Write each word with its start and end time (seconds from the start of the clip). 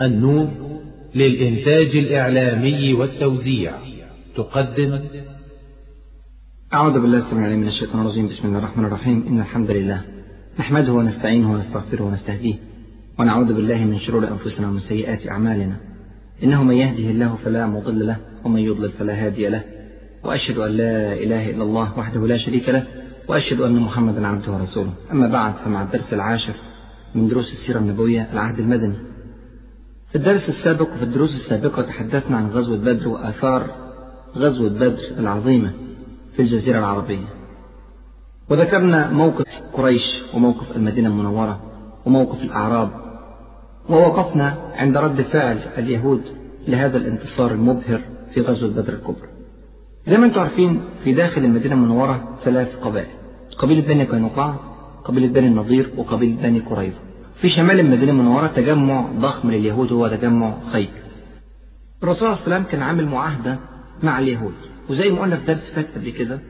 النور 0.00 0.48
للإنتاج 1.14 1.96
الإعلامي 1.96 2.92
والتوزيع. 2.94 3.72
تقدم. 4.36 5.00
أعوذ 6.74 7.00
بالله 7.00 7.18
السميع 7.18 7.44
العليم 7.44 7.60
من 7.60 7.66
الشيطان 7.66 8.00
الرجيم. 8.00 8.26
بسم 8.26 8.48
الله 8.48 8.58
الرحمن 8.58 8.84
الرحيم. 8.84 9.24
إن 9.28 9.40
الحمد 9.40 9.70
لله 9.70 10.00
نحمده 10.58 10.92
ونستعينه 10.92 11.52
ونستغفره 11.52 12.02
ونستهديه 12.02 12.54
ونعوذ 13.18 13.52
بالله 13.52 13.84
من 13.84 13.98
شرور 13.98 14.28
أنفسنا 14.28 14.68
ومن 14.68 14.78
سيئات 14.78 15.28
أعمالنا. 15.28 15.76
إنه 16.42 16.64
من 16.64 16.74
يهده 16.74 17.10
الله 17.10 17.38
فلا 17.44 17.66
مضل 17.66 18.06
له 18.06 18.16
ومن 18.44 18.60
يضلل 18.60 18.90
فلا 18.90 19.26
هادي 19.26 19.48
له. 19.48 19.62
وأشهد 20.24 20.58
أن 20.58 20.70
لا 20.70 21.12
إله 21.12 21.50
إلا 21.50 21.62
الله 21.62 21.98
وحده 21.98 22.26
لا 22.26 22.36
شريك 22.36 22.68
له 22.68 22.86
وأشهد 23.28 23.60
أن 23.60 23.76
محمدا 23.76 24.26
عبده 24.26 24.52
ورسوله. 24.52 24.92
أما 25.12 25.28
بعد 25.28 25.54
فمع 25.54 25.82
الدرس 25.82 26.14
العاشر 26.14 26.54
من 27.14 27.28
دروس 27.28 27.52
السيرة 27.52 27.78
النبوية 27.78 28.28
العهد 28.32 28.58
المدني. 28.58 29.11
في 30.12 30.18
الدرس 30.18 30.48
السابق 30.48 30.92
وفي 30.94 31.02
الدروس 31.02 31.34
السابقة 31.34 31.82
تحدثنا 31.82 32.36
عن 32.36 32.48
غزوة 32.48 32.76
بدر 32.76 33.08
وآثار 33.08 33.70
غزوة 34.36 34.68
بدر 34.68 35.02
العظيمة 35.18 35.72
في 36.32 36.42
الجزيرة 36.42 36.78
العربية. 36.78 37.24
وذكرنا 38.50 39.10
موقف 39.10 39.44
قريش 39.72 40.22
وموقف 40.34 40.76
المدينة 40.76 41.08
المنورة 41.08 41.60
وموقف 42.06 42.42
الأعراب. 42.42 42.90
ووقفنا 43.88 44.58
عند 44.74 44.96
رد 44.96 45.22
فعل 45.22 45.58
اليهود 45.78 46.22
لهذا 46.68 46.96
الانتصار 46.96 47.52
المبهر 47.52 48.00
في 48.34 48.40
غزوة 48.40 48.70
بدر 48.70 48.92
الكبرى. 48.92 49.28
زي 50.04 50.16
ما 50.16 50.26
أنتم 50.26 50.40
عارفين 50.40 50.80
في 51.04 51.12
داخل 51.12 51.44
المدينة 51.44 51.74
المنورة 51.74 52.38
ثلاث 52.44 52.76
قبائل 52.76 53.10
قبيلة 53.58 53.80
بني 53.80 54.04
قينقاع 54.04 54.56
قبيلة 55.04 55.28
بني 55.28 55.46
النضير 55.46 55.90
وقبيلة 55.96 56.42
بني 56.42 56.60
قريظة. 56.60 57.11
في 57.42 57.48
شمال 57.48 57.80
المدينة 57.80 58.12
المنورة 58.12 58.46
تجمع 58.46 59.06
ضخم 59.18 59.50
لليهود 59.50 59.92
هو 59.92 60.08
تجمع 60.08 60.54
خير 60.72 60.88
الرسول 62.02 62.18
صلى 62.18 62.44
الله 62.44 62.44
عليه 62.44 62.56
وسلم 62.56 62.72
كان 62.72 62.82
عامل 62.82 63.06
معاهدة 63.06 63.58
مع 64.02 64.18
اليهود. 64.18 64.54
وزي 64.90 65.10
ما 65.10 65.20
قلنا 65.20 65.36
في 65.36 65.46
درس 65.46 65.70
فات 65.70 65.94
قبل 65.94 66.10
كده 66.10 66.40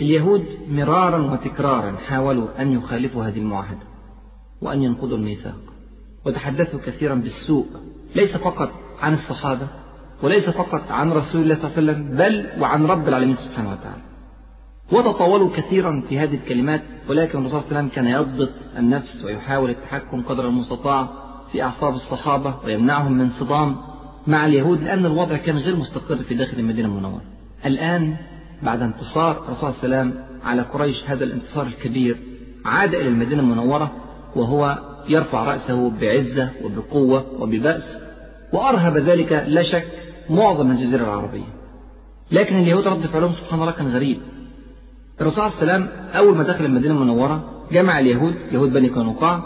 اليهود 0.00 0.44
مرارا 0.68 1.32
وتكرارا 1.32 1.96
حاولوا 2.06 2.62
أن 2.62 2.72
يخالفوا 2.72 3.24
هذه 3.24 3.38
المعاهدة 3.38 3.86
وأن 4.62 4.82
ينقضوا 4.82 5.16
الميثاق. 5.16 5.60
وتحدثوا 6.26 6.80
كثيرا 6.86 7.14
بالسوء 7.14 7.66
ليس 8.14 8.36
فقط 8.36 8.70
عن 9.00 9.12
الصحابة 9.12 9.68
وليس 10.22 10.50
فقط 10.50 10.90
عن 10.90 11.12
رسول 11.12 11.42
الله 11.42 11.54
صلى 11.54 11.70
الله 11.78 11.92
عليه 11.92 12.02
وسلم 12.02 12.16
بل 12.16 12.62
وعن 12.62 12.86
رب 12.86 13.08
العالمين 13.08 13.34
سبحانه 13.34 13.70
وتعالى. 13.70 14.02
وتطاولوا 14.92 15.50
كثيرا 15.56 16.02
في 16.08 16.18
هذه 16.18 16.34
الكلمات 16.34 16.82
ولكن 17.08 17.38
الرسول 17.38 17.60
صلى 17.60 17.68
الله 17.68 17.78
عليه 17.78 17.88
وسلم 17.88 17.88
كان 17.88 18.06
يضبط 18.06 18.50
النفس 18.78 19.24
ويحاول 19.24 19.70
التحكم 19.70 20.22
قدر 20.22 20.48
المستطاع 20.48 21.08
في 21.52 21.62
أعصاب 21.62 21.94
الصحابة 21.94 22.54
ويمنعهم 22.64 23.12
من 23.12 23.30
صدام 23.30 23.76
مع 24.26 24.46
اليهود 24.46 24.82
لأن 24.82 25.06
الوضع 25.06 25.36
كان 25.36 25.58
غير 25.58 25.76
مستقر 25.76 26.16
في 26.16 26.34
داخل 26.34 26.58
المدينة 26.58 26.88
المنورة. 26.88 27.22
الآن 27.66 28.16
بعد 28.62 28.82
انتصار 28.82 29.30
الرسول 29.44 29.72
صلى 29.72 29.84
الله 29.84 29.96
عليه 29.96 30.10
وسلم 30.10 30.24
على 30.44 30.62
قريش 30.62 31.04
هذا 31.06 31.24
الانتصار 31.24 31.66
الكبير 31.66 32.16
عاد 32.64 32.94
إلى 32.94 33.08
المدينة 33.08 33.42
المنورة 33.42 33.92
وهو 34.36 34.78
يرفع 35.08 35.44
رأسه 35.44 35.90
بعزة 35.90 36.50
وبقوة 36.64 37.26
وببأس 37.42 37.98
وأرهب 38.52 38.96
ذلك 38.96 39.44
لا 39.48 39.62
شك 39.62 39.86
معظم 40.30 40.70
الجزيرة 40.70 41.04
العربية. 41.04 41.58
لكن 42.30 42.56
اليهود 42.56 42.86
رد 42.86 43.06
فعلهم 43.06 43.32
سبحان 43.32 43.60
الله 43.60 43.72
كان 43.72 43.88
غريب. 43.88 44.18
الرسول 45.20 45.44
عليه 45.44 45.54
وسلم 45.54 45.88
أول 46.16 46.36
ما 46.36 46.42
دخل 46.42 46.64
المدينة 46.64 46.94
المنورة 46.94 47.44
جمع 47.72 47.98
اليهود 47.98 48.34
يهود 48.52 48.72
بني 48.72 48.88
قينقاع 48.88 49.42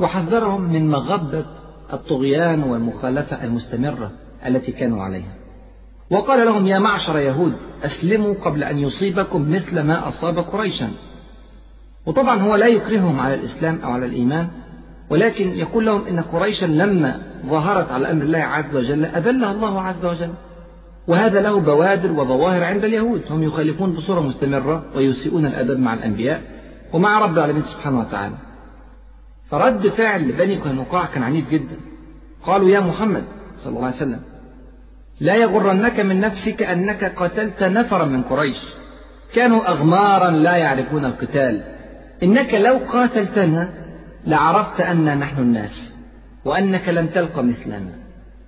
وحذرهم 0.00 0.72
من 0.72 0.90
مغبة 0.90 1.46
الطغيان 1.92 2.62
والمخالفة 2.62 3.44
المستمرة 3.44 4.12
التي 4.46 4.72
كانوا 4.72 5.02
عليها. 5.02 5.34
وقال 6.10 6.46
لهم 6.46 6.66
يا 6.66 6.78
معشر 6.78 7.18
يهود 7.18 7.52
أسلموا 7.84 8.34
قبل 8.34 8.64
أن 8.64 8.78
يصيبكم 8.78 9.50
مثل 9.50 9.80
ما 9.80 10.08
أصاب 10.08 10.38
قريشا. 10.38 10.90
وطبعا 12.06 12.38
هو 12.38 12.54
لا 12.54 12.66
يكرههم 12.66 13.20
على 13.20 13.34
الإسلام 13.34 13.78
أو 13.84 13.90
على 13.90 14.06
الإيمان 14.06 14.48
ولكن 15.10 15.48
يقول 15.48 15.86
لهم 15.86 16.06
إن 16.06 16.20
قريشا 16.20 16.66
لما 16.66 17.22
ظهرت 17.46 17.92
على 17.92 18.10
أمر 18.10 18.22
الله 18.22 18.38
عز 18.38 18.76
وجل 18.76 19.04
أذلها 19.04 19.52
الله 19.52 19.80
عز 19.80 20.04
وجل. 20.04 20.30
وهذا 21.08 21.40
له 21.40 21.60
بوادر 21.60 22.12
وظواهر 22.12 22.64
عند 22.64 22.84
اليهود. 22.84 23.22
هم 23.30 23.42
يخالفون 23.42 23.92
بصورة 23.92 24.20
مستمرة 24.20 24.84
ويسيئون 24.96 25.46
الأدب 25.46 25.78
مع 25.78 25.94
الأنبياء 25.94 26.42
ومع 26.92 27.18
رب 27.18 27.38
العالمين 27.38 27.62
سبحانه 27.62 28.00
وتعالى. 28.00 28.34
فرد 29.50 29.88
فعل 29.88 30.32
بني 30.32 30.56
قينقاع 30.56 31.06
كان 31.06 31.22
عنيف 31.22 31.50
جدا. 31.50 31.76
قالوا 32.42 32.70
يا 32.70 32.80
محمد 32.80 33.24
صلى 33.56 33.70
الله 33.70 33.86
عليه 33.86 33.96
وسلم 33.96 34.20
لا 35.20 35.34
يغرنك 35.34 36.00
من 36.00 36.20
نفسك 36.20 36.62
أنك 36.62 37.04
قتلت 37.04 37.62
نفرا 37.62 38.04
من 38.04 38.22
قريش. 38.22 38.62
كانوا 39.34 39.70
أغمارا 39.70 40.30
لا 40.30 40.56
يعرفون 40.56 41.04
القتال. 41.04 41.62
إنك 42.22 42.54
لو 42.54 42.78
قاتلتنا 42.88 43.68
لعرفت 44.26 44.80
أن 44.80 45.18
نحن 45.18 45.42
الناس 45.42 45.96
وأنك 46.44 46.88
لم 46.88 47.06
تلق 47.06 47.38
مثلنا. 47.38 47.92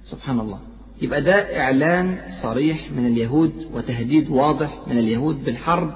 سبحان 0.02 0.40
الله. 0.40 0.58
يبقى 1.02 1.22
ده 1.22 1.60
إعلان 1.60 2.18
صريح 2.42 2.92
من 2.96 3.06
اليهود 3.06 3.52
وتهديد 3.74 4.30
واضح 4.30 4.78
من 4.86 4.98
اليهود 4.98 5.44
بالحرب 5.44 5.92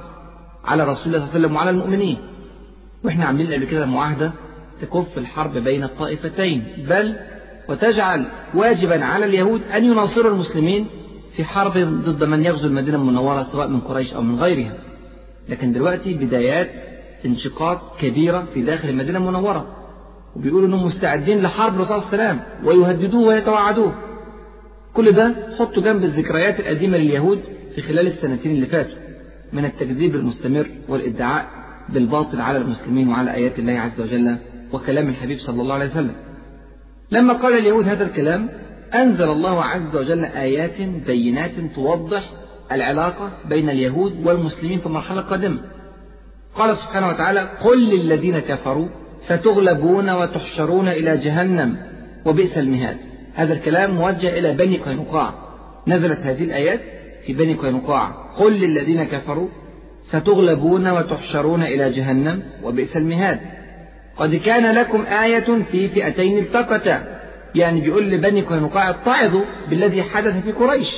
على 0.64 0.84
رسول 0.84 1.14
الله 1.14 1.26
صلى 1.26 1.36
الله 1.36 1.36
عليه 1.36 1.46
وسلم 1.46 1.56
وعلى 1.56 1.70
المؤمنين. 1.70 2.16
وإحنا 3.04 3.24
عاملين 3.24 3.52
قبل 3.52 3.64
كده 3.64 3.86
معاهدة 3.86 4.32
تكف 4.80 5.18
الحرب 5.18 5.58
بين 5.58 5.82
الطائفتين. 5.84 6.64
بل 6.88 7.16
وتجعل 7.68 8.26
واجبا 8.54 9.04
على 9.04 9.24
اليهود 9.26 9.60
أن 9.76 9.84
يناصروا 9.84 10.32
المسلمين 10.32 10.86
في 11.32 11.44
حرب 11.44 11.78
ضد 11.78 12.24
من 12.24 12.44
يغزو 12.44 12.66
المدينة 12.68 12.96
المنورة 12.96 13.42
سواء 13.42 13.68
من 13.68 13.80
قريش 13.80 14.14
أو 14.14 14.22
من 14.22 14.38
غيرها. 14.40 14.72
لكن 15.48 15.72
دلوقتي 15.72 16.14
بدايات 16.14 16.70
انشقاق 17.26 17.96
كبيرة 18.00 18.46
في 18.54 18.62
داخل 18.62 18.88
المدينة 18.88 19.18
المنورة. 19.18 19.76
وبيقولوا 20.36 20.68
أنهم 20.68 20.84
مستعدين 20.84 21.42
لحرب 21.42 21.74
الرسول 21.74 22.00
صلى 22.00 22.12
الله 22.12 22.24
عليه 22.24 22.32
وسلم 22.32 22.68
ويهددوه 22.68 23.28
ويتوعدوه. 23.28 23.94
كل 24.94 25.12
ده 25.12 25.34
حطوا 25.58 25.82
جنب 25.82 26.04
الذكريات 26.04 26.60
القديمة 26.60 26.98
لليهود 26.98 27.40
في 27.74 27.82
خلال 27.82 28.06
السنتين 28.06 28.52
اللي 28.52 28.66
فاتوا 28.66 28.98
من 29.52 29.64
التكذيب 29.64 30.14
المستمر 30.14 30.70
والادعاء 30.88 31.46
بالباطل 31.88 32.40
على 32.40 32.58
المسلمين 32.58 33.08
وعلى 33.08 33.34
آيات 33.34 33.58
الله 33.58 33.72
عز 33.72 34.00
وجل 34.00 34.36
وكلام 34.72 35.08
الحبيب 35.08 35.38
صلى 35.38 35.62
الله 35.62 35.74
عليه 35.74 35.86
وسلم. 35.86 36.14
لما 37.10 37.32
قال 37.32 37.58
اليهود 37.58 37.88
هذا 37.88 38.04
الكلام 38.04 38.48
أنزل 38.94 39.30
الله 39.30 39.64
عز 39.64 39.96
وجل 39.96 40.24
آيات 40.24 40.82
بينات 41.06 41.50
توضح 41.74 42.30
العلاقة 42.72 43.32
بين 43.48 43.70
اليهود 43.70 44.26
والمسلمين 44.26 44.78
في 44.78 44.86
المرحلة 44.86 45.20
القادمة 45.20 45.58
قال 46.54 46.76
سبحانه 46.76 47.08
وتعالى 47.08 47.40
قل 47.40 47.88
للذين 47.90 48.38
كفروا 48.38 48.88
ستغلبون 49.20 50.10
وتحشرون 50.10 50.88
إلى 50.88 51.16
جهنم 51.16 51.76
وبئس 52.26 52.58
المهاد. 52.58 52.96
هذا 53.34 53.52
الكلام 53.52 53.90
موجه 53.94 54.38
إلى 54.38 54.52
بني 54.52 54.76
قينقاع. 54.76 55.34
نزلت 55.86 56.18
هذه 56.22 56.44
الآيات 56.44 56.80
في 57.26 57.32
بني 57.32 57.54
قينقاع. 57.54 58.08
قل 58.36 58.52
للذين 58.52 59.04
كفروا 59.04 59.48
ستغلبون 60.02 60.88
وتحشرون 60.88 61.62
إلى 61.62 61.90
جهنم 61.90 62.42
وبئس 62.62 62.96
المهاد. 62.96 63.40
قد 64.16 64.34
كان 64.34 64.74
لكم 64.74 65.04
آية 65.22 65.64
في 65.70 65.88
فئتين 65.88 66.38
التقتا. 66.38 67.20
يعني 67.54 67.80
بيقول 67.80 68.10
لبني 68.10 68.40
قينقاع 68.40 68.90
اتعظوا 68.90 69.44
بالذي 69.70 70.02
حدث 70.02 70.44
في 70.44 70.52
قريش. 70.52 70.96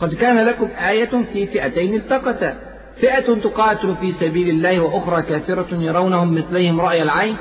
قد 0.00 0.14
كان 0.14 0.46
لكم 0.46 0.68
آية 0.88 1.24
في 1.32 1.46
فئتين 1.46 1.94
التقتا. 1.94 2.58
فئة 2.96 3.34
تقاتل 3.34 3.94
في 4.00 4.12
سبيل 4.12 4.48
الله 4.48 4.80
وأخرى 4.80 5.22
كافرة 5.22 5.74
يرونهم 5.74 6.34
مثليهم 6.34 6.80
رأي 6.80 7.02
العين. 7.02 7.36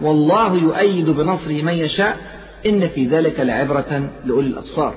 والله 0.00 0.56
يؤيد 0.56 1.10
بنصره 1.10 1.62
من 1.62 1.72
يشاء 1.72 2.16
إن 2.66 2.88
في 2.88 3.06
ذلك 3.06 3.40
لعبرة 3.40 4.10
لأولي 4.24 4.48
الأبصار. 4.48 4.94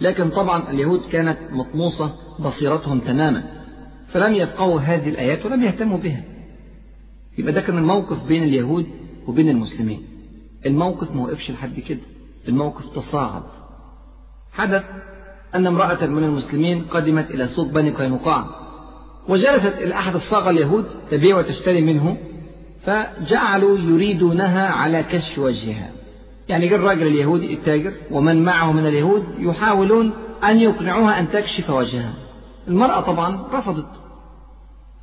لكن 0.00 0.28
طبعا 0.30 0.70
اليهود 0.70 1.00
كانت 1.12 1.38
مطموسة 1.50 2.14
بصيرتهم 2.38 3.00
تماما 3.00 3.44
فلم 4.08 4.34
يفقهوا 4.34 4.80
هذه 4.80 5.08
الآيات 5.08 5.46
ولم 5.46 5.62
يهتموا 5.64 5.98
بها. 5.98 6.24
يبقى 7.38 7.52
ده 7.52 7.60
كان 7.60 7.78
الموقف 7.78 8.24
بين 8.24 8.42
اليهود 8.42 8.86
وبين 9.26 9.48
المسلمين. 9.48 10.02
الموقف 10.66 11.10
ما 11.16 11.22
وقفش 11.22 11.50
لحد 11.50 11.80
كده 11.80 12.00
الموقف 12.48 12.94
تصاعد. 12.94 13.42
حدث 14.52 14.84
أن 15.54 15.66
امرأة 15.66 16.06
من 16.06 16.24
المسلمين 16.24 16.84
قدمت 16.84 17.30
إلى 17.30 17.46
سوق 17.46 17.66
بني 17.66 17.90
قينقاع 17.90 18.46
وجلست 19.28 19.74
إلى 19.78 19.94
أحد 19.94 20.14
الصاغة 20.14 20.50
اليهود 20.50 20.84
تبيع 21.10 21.38
وتشتري 21.38 21.80
منه 21.82 22.16
فجعلوا 22.82 23.78
يريدونها 23.78 24.66
على 24.66 25.02
كشف 25.02 25.38
وجهها. 25.38 25.90
يعني 26.48 26.68
جاء 26.68 26.78
الراجل 26.78 27.06
اليهودي 27.06 27.54
التاجر 27.54 27.94
ومن 28.10 28.44
معه 28.44 28.72
من 28.72 28.86
اليهود 28.86 29.24
يحاولون 29.38 30.12
أن 30.44 30.58
يقنعوها 30.58 31.20
أن 31.20 31.30
تكشف 31.30 31.70
وجهها. 31.70 32.14
المرأة 32.68 33.00
طبعا 33.00 33.48
رفضت. 33.52 33.88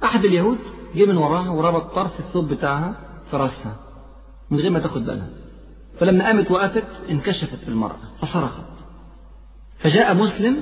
أحد 0.04 0.26
اليهود 0.26 0.58
جه 0.96 1.06
من 1.06 1.18
وراها 1.18 1.50
وربط 1.50 1.96
طرف 1.96 2.20
الثوب 2.20 2.50
بتاعها 2.50 2.96
في 3.32 3.38
رأسها 3.38 3.76
من 4.50 4.60
غير 4.60 4.72
ما 4.72 4.80
تاخد 4.80 5.06
بالها. 5.06 5.28
فلما 6.00 6.26
قامت 6.26 6.52
وقفت 6.52 6.88
انكشفت 7.10 7.68
المرأة 7.68 7.98
فصرخت. 8.22 8.86
فجاء 9.78 10.16
مسلم 10.16 10.58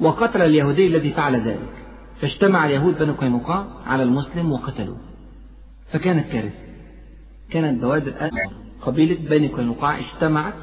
وقتل 0.00 0.42
اليهودي 0.42 0.86
الذي 0.86 1.12
فعل 1.12 1.36
ذلك. 1.36 1.72
فاجتمع 2.20 2.66
اليهود 2.66 2.98
بنو 2.98 3.12
قينقاع 3.12 3.66
على 3.86 4.02
المسلم 4.02 4.52
وقتلوه. 4.52 4.98
فكانت 5.86 6.32
كارثة. 6.32 6.68
كانت 7.50 7.82
بوادر 7.82 8.12
قبيلة 8.88 9.28
بني 9.30 9.48
قينقاع 9.48 9.98
اجتمعت 9.98 10.54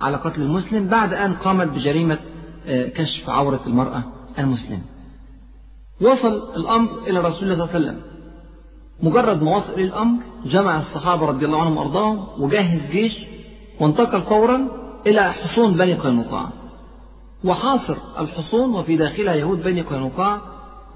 على 0.00 0.16
قتل 0.16 0.42
المسلم 0.42 0.88
بعد 0.88 1.14
أن 1.14 1.32
قامت 1.32 1.68
بجريمة 1.68 2.18
كشف 2.66 3.30
عورة 3.30 3.60
المرأة 3.66 4.04
المسلمة. 4.38 4.82
وصل 6.00 6.56
الأمر 6.56 6.90
إلى 7.06 7.18
رسول 7.18 7.52
الله 7.52 7.66
صلى 7.66 7.76
الله 7.76 7.88
عليه 7.88 7.98
وسلم. 7.98 8.00
مجرد 9.02 9.42
ما 9.42 9.56
وصل 9.56 9.72
الأمر 9.72 10.22
جمع 10.44 10.78
الصحابة 10.78 11.26
رضي 11.26 11.46
الله 11.46 11.60
عنهم 11.60 11.76
وأرضاهم 11.76 12.42
وجهز 12.42 12.90
جيش 12.90 13.26
وانتقل 13.80 14.22
فورا 14.22 14.68
إلى 15.06 15.32
حصون 15.32 15.74
بني 15.74 15.94
قينقاع 15.94 16.48
وحاصر 17.44 17.96
الحصون 18.18 18.74
وفي 18.74 18.96
داخلها 18.96 19.34
يهود 19.34 19.62
بني 19.62 19.82
قينقاع 19.82 20.40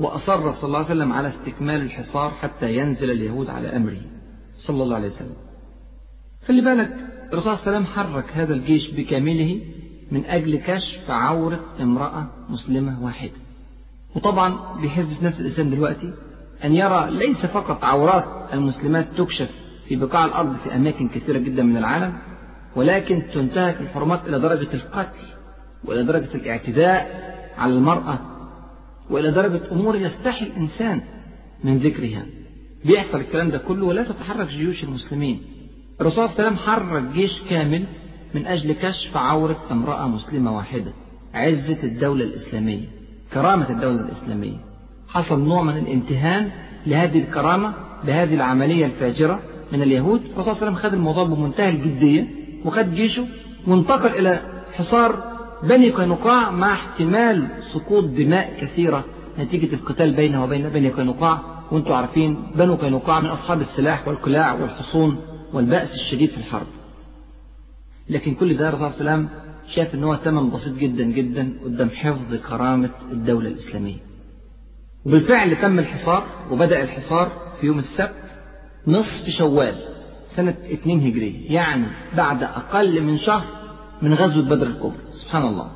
وأصر 0.00 0.50
صلى 0.50 0.68
الله 0.68 0.78
عليه 0.78 0.88
وسلم 0.88 1.12
على 1.12 1.28
استكمال 1.28 1.82
الحصار 1.82 2.30
حتى 2.30 2.74
ينزل 2.74 3.10
اليهود 3.10 3.50
على 3.50 3.76
أمره. 3.76 4.00
صلى 4.56 4.82
الله 4.82 4.96
عليه 4.96 5.08
وسلم. 5.08 5.36
خلي 6.46 6.60
بالك 6.62 6.96
الرسول 7.32 7.56
صلى 7.56 7.62
الله 7.66 7.76
عليه 7.76 7.78
وسلم 7.78 7.86
حرك 7.86 8.32
هذا 8.32 8.54
الجيش 8.54 8.90
بكامله 8.90 9.60
من 10.12 10.24
أجل 10.24 10.56
كشف 10.56 11.10
عورة 11.10 11.64
امرأة 11.80 12.26
مسلمة 12.48 13.04
واحدة. 13.04 13.32
وطبعا 14.14 14.78
بيحز 14.80 15.14
في 15.14 15.24
نفس 15.24 15.40
الإنسان 15.40 15.70
دلوقتي 15.70 16.12
أن 16.64 16.74
يرى 16.74 17.10
ليس 17.10 17.46
فقط 17.46 17.84
عورات 17.84 18.54
المسلمات 18.54 19.08
تكشف 19.18 19.50
في 19.88 19.96
بقاع 19.96 20.24
الأرض 20.24 20.56
في 20.56 20.74
أماكن 20.74 21.08
كثيرة 21.08 21.38
جدا 21.38 21.62
من 21.62 21.76
العالم 21.76 22.12
ولكن 22.76 23.22
تنتهك 23.34 23.80
الحرمات 23.80 24.28
إلى 24.28 24.38
درجة 24.38 24.74
القتل 24.74 25.18
وإلى 25.84 26.02
درجة 26.02 26.34
الاعتداء 26.34 27.28
على 27.58 27.72
المرأة 27.74 28.18
وإلى 29.10 29.30
درجة 29.30 29.60
أمور 29.72 29.96
يستحي 29.96 30.46
الإنسان 30.46 31.00
من 31.64 31.78
ذكرها. 31.78 32.26
بيحصل 32.84 33.18
الكلام 33.20 33.50
ده 33.50 33.58
كله 33.58 33.86
ولا 33.86 34.02
تتحرك 34.02 34.48
جيوش 34.48 34.84
المسلمين. 34.84 35.42
الرسول 36.00 36.28
صلى 36.28 36.34
الله 36.34 36.46
عليه 36.46 36.56
وسلم 36.56 36.66
حرك 36.66 37.02
جيش 37.02 37.42
كامل 37.50 37.84
من 38.34 38.46
أجل 38.46 38.72
كشف 38.72 39.16
عورة 39.16 39.56
امرأة 39.70 40.08
مسلمة 40.08 40.56
واحدة 40.56 40.92
عزة 41.34 41.82
الدولة 41.82 42.24
الإسلامية 42.24 42.84
كرامة 43.32 43.70
الدولة 43.70 44.00
الإسلامية. 44.00 44.56
حصل 45.08 45.40
نوع 45.40 45.62
من 45.62 45.76
الامتهان 45.76 46.50
لهذه 46.86 47.18
الكرامة 47.18 47.72
بهذه 48.06 48.34
العملية 48.34 48.86
الفاجرة 48.86 49.40
من 49.72 49.82
اليهود. 49.82 50.20
الرسول 50.20 50.44
صلى 50.44 50.52
الله 50.52 50.64
عليه 50.64 50.72
وسلم 50.72 50.74
خد 50.74 50.94
الموضوع 50.94 51.24
بمنتهى 51.24 51.70
الجدية 51.70 52.26
وخد 52.64 52.94
جيشه 52.94 53.26
وانتقل 53.66 54.18
إلى 54.18 54.40
حصار 54.72 55.36
بني 55.62 55.90
قينقاع 55.90 56.50
مع 56.50 56.72
احتمال 56.72 57.48
سقوط 57.72 58.04
دماء 58.04 58.56
كثيرة 58.60 59.04
نتيجة 59.38 59.74
القتال 59.74 60.12
بينه 60.12 60.44
وبين 60.44 60.68
بني 60.68 60.88
قينقاع 60.88 61.40
وأنتم 61.72 61.92
عارفين 61.92 62.42
بنو 62.54 62.74
قينقاع 62.74 63.20
من 63.20 63.26
أصحاب 63.26 63.60
السلاح 63.60 64.08
والقلاع 64.08 64.52
والحصون. 64.52 65.16
والبأس 65.52 65.94
الشديد 65.94 66.30
في 66.30 66.36
الحرب. 66.36 66.66
لكن 68.08 68.34
كل 68.34 68.56
ده 68.56 68.68
الرسول 68.68 68.90
صلى 68.90 69.00
الله 69.00 69.10
عليه 69.10 69.22
وسلم 69.22 69.28
شاف 69.68 69.94
ان 69.94 70.04
هو 70.04 70.16
ثمن 70.16 70.50
بسيط 70.50 70.74
جدا 70.74 71.04
جدا 71.04 71.52
قدام 71.64 71.90
حفظ 71.90 72.34
كرامة 72.34 72.90
الدولة 73.12 73.48
الإسلامية. 73.48 73.98
وبالفعل 75.04 75.56
تم 75.56 75.78
الحصار 75.78 76.26
وبدأ 76.50 76.82
الحصار 76.82 77.32
في 77.60 77.66
يوم 77.66 77.78
السبت 77.78 78.24
نصف 78.86 79.30
شوال 79.30 79.74
سنة 80.28 80.54
2 80.72 81.00
هجرية 81.00 81.52
يعني 81.54 81.86
بعد 82.16 82.42
أقل 82.42 83.02
من 83.02 83.18
شهر 83.18 83.44
من 84.02 84.14
غزوة 84.14 84.42
بدر 84.42 84.66
الكبرى. 84.66 84.98
سبحان 85.10 85.42
الله. 85.42 85.70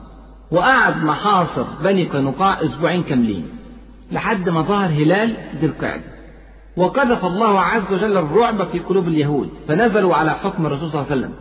وقعد 0.51 1.05
محاصر 1.05 1.63
بني 1.85 2.05
قينقاع 2.05 2.61
أسبوعين 2.61 3.03
كاملين 3.03 3.49
لحد 4.13 4.49
ما 4.49 4.63
ظهر 4.63 4.87
هلال 4.87 5.37
ذي 5.61 5.67
القعدة. 5.67 6.12
وقذف 6.77 7.25
الله 7.25 7.61
عز 7.61 7.93
وجل 7.93 8.17
الرعب 8.17 8.65
في 8.69 8.79
قلوب 8.79 9.09
اليهود 9.09 9.49
فنزلوا 9.69 10.15
على 10.15 10.31
حكم 10.31 10.67
الرسول 10.67 10.91
صلى 10.91 11.01
الله 11.01 11.13
عليه 11.13 11.21
وسلم. 11.21 11.35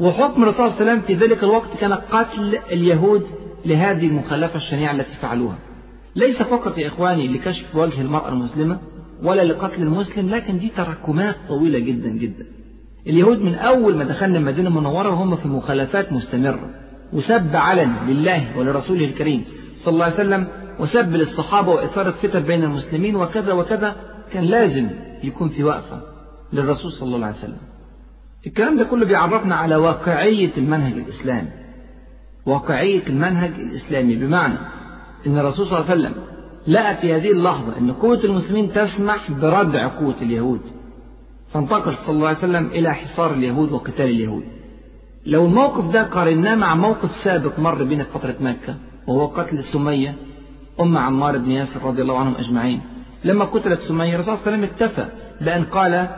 وحكم 0.00 0.42
الرسول 0.42 0.70
صلى 0.70 0.80
الله 0.80 0.90
عليه 0.90 0.92
وسلم 0.92 1.00
في 1.06 1.24
ذلك 1.24 1.42
الوقت 1.44 1.76
كان 1.80 1.92
قتل 1.92 2.58
اليهود 2.72 3.26
لهذه 3.66 4.06
المخالفة 4.06 4.56
الشنيعة 4.56 4.92
التي 4.92 5.16
فعلوها. 5.22 5.58
ليس 6.16 6.42
فقط 6.42 6.78
يا 6.78 6.86
إخواني 6.86 7.28
لكشف 7.28 7.76
وجه 7.76 8.00
المرأة 8.00 8.28
المسلمة 8.28 8.78
ولا 9.22 9.44
لقتل 9.44 9.82
المسلم 9.82 10.28
لكن 10.28 10.58
دي 10.58 10.72
تراكمات 10.76 11.36
طويلة 11.48 11.78
جدا 11.78 12.08
جدا. 12.08 12.46
اليهود 13.06 13.42
من 13.42 13.54
أول 13.54 13.96
ما 13.96 14.04
دخلنا 14.04 14.38
المدينة 14.38 14.68
المنورة 14.68 15.10
وهم 15.10 15.36
في 15.36 15.48
مخالفات 15.48 16.12
مستمرة. 16.12 16.70
وسب 17.12 17.56
علن 17.56 17.96
لله 18.08 18.58
ولرسوله 18.58 19.04
الكريم 19.04 19.44
صلى 19.76 19.92
الله 19.92 20.04
عليه 20.04 20.14
وسلم 20.14 20.48
وسب 20.80 21.16
للصحابة 21.16 21.70
وإثارة 21.72 22.10
فتن 22.10 22.40
بين 22.40 22.64
المسلمين 22.64 23.16
وكذا 23.16 23.52
وكذا. 23.52 23.96
كان 24.32 24.44
لازم 24.44 24.88
يكون 25.24 25.48
في 25.48 25.64
وقفة 25.64 26.00
للرسول 26.52 26.92
صلى 26.92 27.16
الله 27.16 27.26
عليه 27.26 27.36
وسلم. 27.36 27.58
الكلام 28.46 28.76
ده 28.76 28.84
كله 28.84 29.06
بيعرفنا 29.06 29.54
على 29.56 29.76
واقعية 29.76 30.50
المنهج 30.56 30.92
الإسلامي. 30.92 31.48
واقعية 32.46 33.06
المنهج 33.06 33.52
الإسلامي 33.60 34.16
بمعنى 34.16 34.58
أن 35.26 35.38
الرسول 35.38 35.66
صلى 35.66 35.78
الله 35.78 35.90
عليه 35.90 36.00
وسلم 36.00 36.14
لقى 36.66 36.96
في 36.96 37.12
هذه 37.12 37.30
اللحظة 37.30 37.78
أن 37.78 37.92
قوة 37.92 38.20
المسلمين 38.24 38.72
تسمح 38.72 39.30
بردع 39.30 39.88
قوة 39.88 40.16
اليهود. 40.22 40.60
فانتقل 41.48 41.94
صلى 41.94 42.14
الله 42.16 42.28
عليه 42.28 42.38
وسلم 42.38 42.66
إلى 42.66 42.94
حصار 42.94 43.34
اليهود 43.34 43.72
وقتال 43.72 44.06
اليهود. 44.10 44.44
لو 45.26 45.46
الموقف 45.46 45.92
ده 45.92 46.02
قارناه 46.02 46.54
مع 46.54 46.74
موقف 46.74 47.12
سابق 47.12 47.58
مر 47.58 47.84
بينا 47.84 48.04
في 48.04 48.10
فترة 48.10 48.36
مكة 48.40 48.74
وهو 49.06 49.26
قتل 49.26 49.62
سمية 49.62 50.14
أم 50.80 50.98
عمار 50.98 51.38
بن 51.38 51.50
ياسر 51.50 51.84
رضي 51.84 52.02
الله 52.02 52.18
عنهم 52.18 52.34
أجمعين. 52.34 52.80
لما 53.24 53.44
قتلت 53.44 53.80
سمية 53.80 54.14
الرسول 54.14 54.38
صلى 54.38 54.46
الله 54.46 54.52
عليه 54.52 54.68
وسلم 54.68 54.86
اكتفى 54.86 55.06
بأن 55.40 55.64
قال 55.64 56.08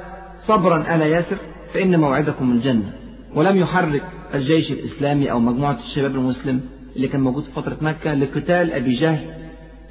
صبرا 0.40 0.94
آل 0.94 1.00
ياسر؟ 1.00 1.36
فإن 1.74 2.00
موعدكم 2.00 2.52
الجنة. 2.52 2.92
ولم 3.34 3.56
يحرك 3.56 4.02
الجيش 4.34 4.72
الإسلامي 4.72 5.30
أو 5.30 5.40
مجموعة 5.40 5.78
الشباب 5.78 6.14
المسلم 6.14 6.60
اللي 6.96 7.08
كان 7.08 7.20
موجود 7.20 7.44
في 7.44 7.52
فترة 7.52 7.76
مكة 7.80 8.14
لقتال 8.14 8.72
أبي 8.72 8.92
جهل 8.92 9.26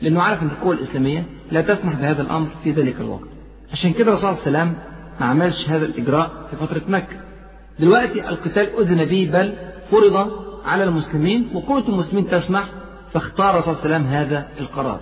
لأنه 0.01 0.21
عارف 0.21 0.42
أن 0.42 0.48
القوة 0.48 0.74
الإسلامية 0.74 1.24
لا 1.51 1.62
تسمح 1.62 1.95
بهذا 1.95 2.21
الأمر 2.21 2.48
في 2.63 2.71
ذلك 2.71 2.95
الوقت. 3.01 3.27
عشان 3.71 3.94
كده 3.94 4.12
الرسول 4.12 4.33
صلى 4.36 4.48
الله 4.48 4.60
عليه 4.60 4.69
وسلم 4.71 4.83
ما 5.19 5.25
عملش 5.25 5.69
هذا 5.69 5.86
الإجراء 5.86 6.31
في 6.51 6.56
فترة 6.56 6.81
مكة. 6.88 7.18
دلوقتي 7.80 8.30
القتال 8.30 8.80
أذن 8.80 9.06
به 9.06 9.30
بل 9.33 9.54
فرض 9.92 10.31
على 10.65 10.83
المسلمين 10.83 11.50
وقوة 11.53 11.89
المسلمين 11.89 12.27
تسمح 12.27 12.70
فاختار 13.13 13.50
الرسول 13.50 13.75
صلى 13.75 13.86
الله 13.86 13.96
عليه 13.96 14.05
وسلم 14.05 14.15
هذا 14.15 14.48
القرار. 14.60 15.00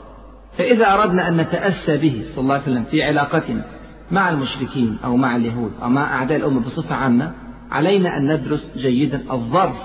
فإذا 0.58 0.94
أردنا 0.94 1.28
أن 1.28 1.38
نتأسى 1.38 1.98
به 1.98 2.22
صلى 2.24 2.38
الله 2.38 2.54
عليه 2.54 2.64
وسلم 2.64 2.84
في 2.84 3.04
علاقتنا 3.04 3.66
مع 4.12 4.30
المشركين 4.30 4.98
أو 5.06 5.18
مع 5.18 5.36
اليهود 5.36 5.72
أو 5.84 5.90
مع 5.90 6.16
أعداء 6.16 6.38
الأمة 6.38 6.60
بصفة 6.60 6.96
عامة 6.96 7.34
علينا 7.72 8.18
أن 8.18 8.34
ندرس 8.34 8.72
جيدا 8.78 9.34
الظرف 9.34 9.78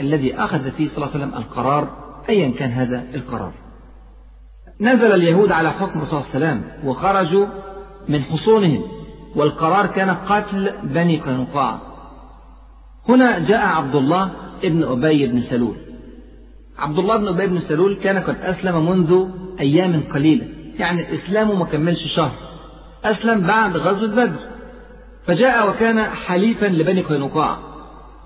الذي 0.00 0.34
أخذ 0.34 0.70
فيه 0.70 0.88
صلى 0.88 0.96
الله 0.96 1.08
عليه 1.14 1.24
وسلم 1.24 1.34
القرار 1.38 2.04
أيا 2.28 2.50
كان 2.50 2.70
هذا 2.70 3.04
القرار. 3.14 3.54
نزل 4.80 5.12
اليهود 5.12 5.52
على 5.52 5.70
حكم 5.70 6.04
صلى 6.04 6.20
الله 6.20 6.30
عليه 6.34 6.46
وسلم 6.46 6.88
وخرجوا 6.88 7.46
من 8.08 8.22
حصونهم 8.22 8.82
والقرار 9.36 9.86
كان 9.86 10.10
قتل 10.10 10.70
بني 10.82 11.20
قينقاع 11.20 11.78
هنا 13.08 13.38
جاء 13.38 13.66
عبد 13.66 13.94
الله 13.94 14.30
ابن 14.64 14.84
أبي 14.84 15.26
بن 15.26 15.40
سلول. 15.40 15.76
عبد 16.78 16.98
الله 16.98 17.16
بن 17.16 17.28
أبي 17.28 17.46
بن 17.46 17.60
سلول 17.60 17.94
كان 17.94 18.18
قد 18.18 18.36
أسلم 18.40 18.90
منذ 18.90 19.28
أيام 19.60 20.02
قليلة. 20.14 20.46
يعني 20.78 21.14
إسلامه 21.14 21.54
ما 21.54 21.64
كملش 21.64 22.06
شهر. 22.06 22.32
أسلم 23.04 23.40
بعد 23.40 23.76
غزوة 23.76 24.08
بدر. 24.08 24.40
فجاء 25.26 25.68
وكان 25.70 26.02
حليفا 26.02 26.66
لبني 26.66 27.00
قينقاع. 27.00 27.58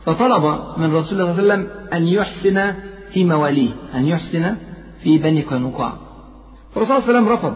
فطلب 0.06 0.58
من 0.76 0.94
رسول 0.94 0.94
الله 0.94 1.02
صلى 1.02 1.14
الله 1.14 1.25
عليه 1.25 1.42
وسلم 1.42 1.68
أن 1.92 2.08
يحسن 2.08 2.75
في 3.11 3.25
مواليه 3.25 3.70
أن 3.94 4.06
يحسن 4.06 4.56
في 5.02 5.18
بني 5.18 5.42
قينقاع. 5.42 5.92
فالرسول 6.75 6.97
صلى 6.97 7.08
الله 7.08 7.18
عليه 7.18 7.18
وسلم 7.18 7.28
رفض 7.28 7.54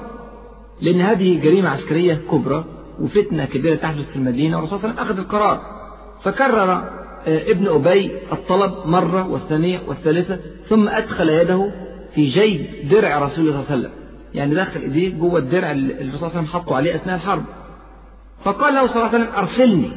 لأن 0.81 1.01
هذه 1.01 1.41
جريمة 1.41 1.69
عسكرية 1.69 2.15
كبرى 2.15 2.65
وفتنة 3.01 3.45
كبيرة 3.45 3.75
تحدث 3.75 4.11
في 4.11 4.17
المدينة 4.17 4.57
والرسول 4.57 4.79
صلى 4.79 4.91
الله 4.91 5.01
عليه 5.01 5.11
وسلم 5.13 5.19
أخذ 5.19 5.35
القرار. 5.35 5.61
فكرر 6.23 6.91
ابن 7.27 7.69
أبي 7.69 8.13
الطلب 8.33 8.73
مرة 8.87 9.29
والثانية 9.29 9.81
والثالثة 9.89 10.39
ثم 10.69 10.89
أدخل 10.89 11.29
يده 11.29 11.73
في 12.15 12.27
جيب 12.27 12.67
درع 12.91 13.19
رسول 13.19 13.49
الله 13.49 13.63
صلى 13.63 13.63
الله 13.63 13.71
عليه 13.71 13.81
وسلم. 13.81 13.93
يعني 14.35 14.55
دخل 14.55 14.81
إيديه 14.81 15.15
جوه 15.15 15.39
الدرع 15.39 15.71
اللي 15.71 15.93
الرسول 15.93 16.19
صلى 16.19 16.29
الله 16.29 16.39
عليه 16.39 16.49
وسلم 16.49 16.61
حطه 16.61 16.77
عليه 16.77 16.95
أثناء 16.95 17.17
الحرب. 17.17 17.45
فقال 18.45 18.75
له 18.75 18.87
صلى 18.87 18.97
الله 18.97 19.09
عليه 19.09 19.19
وسلم 19.19 19.35
أرسلني. 19.37 19.91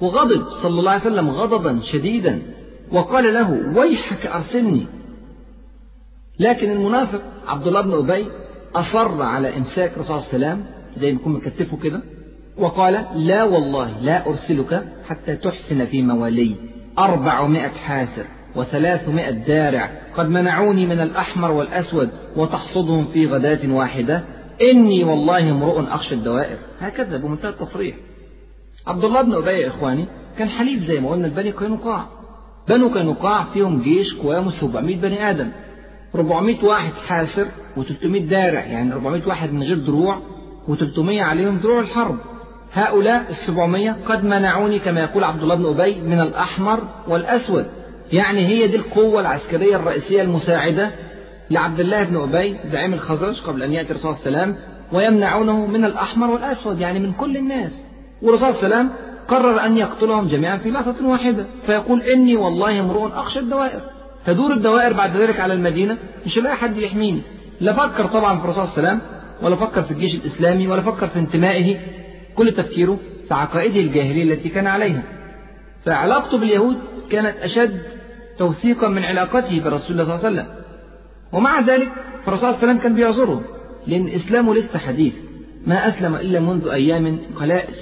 وغضب 0.00 0.50
صلى 0.50 0.80
الله 0.80 0.90
عليه 0.90 1.00
وسلم 1.00 1.30
غضبا 1.30 1.80
شديدا. 1.82 2.42
وقال 2.92 3.34
له 3.34 3.78
ويحك 3.78 4.26
أرسلني. 4.26 4.86
لكن 6.38 6.70
المنافق 6.70 7.22
عبد 7.46 7.66
الله 7.66 7.80
بن 7.80 7.92
أبي 7.92 8.26
أصر 8.74 9.22
على 9.22 9.56
إمساك 9.56 9.92
الرسول 9.96 10.22
صلى 10.22 10.36
الله 10.36 10.46
عليه 10.48 10.56
وسلم 10.56 10.66
زي 10.96 11.12
ما 11.12 11.20
يكون 11.20 11.32
مكتفه 11.32 11.76
كده 11.76 12.02
وقال 12.58 13.06
لا 13.14 13.44
والله 13.44 13.98
لا 14.02 14.26
أرسلك 14.26 14.84
حتى 15.08 15.36
تحسن 15.36 15.84
في 15.84 16.02
موالي 16.02 16.54
أربعمائة 16.98 17.68
حاسر. 17.68 18.24
وثلاثمائة 18.56 19.30
دارع. 19.30 19.90
قد 20.16 20.28
منعوني 20.28 20.86
من 20.86 21.00
الأحمر 21.00 21.50
والأسود 21.50 22.10
وتحصدهم 22.36 23.06
في 23.06 23.26
غداة 23.26 23.74
واحدة. 23.74 24.24
إني 24.70 25.04
والله 25.04 25.50
امرؤ 25.50 25.80
أخشى 25.80 26.14
الدوائر. 26.14 26.56
هكذا 26.80 27.16
بمنتهى 27.16 27.50
التصريح. 27.50 27.96
عبد 28.86 29.04
الله 29.04 29.22
بن 29.22 29.34
أبي 29.34 29.50
يا 29.50 29.68
إخواني 29.68 30.06
كان 30.38 30.48
حليف 30.48 30.82
زي 30.82 31.00
ما 31.00 31.10
قلنا 31.10 31.26
البني 31.26 31.50
قينقاع. 31.50 32.06
بنو 32.68 32.88
قينقاع 32.88 33.44
فيهم 33.44 33.82
جيش 33.82 34.14
قوامه 34.14 34.50
700 34.50 34.96
بني 34.96 35.30
آدم. 35.30 35.48
400 36.14 36.64
واحد 36.64 36.92
حاسر 36.92 37.46
و300 37.76 38.22
دارع 38.30 38.64
يعني 38.64 38.92
400 38.92 39.22
واحد 39.28 39.52
من 39.52 39.62
غير 39.62 39.78
دروع 39.78 40.18
و300 40.68 40.98
عليهم 40.98 41.58
دروع 41.58 41.80
الحرب. 41.80 42.18
هؤلاء 42.72 43.30
السبعمية 43.30 43.96
قد 44.06 44.24
منعوني 44.24 44.78
كما 44.78 45.00
يقول 45.00 45.24
عبد 45.24 45.42
الله 45.42 45.54
بن 45.54 45.66
أبي 45.66 46.00
من 46.00 46.20
الأحمر 46.20 46.80
والأسود. 47.08 47.66
يعني 48.12 48.46
هي 48.46 48.66
دي 48.66 48.76
القوة 48.76 49.20
العسكرية 49.20 49.76
الرئيسية 49.76 50.22
المساعدة 50.22 50.90
لعبد 51.50 51.80
الله 51.80 52.04
بن 52.04 52.16
أبي 52.16 52.56
زعيم 52.64 52.92
الخزرج 52.94 53.40
قبل 53.40 53.62
أن 53.62 53.72
يأتي 53.72 53.90
الرسول 53.90 54.14
صلى 54.14 54.26
الله 54.26 54.38
عليه 54.40 54.52
وسلم 54.52 54.64
ويمنعونه 54.92 55.66
من 55.66 55.84
الأحمر 55.84 56.30
والأسود 56.30 56.80
يعني 56.80 56.98
من 56.98 57.12
كل 57.12 57.36
الناس. 57.36 57.82
والرسول 58.22 58.54
صلى 58.54 58.64
الله 58.64 58.76
عليه 58.76 58.86
وسلم 58.86 58.96
قرر 59.28 59.66
أن 59.66 59.76
يقتلهم 59.76 60.28
جميعا 60.28 60.56
في 60.56 60.70
لحظة 60.70 61.06
واحدة 61.08 61.46
فيقول 61.66 62.02
إني 62.02 62.36
والله 62.36 62.80
امرؤ 62.80 63.06
أخشى 63.14 63.38
الدوائر. 63.38 63.80
تدور 64.26 64.52
الدوائر 64.52 64.92
بعد 64.92 65.16
ذلك 65.16 65.40
على 65.40 65.54
المدينة 65.54 65.96
مش 66.26 66.38
لاقي 66.38 66.56
حد 66.56 66.78
يحميني. 66.78 67.20
لا 67.60 67.72
فكر 67.72 68.06
طبعا 68.06 68.38
في 68.38 68.44
الرسول 68.44 68.66
صلى 68.66 68.78
الله 68.78 68.88
عليه 68.88 68.98
وسلم 68.98 69.10
ولا 69.42 69.56
فكر 69.56 69.82
في 69.82 69.90
الجيش 69.90 70.14
الإسلامي 70.14 70.68
ولا 70.68 70.80
فكر 70.82 71.08
في 71.08 71.18
انتمائه. 71.18 71.76
كل 72.36 72.52
تفكيره 72.52 72.98
في 73.28 73.34
عقائده 73.34 73.80
الجاهلية 73.80 74.22
التي 74.22 74.48
كان 74.48 74.66
عليها. 74.66 75.02
فعلاقته 75.84 76.38
باليهود 76.38 76.76
كانت 77.10 77.36
أشد 77.42 77.82
توثيقا 78.42 78.88
من 78.88 79.04
علاقته 79.04 79.60
برسول 79.64 79.92
الله 79.92 80.04
صلى 80.04 80.14
الله 80.14 80.26
عليه 80.26 80.28
وسلم. 80.28 80.48
ومع 81.32 81.60
ذلك 81.60 81.92
فالرسول 82.24 82.40
صلى 82.40 82.48
الله 82.48 82.58
عليه 82.58 82.68
وسلم 82.68 82.78
كان 82.78 82.94
بيعذره. 82.94 83.40
لأن 83.86 84.06
إسلامه 84.06 84.54
لسه 84.54 84.78
حديث. 84.78 85.14
ما 85.66 85.88
أسلم 85.88 86.14
إلا 86.14 86.40
منذ 86.40 86.68
أيام 86.68 87.18
قلائل. 87.40 87.74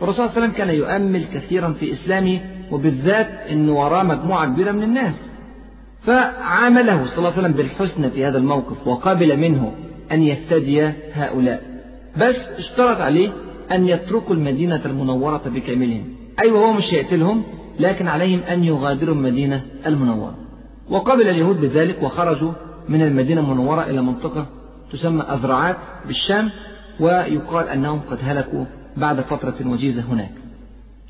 والرسول 0.00 0.14
صلى 0.14 0.24
الله 0.24 0.36
عليه 0.36 0.46
وسلم 0.46 0.52
كان 0.58 0.70
يؤمل 0.70 1.24
كثيرا 1.24 1.72
في 1.80 1.92
إسلامه 1.92 2.40
وبالذات 2.70 3.28
أن 3.52 3.68
وراه 3.68 4.02
مجموعة 4.02 4.46
كبيرة 4.46 4.72
من 4.72 4.82
الناس. 4.82 5.30
فعامله 6.02 7.06
صلى 7.06 7.18
الله 7.18 7.32
عليه 7.32 7.40
وسلم 7.40 7.52
بالحسنى 7.52 8.10
في 8.10 8.24
هذا 8.26 8.38
الموقف 8.38 8.86
وقبل 8.86 9.36
منه 9.36 9.72
أن 10.12 10.22
يفتدي 10.22 10.92
هؤلاء. 11.12 11.62
بس 12.16 12.38
اشترط 12.58 13.00
عليه 13.00 13.30
أن 13.72 13.88
يتركوا 13.88 14.34
المدينة 14.34 14.84
المنورة 14.84 15.42
بكاملهم. 15.46 16.16
أيوة 16.38 16.60
هو 16.60 16.72
مش 16.72 16.94
هيقتلهم 16.94 17.44
لكن 17.80 18.08
عليهم 18.08 18.40
أن 18.40 18.64
يغادروا 18.64 19.14
المدينة 19.14 19.62
المنورة. 19.86 20.34
وقبل 20.90 21.28
اليهود 21.28 21.60
بذلك 21.60 22.02
وخرجوا 22.02 22.52
من 22.88 23.02
المدينة 23.02 23.40
المنورة 23.40 23.82
إلى 23.82 24.02
منطقة 24.02 24.46
تسمى 24.92 25.22
أذرعات 25.22 25.76
بالشام 26.06 26.50
ويقال 27.00 27.68
أنهم 27.68 28.00
قد 28.00 28.18
هلكوا 28.22 28.64
بعد 28.96 29.20
فترة 29.20 29.54
وجيزة 29.66 30.02
هناك. 30.02 30.32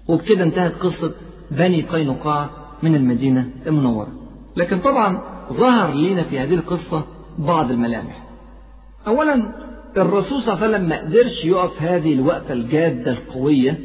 وبكده 0.08 0.44
انتهت 0.44 0.76
قصة 0.76 1.14
بني 1.50 1.82
قينقاع 1.82 2.50
من 2.82 2.94
المدينة 2.94 3.50
المنورة. 3.66 4.08
لكن 4.56 4.78
طبعا 4.78 5.20
ظهر 5.52 5.94
لنا 5.94 6.23
في 6.23 6.38
هذه 6.38 6.54
القصة 6.54 7.04
بعض 7.38 7.70
الملامح. 7.70 8.23
أولا 9.06 9.52
الرسول 9.96 10.42
صلى 10.42 10.54
الله 10.54 10.64
عليه 10.64 10.76
وسلم 10.76 10.88
ما 10.88 10.99
قدرش 10.99 11.44
يقف 11.44 11.82
هذه 11.82 12.14
الوقفة 12.14 12.52
الجادة 12.54 13.11
القوية 13.11 13.78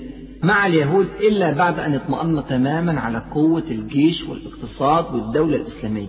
مع 0.44 0.66
اليهود 0.66 1.08
إلا 1.20 1.52
بعد 1.52 1.80
أن 1.80 1.94
اطمأن 1.94 2.44
تماما 2.50 3.00
على 3.00 3.24
قوة 3.32 3.64
الجيش 3.72 4.24
والاقتصاد 4.24 5.16
والدولة 5.16 5.56
الإسلامية. 5.56 6.08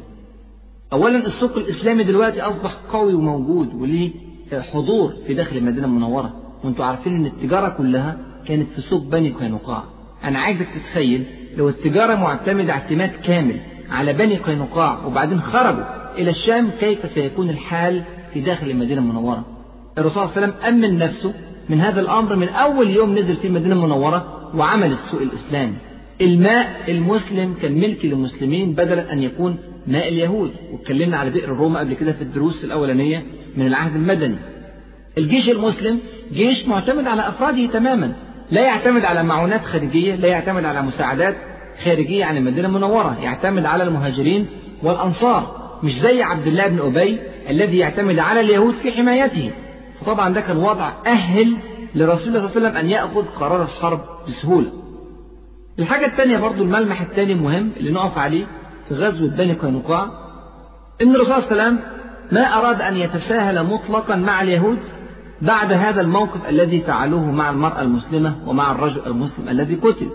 أولا 0.93 1.27
السوق 1.27 1.57
الإسلامي 1.57 2.05
دلوقتي 2.05 2.41
أصبح 2.41 2.75
قوي 2.93 3.15
وموجود 3.15 3.75
وليه 3.75 4.11
حضور 4.73 5.17
في 5.27 5.35
داخل 5.35 5.57
المدينة 5.57 5.87
المنورة. 5.87 6.35
وأنتوا 6.65 6.85
عارفين 6.85 7.15
إن 7.15 7.27
التجارة 7.27 7.69
كلها 7.69 8.19
كانت 8.47 8.71
في 8.71 8.81
سوق 8.81 9.03
بني 9.03 9.31
قينقاع. 9.31 9.85
أنا 10.25 10.39
عايزك 10.39 10.67
تتخيل 10.75 11.25
لو 11.57 11.69
التجارة 11.69 12.15
معتمدة 12.15 12.73
اعتماد 12.73 13.11
كامل 13.11 13.61
على 13.91 14.13
بني 14.13 14.37
قينقاع 14.37 15.07
وبعدين 15.07 15.41
خرجوا 15.41 15.85
إلى 16.19 16.31
الشام 16.31 16.71
كيف 16.81 17.11
سيكون 17.11 17.51
الحال 17.51 18.03
في 18.33 18.41
داخل 18.41 18.71
المدينة 18.71 19.01
المنورة؟ 19.01 19.47
الرسول 19.99 20.29
صلى 20.29 20.37
الله 20.37 20.37
عليه 20.37 20.55
وسلم 20.55 20.75
أمن 20.75 20.99
نفسه 20.99 21.35
من 21.69 21.81
هذا 21.81 22.01
الأمر 22.01 22.37
من 22.37 22.49
أول 22.49 22.91
يوم 22.91 23.19
نزل 23.19 23.37
في 23.37 23.47
المدينة 23.47 23.75
المنورة 23.75 24.51
وعمل 24.55 24.93
السوق 24.93 25.21
الإسلامي. 25.21 25.75
الماء 26.21 26.81
المسلم 26.89 27.55
كان 27.63 27.73
ملك 27.81 28.05
للمسلمين 28.05 28.73
بدلا 28.73 29.13
أن 29.13 29.23
يكون 29.23 29.57
ماء 29.87 30.09
اليهود. 30.09 30.51
واتكلمنا 30.73 31.19
على 31.19 31.31
بئر 31.31 31.49
روما 31.49 31.81
قبل 31.81 31.95
كده 31.95 32.13
في 32.13 32.23
الدروس 32.23 32.65
الأولانية 32.65 33.23
من 33.57 33.67
العهد 33.67 33.97
المدني. 33.97 34.37
الجيش 35.19 35.51
المسلم 35.51 35.99
جيش 36.33 36.69
معتمد 36.69 37.07
على 37.07 37.29
أفراده 37.29 37.67
تماما. 37.67 38.13
لا 38.51 38.61
يعتمد 38.61 39.05
على 39.05 39.23
معونات 39.23 39.65
خارجية 39.65 40.15
لا 40.15 40.29
يعتمد 40.29 40.65
على 40.65 40.83
مساعدات 40.83 41.37
خارجية 41.85 42.25
عن 42.25 42.37
المدينة 42.37 42.69
المنورة. 42.69 43.19
يعتمد 43.23 43.65
على 43.65 43.85
المهاجرين 43.85 44.47
والأنصار 44.83 45.63
مش 45.83 45.99
زي 46.01 46.23
عبد 46.23 46.47
الله 46.47 46.69
بن 46.69 46.79
أبي 46.79 47.19
الذي 47.51 47.79
يعتمد 47.79 48.19
على 48.19 48.41
اليهود 48.41 48.75
في 48.75 48.93
حمايته. 48.93 49.51
فطبعا 50.03 50.35
ده 50.35 50.41
كان 50.41 50.57
وضع 50.57 50.93
أهل 51.07 51.57
لرسول 51.95 52.29
الله 52.29 52.39
صلى 52.49 52.57
الله 52.57 52.69
عليه 52.69 52.69
وسلم 52.69 52.77
أن 52.77 52.91
يأخذ 52.91 53.25
قرار 53.29 53.63
الحرب 53.63 54.01
بسهولة. 54.29 54.73
الحاجة 55.79 56.07
الثانية 56.07 56.39
برضو 56.39 56.63
الملمح 56.63 57.01
الثاني 57.01 57.33
المهم 57.33 57.71
اللي 57.77 57.91
نقف 57.93 58.19
عليه 58.19 58.45
في 58.89 58.95
غزوة 58.95 59.29
بني 59.29 59.53
قينقاع. 59.53 60.11
إن 61.03 61.15
الرسول 61.15 61.35
صلى 61.43 61.51
الله 61.53 61.63
عليه 61.63 61.73
وسلم 61.73 61.81
ما 62.33 62.41
أراد 62.41 62.83
أن 62.83 62.97
يتساهل 62.97 63.67
مطلقا 63.67 64.17
مع 64.17 64.43
اليهود 64.43 64.79
بعد 65.43 65.73
هذا 65.73 66.01
الموقف 66.01 66.49
الذي 66.49 66.81
فعلوه 66.81 67.31
مع 67.31 67.51
المرأة 67.51 67.83
المسلمة 67.83 68.37
ومع 68.47 68.73
الرجل 68.73 69.01
المسلم 69.07 69.49
الذي 69.49 69.75
قتل. 69.75 70.09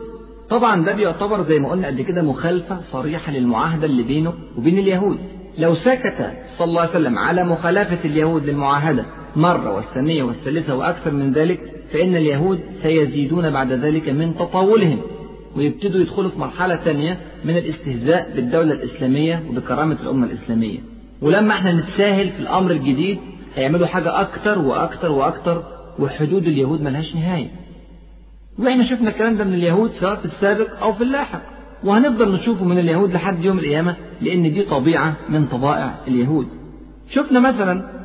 طبعا 0.50 0.86
ده 0.86 0.92
بيعتبر 0.94 1.42
زي 1.42 1.60
ما 1.60 1.70
قلنا 1.70 1.88
قبل 1.88 2.02
كده 2.02 2.22
مخالفة 2.22 2.82
صريحة 2.82 3.32
للمعاهدة 3.32 3.86
اللي 3.86 4.04
بينه 4.04 4.34
وبين 4.58 4.78
اليهود. 4.78 5.18
لو 5.58 5.74
سكت 5.76 6.34
صلى 6.58 6.68
الله 6.70 6.82
عليه 6.82 6.90
وسلم 6.92 7.20
على 7.20 7.44
مخالفة 7.44 8.00
اليهود 8.06 8.46
للمعاهدة 8.46 9.06
مرة 9.38 9.76
والثانية 9.76 10.24
والثالثة 10.24 10.76
وأكثر 10.76 11.12
من 11.12 11.32
ذلك 11.34 11.60
فإن 11.94 12.16
اليهود 12.16 12.60
سيزيدون 12.82 13.50
بعد 13.50 13.72
ذلك 13.72 14.10
من 14.10 14.36
تطاولهم 14.36 15.00
ويبتدوا 15.56 16.02
يدخلوا 16.02 16.30
في 16.30 16.40
مرحلة 16.40 16.76
ثانية 16.76 17.18
من 17.46 17.58
الاستهزاء 17.58 18.32
بالدولة 18.36 18.74
الإسلامية 18.74 19.44
وبكرامة 19.50 19.98
الأمة 20.04 20.26
الإسلامية. 20.28 20.80
ولما 21.22 21.54
إحنا 21.54 21.74
نتساهل 21.74 22.30
في 22.30 22.40
الأمر 22.40 22.72
الجديد 22.72 23.18
هيعملوا 23.56 23.88
حاجة 23.88 24.22
أكتر 24.22 24.60
وأكتر 24.60 25.12
وأكتر 25.12 25.64
وحدود 26.00 26.48
اليهود 26.48 26.82
ملهاش 26.82 27.16
نهاية. 27.16 27.48
وإحنا 28.60 28.84
شفنا 28.84 29.10
الكلام 29.10 29.38
ده 29.38 29.44
من 29.44 29.54
اليهود 29.54 29.92
سواء 29.92 30.16
في 30.16 30.26
السابق 30.26 30.84
أو 30.84 30.94
في 30.94 31.04
اللاحق. 31.04 31.42
وهنفضل 31.84 32.34
نشوفه 32.34 32.66
من 32.66 32.80
اليهود 32.80 33.14
لحد 33.14 33.46
يوم 33.46 33.60
القيامة 33.60 33.96
لأن 34.22 34.54
دي 34.54 34.62
طبيعة 34.62 35.18
من 35.30 35.46
طبائع 35.46 35.96
اليهود. 36.08 36.48
شفنا 37.10 37.40
مثلا 37.40 37.97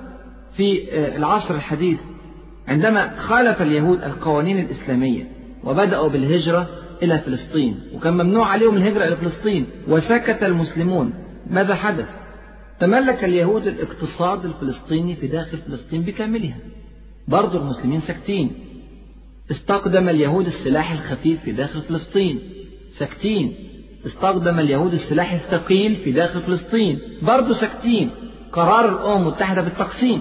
في 0.57 0.89
العصر 1.17 1.55
الحديث 1.55 1.99
عندما 2.69 3.17
خالف 3.17 3.63
اليهود 3.63 4.03
القوانين 4.03 4.59
الإسلامية 4.59 5.29
وبدأوا 5.65 6.09
بالهجرة 6.09 6.69
إلى 7.03 7.19
فلسطين 7.19 7.81
وكان 7.95 8.15
ممنوع 8.15 8.47
عليهم 8.47 8.77
الهجرة 8.77 9.05
إلى 9.05 9.17
فلسطين 9.17 9.67
وسكت 9.89 10.43
المسلمون. 10.43 11.13
ماذا 11.51 11.75
حدث؟ 11.75 12.07
تملك 12.81 13.25
اليهود 13.25 13.67
الاقتصاد 13.67 14.45
الفلسطيني 14.45 15.17
في 15.17 15.27
داخل 15.27 15.59
فلسطين 15.59 16.03
بكاملها. 16.03 16.57
برضو 17.29 17.59
المسلمين 17.59 18.01
ساكتين. 18.01 18.51
استخدم 19.51 20.09
اليهود 20.09 20.47
السلاح 20.47 20.93
الخفيف 20.93 21.41
في 21.41 21.53
داخل 21.53 21.83
فلسطين. 21.83 22.41
ساكتين. 22.93 23.55
استخدم 24.07 24.59
اليهود 24.59 24.93
السلاح 24.93 25.33
الثقيل 25.33 25.97
في 25.97 26.13
داخل 26.13 26.41
فلسطين. 26.41 26.99
برضو 27.23 27.55
ساكتين. 27.55 28.11
قرار 28.53 28.89
الأمم 28.89 29.23
المتحدة 29.23 29.63
بالتقسيم. 29.63 30.21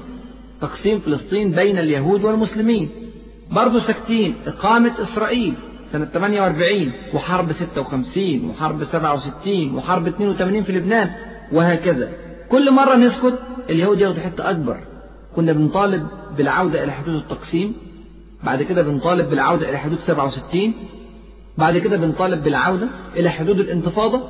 تقسيم 0.62 1.00
فلسطين 1.00 1.52
بين 1.52 1.78
اليهود 1.78 2.24
والمسلمين. 2.24 2.90
برضو 3.52 3.80
ساكتين 3.80 4.36
إقامة 4.48 4.92
إسرائيل 5.02 5.54
سنة 5.92 6.06
48 6.06 6.92
وحرب 7.14 7.52
56 7.52 8.50
وحرب 8.50 8.84
67 8.84 9.76
وحرب 9.76 10.08
82 10.08 10.64
في 10.64 10.72
لبنان 10.72 11.12
وهكذا. 11.52 12.12
كل 12.50 12.72
مرة 12.72 12.96
نسكت 12.96 13.40
اليهود 13.70 14.00
ياخدوا 14.02 14.24
حتة 14.24 14.50
أكبر. 14.50 14.80
كنا 15.36 15.52
بنطالب 15.54 16.08
بالعودة 16.38 16.84
إلى 16.84 16.92
حدود 16.92 17.16
التقسيم 17.16 17.74
بعد 18.44 18.64
كده 18.64 18.82
بنطالب 18.82 19.30
بالعودة 19.30 19.70
إلى 19.70 19.78
حدود 19.78 20.00
67 20.00 20.74
بعد 21.58 21.78
كده 21.78 21.98
بنطالب 21.98 22.44
بالعودة 22.44 22.88
إلى 23.16 23.30
حدود 23.30 23.60
الانتفاضة. 23.60 24.24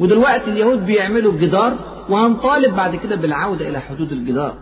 ودلوقتي 0.00 0.50
اليهود 0.50 0.86
بيعملوا 0.86 1.32
جدار 1.32 1.78
وهنطالب 2.08 2.76
بعد 2.76 2.96
كده 2.96 3.16
بالعودة 3.16 3.68
إلى 3.68 3.80
حدود 3.80 4.12
الجدار. 4.12 4.58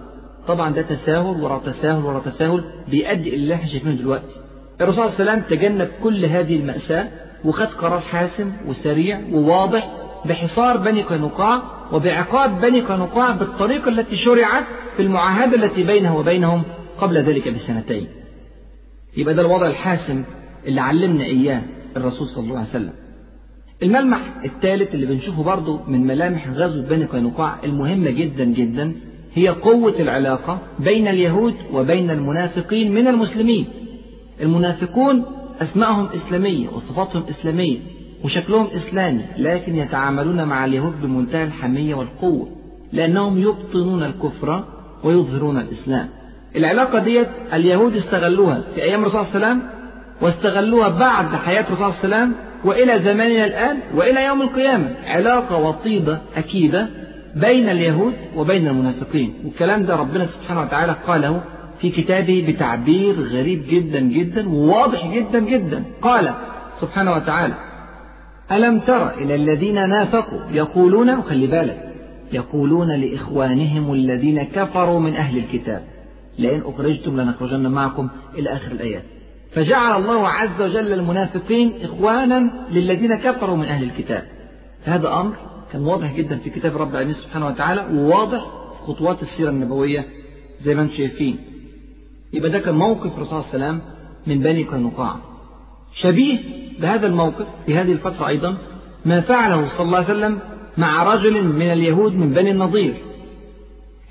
طبعا 0.48 0.70
ده 0.74 0.82
تساهل 0.82 1.40
ورا 1.42 1.58
تساهل 1.58 2.04
ورا 2.04 2.20
تساهل 2.20 2.64
بيؤدي 2.88 3.28
إلى 3.28 3.36
اللي 3.36 3.54
إحنا 3.54 3.66
شايفينه 3.66 3.94
دلوقتي 3.94 4.36
الرسول 4.80 5.10
صلى 5.10 5.20
الله 5.20 5.32
عليه 5.32 5.42
وسلم 5.42 5.58
تجنب 5.58 5.88
كل 6.02 6.24
هذه 6.24 6.56
المأساة 6.60 7.08
وخد 7.44 7.66
قرار 7.66 8.00
حاسم 8.00 8.52
وسريع 8.68 9.20
وواضح 9.32 9.92
بحصار 10.24 10.76
بني 10.76 11.02
قينقاع 11.02 11.62
وبعقاب 11.92 12.60
بني 12.60 12.80
قينقاع 12.80 13.30
بالطريقة 13.30 13.88
التي 13.88 14.16
شرعت 14.16 14.64
في 14.96 15.02
المعاهدة 15.02 15.56
التي 15.56 15.82
بينه 15.82 16.16
وبينهم 16.16 16.62
قبل 16.98 17.16
ذلك 17.18 17.48
بسنتين. 17.48 18.06
يبقى 19.16 19.34
ده 19.34 19.42
الوضع 19.42 19.66
الحاسم 19.66 20.22
اللي 20.66 20.80
علمنا 20.80 21.24
إياه 21.24 21.62
الرسول 21.96 22.28
صلى 22.28 22.44
الله 22.44 22.58
عليه 22.58 22.68
وسلم. 22.68 22.92
الملمح 23.82 24.20
الثالث 24.44 24.94
اللي 24.94 25.06
بنشوفه 25.06 25.42
برضه 25.42 25.80
من 25.88 26.06
ملامح 26.06 26.48
غزوة 26.48 26.82
بني 26.88 27.04
قينقاع 27.04 27.56
المهمة 27.64 28.10
جدا 28.10 28.44
جدا 28.44 28.92
هي 29.34 29.48
قوة 29.48 29.94
العلاقة 30.00 30.58
بين 30.78 31.08
اليهود 31.08 31.54
وبين 31.72 32.10
المنافقين 32.10 32.94
من 32.94 33.08
المسلمين. 33.08 33.66
المنافقون 34.40 35.24
أسمائهم 35.62 36.08
إسلامية 36.14 36.68
وصفاتهم 36.68 37.22
إسلامية 37.28 37.78
وشكلهم 38.24 38.66
إسلامي 38.76 39.24
لكن 39.38 39.76
يتعاملون 39.76 40.44
مع 40.44 40.64
اليهود 40.64 41.02
بمنتهى 41.02 41.44
الحمية 41.44 41.94
والقوة 41.94 42.48
لأنهم 42.92 43.42
يبطنون 43.42 44.02
الكفر 44.02 44.64
ويظهرون 45.04 45.58
الإسلام. 45.58 46.08
العلاقة 46.56 46.98
ديت 46.98 47.28
اليهود 47.54 47.94
استغلوها 47.94 48.62
في 48.74 48.82
أيام 48.82 49.00
الرسول 49.00 49.24
صلى 49.24 49.36
الله 49.36 49.46
عليه 49.46 49.56
وسلم 49.56 49.70
واستغلوها 50.20 50.88
بعد 50.88 51.36
حياة 51.36 51.64
الرسول 51.64 51.92
صلى 51.92 52.04
الله 52.04 52.16
عليه 52.16 52.26
وسلم 52.26 52.34
وإلى 52.64 52.98
زماننا 52.98 53.44
الآن 53.44 53.78
وإلى 53.94 54.24
يوم 54.24 54.42
القيامة. 54.42 54.94
علاقة 55.06 55.56
وطيدة 55.56 56.20
أكيدة 56.36 56.88
بين 57.36 57.68
اليهود 57.68 58.14
وبين 58.36 58.68
المنافقين. 58.68 59.34
والكلام 59.44 59.82
ده 59.82 59.96
ربنا 59.96 60.24
سبحانه 60.24 60.60
وتعالى 60.60 60.96
قاله 61.06 61.42
في 61.80 61.90
كتابه 61.90 62.44
بتعبير 62.48 63.20
غريب 63.20 63.62
جدا 63.68 64.00
جدا 64.00 64.48
وواضح 64.48 65.06
جدا 65.06 65.38
جدا. 65.38 65.84
قال 66.02 66.34
سبحانه 66.80 67.12
وتعالى 67.14 67.54
ألم 68.52 68.80
تر 68.80 69.10
إلى 69.10 69.34
الذين 69.34 69.88
نافقوا 69.88 70.40
يقولون 70.52 71.18
وخلي 71.18 71.46
بالك 71.46 71.90
يقولون 72.32 72.90
لإخوانهم 72.90 73.92
الذين 73.92 74.42
كفروا 74.42 75.00
من 75.00 75.14
أهل 75.14 75.38
الكتاب 75.38 75.82
لئن 76.38 76.62
أخرجتم 76.64 77.20
لنخرجن 77.20 77.66
معكم 77.66 78.08
إلى 78.38 78.50
آخر 78.50 78.72
الآيات. 78.72 79.02
فجعل 79.52 80.02
الله 80.02 80.28
عز 80.28 80.62
وجل 80.62 80.92
المنافقين 80.92 81.72
إخوانا 81.82 82.50
للذين 82.70 83.14
كفروا 83.14 83.56
من 83.56 83.64
أهل 83.64 83.84
الكتاب. 83.84 84.22
هذا 84.84 85.08
أمر 85.08 85.36
كان 85.74 85.84
واضح 85.86 86.12
جدا 86.14 86.38
في 86.38 86.50
كتاب 86.50 86.76
رب 86.76 86.90
العالمين 86.90 87.14
سبحانه 87.14 87.46
وتعالى 87.46 87.88
وواضح 87.92 88.40
في 88.78 88.86
خطوات 88.86 89.22
السيرة 89.22 89.50
النبوية 89.50 90.06
زي 90.60 90.74
ما 90.74 90.82
أنتم 90.82 90.94
شايفين. 90.94 91.38
يبقى 92.32 92.50
ده 92.50 92.58
كان 92.58 92.74
موقف 92.74 93.16
الرسول 93.16 93.42
صلى 93.42 93.54
الله 93.54 93.66
عليه 93.66 93.76
وسلم 93.78 93.80
من 94.26 94.40
بني 94.42 94.62
قينقاع 94.62 95.16
شبيه 95.92 96.38
بهذا 96.80 97.06
الموقف 97.06 97.46
في 97.66 97.74
هذه 97.74 97.92
الفترة 97.92 98.28
أيضا 98.28 98.56
ما 99.04 99.20
فعله 99.20 99.66
صلى 99.68 99.86
الله 99.86 99.96
عليه 99.98 100.06
وسلم 100.08 100.38
مع 100.78 101.14
رجل 101.14 101.44
من 101.44 101.66
اليهود 101.72 102.12
من 102.14 102.30
بني 102.32 102.50
النضير. 102.50 102.94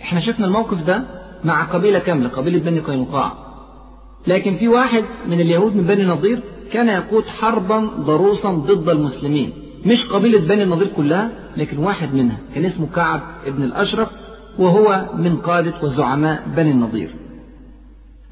إحنا 0.01 0.20
شفنا 0.20 0.46
الموقف 0.46 0.84
ده 0.84 1.03
مع 1.43 1.63
قبيلة 1.63 2.00
كاملة 2.00 2.29
قبيلة 2.29 2.60
بني 2.60 2.79
قينقاع 2.79 3.34
لكن 4.27 4.55
في 4.55 4.67
واحد 4.67 5.03
من 5.27 5.41
اليهود 5.41 5.75
من 5.75 5.84
بني 5.84 6.01
النضير 6.03 6.43
كان 6.72 6.89
يقود 6.89 7.25
حربا 7.25 7.79
ضروسا 8.00 8.51
ضد 8.51 8.89
المسلمين. 8.89 9.53
مش 9.85 10.05
قبيلة 10.05 10.39
بني 10.39 10.63
النضير 10.63 10.87
كلها 10.87 11.31
لكن 11.57 11.77
واحد 11.77 12.13
منها 12.13 12.37
كان 12.55 12.65
اسمه 12.65 12.87
كعب 12.95 13.21
ابن 13.45 13.63
الأشرف 13.63 14.09
وهو 14.59 15.05
من 15.17 15.37
قادة 15.37 15.73
وزعماء 15.83 16.43
بني 16.57 16.71
النضير. 16.71 17.09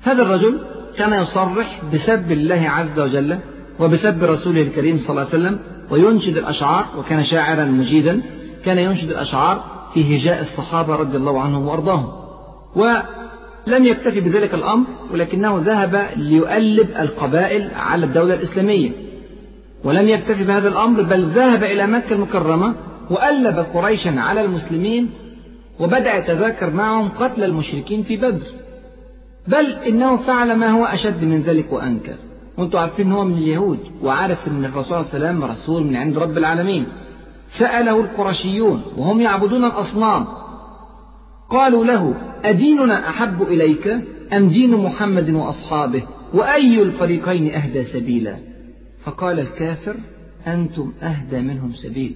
هذا 0.02 0.22
الرجل 0.22 0.58
كان 0.98 1.22
يصرح 1.22 1.82
بسب 1.94 2.32
الله 2.32 2.70
عز 2.70 3.00
وجل 3.00 3.40
وبسب 3.80 4.24
رسوله 4.24 4.62
الكريم 4.62 4.98
صلى 4.98 5.10
الله 5.10 5.22
عليه 5.22 5.30
وسلم 5.30 5.60
وينشد 5.92 6.38
الأشعار 6.38 6.86
وكان 6.98 7.24
شاعرا 7.24 7.66
مجيدا 7.66 8.22
كان 8.66 8.78
ينشد 8.78 9.10
الأشعار 9.10 9.64
في 9.94 10.18
هجاء 10.18 10.42
الصحابة 10.42 10.96
رضي 10.96 11.18
الله 11.18 11.42
عنهم 11.42 11.68
وأرضاهم. 11.68 12.12
ولم 12.76 13.86
يكتفي 13.86 14.20
بذلك 14.20 14.54
الأمر 14.54 14.86
ولكنه 15.14 15.62
ذهب 15.66 16.10
ليؤلب 16.16 16.90
القبائل 17.00 17.72
على 17.76 18.06
الدولة 18.06 18.34
الإسلامية. 18.34 18.92
ولم 19.84 20.10
يكتفي 20.10 20.44
بهذا 20.44 20.68
الأمر 20.68 21.02
بل 21.02 21.26
ذهب 21.26 21.64
إلى 21.64 21.88
مكة 21.88 22.14
المكرمة 22.14 22.74
وألب 23.10 23.66
قريشا 23.74 24.20
على 24.20 24.42
المسلمين 24.42 25.10
وبدأ 25.80 26.18
يتذاكر 26.18 26.74
معهم 26.74 27.10
قتل 27.10 27.44
المشركين 27.44 28.04
في 28.04 28.18
بدر. 28.18 28.48
بل 29.48 29.66
إنه 29.66 30.18
فعل 30.18 30.56
ما 30.56 30.68
هو 30.68 30.86
أشد 30.86 31.24
من 31.24 31.42
ذلك 31.42 31.74
وأنكر. 31.74 32.16
وأنتم 32.58 32.78
عارفين 32.78 33.12
هو 33.12 33.24
من 33.24 33.38
اليهود 33.38 33.80
وعارف 34.04 34.48
إن 34.48 34.66
الرسول 34.66 34.98
عليه 34.98 35.08
وسلم 35.08 35.44
رسول 35.44 35.84
من 35.84 35.96
عند 35.96 36.18
رب 36.18 36.38
العالمين. 36.38 36.88
سأله 37.48 38.00
القرشيون 38.00 38.82
وهم 38.98 39.22
يعبدون 39.22 39.66
الأصنام. 39.66 40.26
قالوا 41.50 41.86
له 41.86 42.14
أديننا 42.46 43.10
أحب 43.10 43.42
إليك 43.42 43.88
أم 44.34 44.50
دين 44.50 44.78
محمد 44.78 45.30
وأصحابه؟ 45.30 46.04
وأي 46.34 46.82
الفريقين 46.82 47.56
أهدى 47.56 47.84
سبيلا؟ 47.84 48.51
فقال 49.04 49.40
الكافر 49.40 49.96
أنتم 50.48 50.94
أهدى 51.02 51.42
منهم 51.42 51.74
سبيل. 51.74 52.16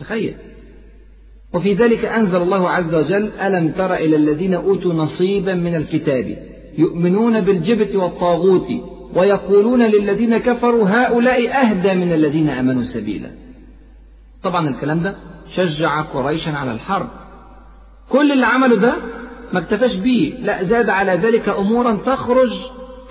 تخيل. 0.00 0.34
وفي 1.54 1.74
ذلك 1.74 2.04
أنزل 2.04 2.42
الله 2.42 2.70
عز 2.70 2.94
وجل 2.94 3.32
ألم 3.32 3.70
تر 3.70 3.94
إلى 3.94 4.16
الذين 4.16 4.54
أوتوا 4.54 4.94
نصيبا 4.94 5.54
من 5.54 5.74
الكتاب 5.74 6.38
يؤمنون 6.78 7.40
بالجبت 7.40 7.94
والطاغوت 7.94 8.68
ويقولون 9.14 9.82
للذين 9.82 10.36
كفروا 10.36 10.88
هؤلاء 10.88 11.48
أهدى 11.48 11.94
من 11.94 12.12
الذين 12.12 12.48
آمنوا 12.48 12.82
سبيلا. 12.82 13.30
طبعا 14.42 14.68
الكلام 14.68 15.02
ده 15.02 15.16
شجع 15.50 16.00
قريشا 16.00 16.50
على 16.50 16.72
الحرب. 16.72 17.08
كل 18.08 18.32
اللي 18.32 18.46
عمله 18.46 18.76
ده 18.76 18.94
ما 19.52 19.58
اكتفاش 19.58 19.94
بيه. 19.94 20.34
لا 20.34 20.62
زاد 20.62 20.88
على 20.88 21.12
ذلك 21.12 21.48
أمورا 21.48 21.96
تخرج 22.06 22.60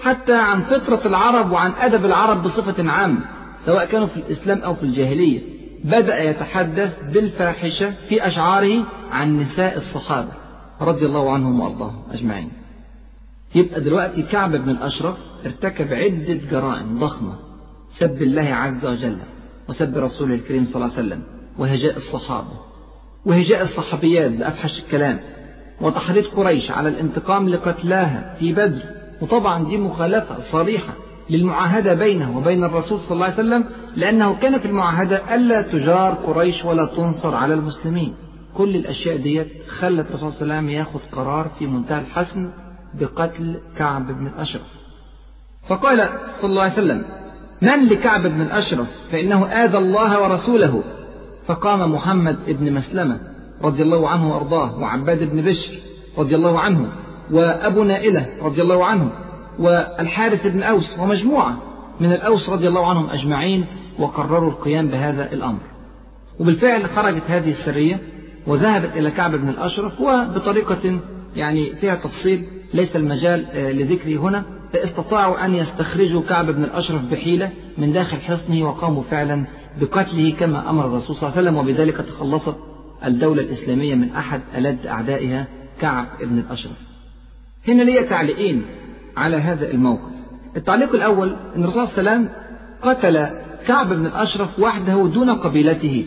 حتى 0.03 0.35
عن 0.35 0.61
فطرة 0.61 1.01
العرب 1.05 1.51
وعن 1.51 1.71
أدب 1.71 2.05
العرب 2.05 2.43
بصفة 2.43 2.89
عامة 2.89 3.19
سواء 3.59 3.85
كانوا 3.85 4.07
في 4.07 4.17
الإسلام 4.17 4.59
أو 4.59 4.73
في 4.75 4.83
الجاهلية. 4.83 5.41
بدأ 5.83 6.17
يتحدث 6.17 6.93
بالفاحشة 7.13 7.93
في 8.09 8.27
أشعاره 8.27 8.83
عن 9.11 9.39
نساء 9.39 9.77
الصحابة 9.77 10.31
رضي 10.81 11.05
الله 11.05 11.33
عنهم 11.33 11.59
وأرضاهم 11.59 12.01
أجمعين. 12.11 12.51
يبقى 13.55 13.81
دلوقتي 13.81 14.23
كعب 14.23 14.51
بن 14.55 14.69
الأشرف 14.69 15.17
ارتكب 15.45 15.93
عدة 15.93 16.33
جرائم 16.51 16.99
ضخمة 16.99 17.35
سب 17.89 18.21
الله 18.21 18.53
عز 18.53 18.85
وجل 18.85 19.17
وسب 19.69 19.97
رسوله 19.97 20.35
الكريم 20.35 20.65
صلى 20.65 20.75
الله 20.75 20.95
عليه 20.97 21.07
وسلم 21.07 21.23
وهجاء 21.57 21.95
الصحابة 21.95 22.59
وهجاء 23.25 23.61
الصحابيات 23.61 24.31
بأفحش 24.31 24.79
الكلام 24.79 25.19
وتحريض 25.81 26.25
قريش 26.25 26.71
على 26.71 26.89
الانتقام 26.89 27.49
لقتلاها 27.49 28.35
في 28.39 28.53
بدر. 28.53 28.98
وطبعا 29.21 29.65
دي 29.65 29.77
مخالفة 29.77 30.39
صريحة 30.39 30.93
للمعاهدة 31.29 31.93
بينه 31.93 32.37
وبين 32.37 32.63
الرسول 32.63 32.99
صلى 32.99 33.11
الله 33.11 33.25
عليه 33.25 33.33
وسلم 33.33 33.65
لأنه 33.95 34.35
كان 34.35 34.59
في 34.59 34.65
المعاهدة 34.65 35.35
ألا 35.35 35.61
تجار 35.61 36.13
قريش 36.13 36.65
ولا 36.65 36.85
تنصر 36.85 37.35
على 37.35 37.53
المسلمين. 37.53 38.13
كل 38.53 38.75
الأشياء 38.75 39.17
ديت 39.17 39.47
خلت 39.67 40.07
الرسول 40.09 40.31
صلى 40.31 40.41
الله 40.41 40.55
عليه 40.55 40.67
وسلم 40.67 40.79
ياخذ 40.79 40.99
قرار 41.11 41.51
في 41.59 41.67
منتهى 41.67 42.01
الحسم 42.01 42.49
بقتل 42.93 43.59
كعب 43.77 44.07
بن 44.07 44.27
الأشرف. 44.27 44.67
فقال 45.67 46.09
صلى 46.41 46.49
الله 46.49 46.61
عليه 46.61 46.71
وسلم 46.73 47.05
من 47.61 47.85
لكعب 47.85 48.21
بن 48.21 48.41
الأشرف؟ 48.41 48.87
فإنه 49.11 49.45
آذى 49.45 49.77
الله 49.77 50.23
ورسوله. 50.23 50.83
فقام 51.45 51.93
محمد 51.93 52.37
بن 52.47 52.73
مسلمة 52.73 53.19
رضي 53.63 53.83
الله 53.83 54.09
عنه 54.09 54.33
وأرضاه 54.33 54.79
وعباد 54.79 55.23
بن 55.23 55.41
بشر 55.41 55.79
رضي 56.17 56.35
الله 56.35 56.59
عنه 56.59 56.91
وأبو 57.31 57.83
نائلة 57.83 58.25
رضي 58.41 58.61
الله 58.61 58.85
عنه 58.85 59.11
والحارث 59.59 60.47
بن 60.47 60.63
أوس 60.63 60.99
ومجموعة 60.99 61.61
من 61.99 62.13
الأوس 62.13 62.49
رضي 62.49 62.67
الله 62.67 62.89
عنهم 62.89 63.09
أجمعين 63.09 63.65
وقرروا 63.99 64.51
القيام 64.51 64.87
بهذا 64.87 65.33
الأمر. 65.33 65.59
وبالفعل 66.39 66.85
خرجت 66.85 67.23
هذه 67.27 67.49
السرية 67.49 67.99
وذهبت 68.47 68.97
إلى 68.97 69.11
كعب 69.11 69.35
بن 69.35 69.49
الأشرف 69.49 70.01
وبطريقة 70.01 70.99
يعني 71.35 71.75
فيها 71.75 71.95
تفصيل 71.95 72.45
ليس 72.73 72.95
المجال 72.95 73.45
لذكره 73.53 74.17
هنا. 74.17 74.43
استطاعوا 74.75 75.45
أن 75.45 75.53
يستخرجوا 75.53 76.21
كعب 76.21 76.51
بن 76.51 76.63
الأشرف 76.63 77.05
بحيلة 77.05 77.51
من 77.77 77.93
داخل 77.93 78.17
حصنه 78.17 78.65
وقاموا 78.67 79.03
فعلا 79.03 79.45
بقتله 79.81 80.31
كما 80.39 80.69
أمر 80.69 80.85
الرسول 80.85 81.15
صلى 81.15 81.27
الله 81.27 81.37
عليه 81.37 81.49
وسلم. 81.49 81.57
وبذلك 81.57 81.97
تخلصت 81.97 82.55
الدولة 83.05 83.41
الإسلامية 83.41 83.95
من 83.95 84.11
أحد 84.11 84.41
ألد 84.57 84.87
أعدائها 84.87 85.47
كعب 85.81 86.07
بن 86.23 86.39
الأشرف. 86.39 86.88
هنا 87.67 87.83
لي 87.83 88.03
تعليقين 88.03 88.65
على 89.17 89.37
هذا 89.37 89.71
الموقف. 89.71 90.11
التعليق 90.57 90.95
الأول 90.95 91.35
أن 91.55 91.63
الرسول 91.63 91.87
صلى 91.87 91.99
الله 91.99 92.11
عليه 92.11 92.21
وسلم 92.21 92.29
قتل 92.81 93.29
كعب 93.67 93.93
بن 93.93 94.05
الأشرف 94.05 94.59
وحده 94.59 95.07
دون 95.07 95.29
قبيلته. 95.29 96.05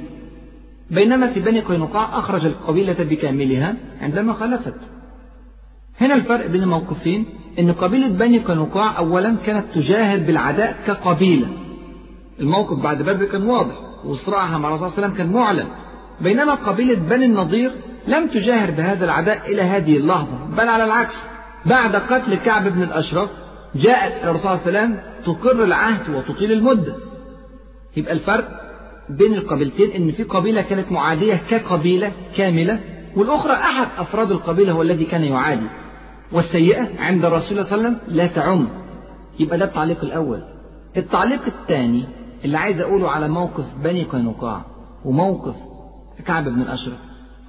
بينما 0.91 1.33
في 1.33 1.41
بني 1.41 1.61
قينقاع 1.61 2.19
أخرج 2.19 2.45
القبيلة 2.47 2.97
بكاملها 3.01 3.77
عندما 4.01 4.33
خلفت. 4.33 4.75
هنا 6.01 6.15
الفرق 6.15 6.47
بين 6.47 6.63
الموقفين 6.63 7.27
أن 7.59 7.73
قبيلة 7.73 8.09
بني 8.09 8.39
قينقاع 8.39 8.99
أولا 8.99 9.37
كانت 9.47 9.65
تجاهر 9.75 10.19
بالعداء 10.19 10.77
كقبيلة. 10.87 11.49
الموقف 12.41 12.79
بعد 12.79 13.03
بدر 13.03 13.25
كان 13.25 13.43
واضح 13.43 13.75
وصراعها 14.05 14.59
مع 14.59 14.69
الرسول 14.69 14.91
صلى 14.91 14.97
الله 14.97 15.09
عليه 15.09 15.15
وسلم 15.15 15.33
كان 15.33 15.43
معلن. 15.43 15.69
بينما 16.21 16.55
قبيلة 16.55 16.95
بني 16.95 17.25
النضير 17.25 17.73
لم 18.09 18.27
تجاهر 18.27 18.71
بهذا 18.71 19.05
العداء 19.05 19.53
إلى 19.53 19.63
هذه 19.63 19.97
اللحظة 19.97 20.47
بل 20.57 20.69
على 20.69 20.85
العكس. 20.85 21.17
بعد 21.67 21.97
قتل 21.97 22.35
كعب 22.35 22.69
بن 22.69 22.83
الأشرف 22.83 23.31
جاءت 23.75 24.25
الرسول 24.25 24.59
صلى 24.59 24.69
الله 24.69 24.81
عليه 24.81 24.89
وسلم 24.95 25.01
تقر 25.27 25.65
العهد 25.65 26.15
وتطيل 26.15 26.53
المدة. 26.53 26.97
يبقى 27.97 28.13
الفرق 28.13 28.61
بين 29.09 29.35
القبيلتين 29.35 29.91
إن 29.91 30.13
في 30.13 30.23
قبيلة 30.23 30.63
كانت 30.63 30.93
معادية 30.93 31.35
كقبيلة 31.51 32.13
كاملة 32.37 32.81
والأخرى 33.17 33.53
أحد 33.53 33.89
أفراد 33.99 34.31
القبيلة 34.31 34.73
هو 34.73 34.83
الذي 34.83 35.05
كان 35.05 35.25
يعادي. 35.25 35.67
والسيئة 36.33 36.89
عند 36.99 37.25
الرسول 37.25 37.65
صلى 37.65 37.75
الله 37.77 37.87
عليه 37.87 37.97
وسلم 37.99 38.17
لا 38.17 38.27
تعم. 38.27 38.69
يبقى 39.41 39.59
ده 39.59 39.65
التعليق 39.65 40.05
الأول. 40.05 40.43
التعليق 40.97 41.41
الثاني 41.47 42.05
اللي 42.45 42.59
عايز 42.59 42.81
أقوله 42.81 43.11
على 43.11 43.29
موقف 43.29 43.65
بني 43.85 44.03
قينقاع 44.03 44.65
وموقف 45.05 45.55
كعب 46.27 46.45
بن 46.45 46.63
الأشرف 46.63 46.99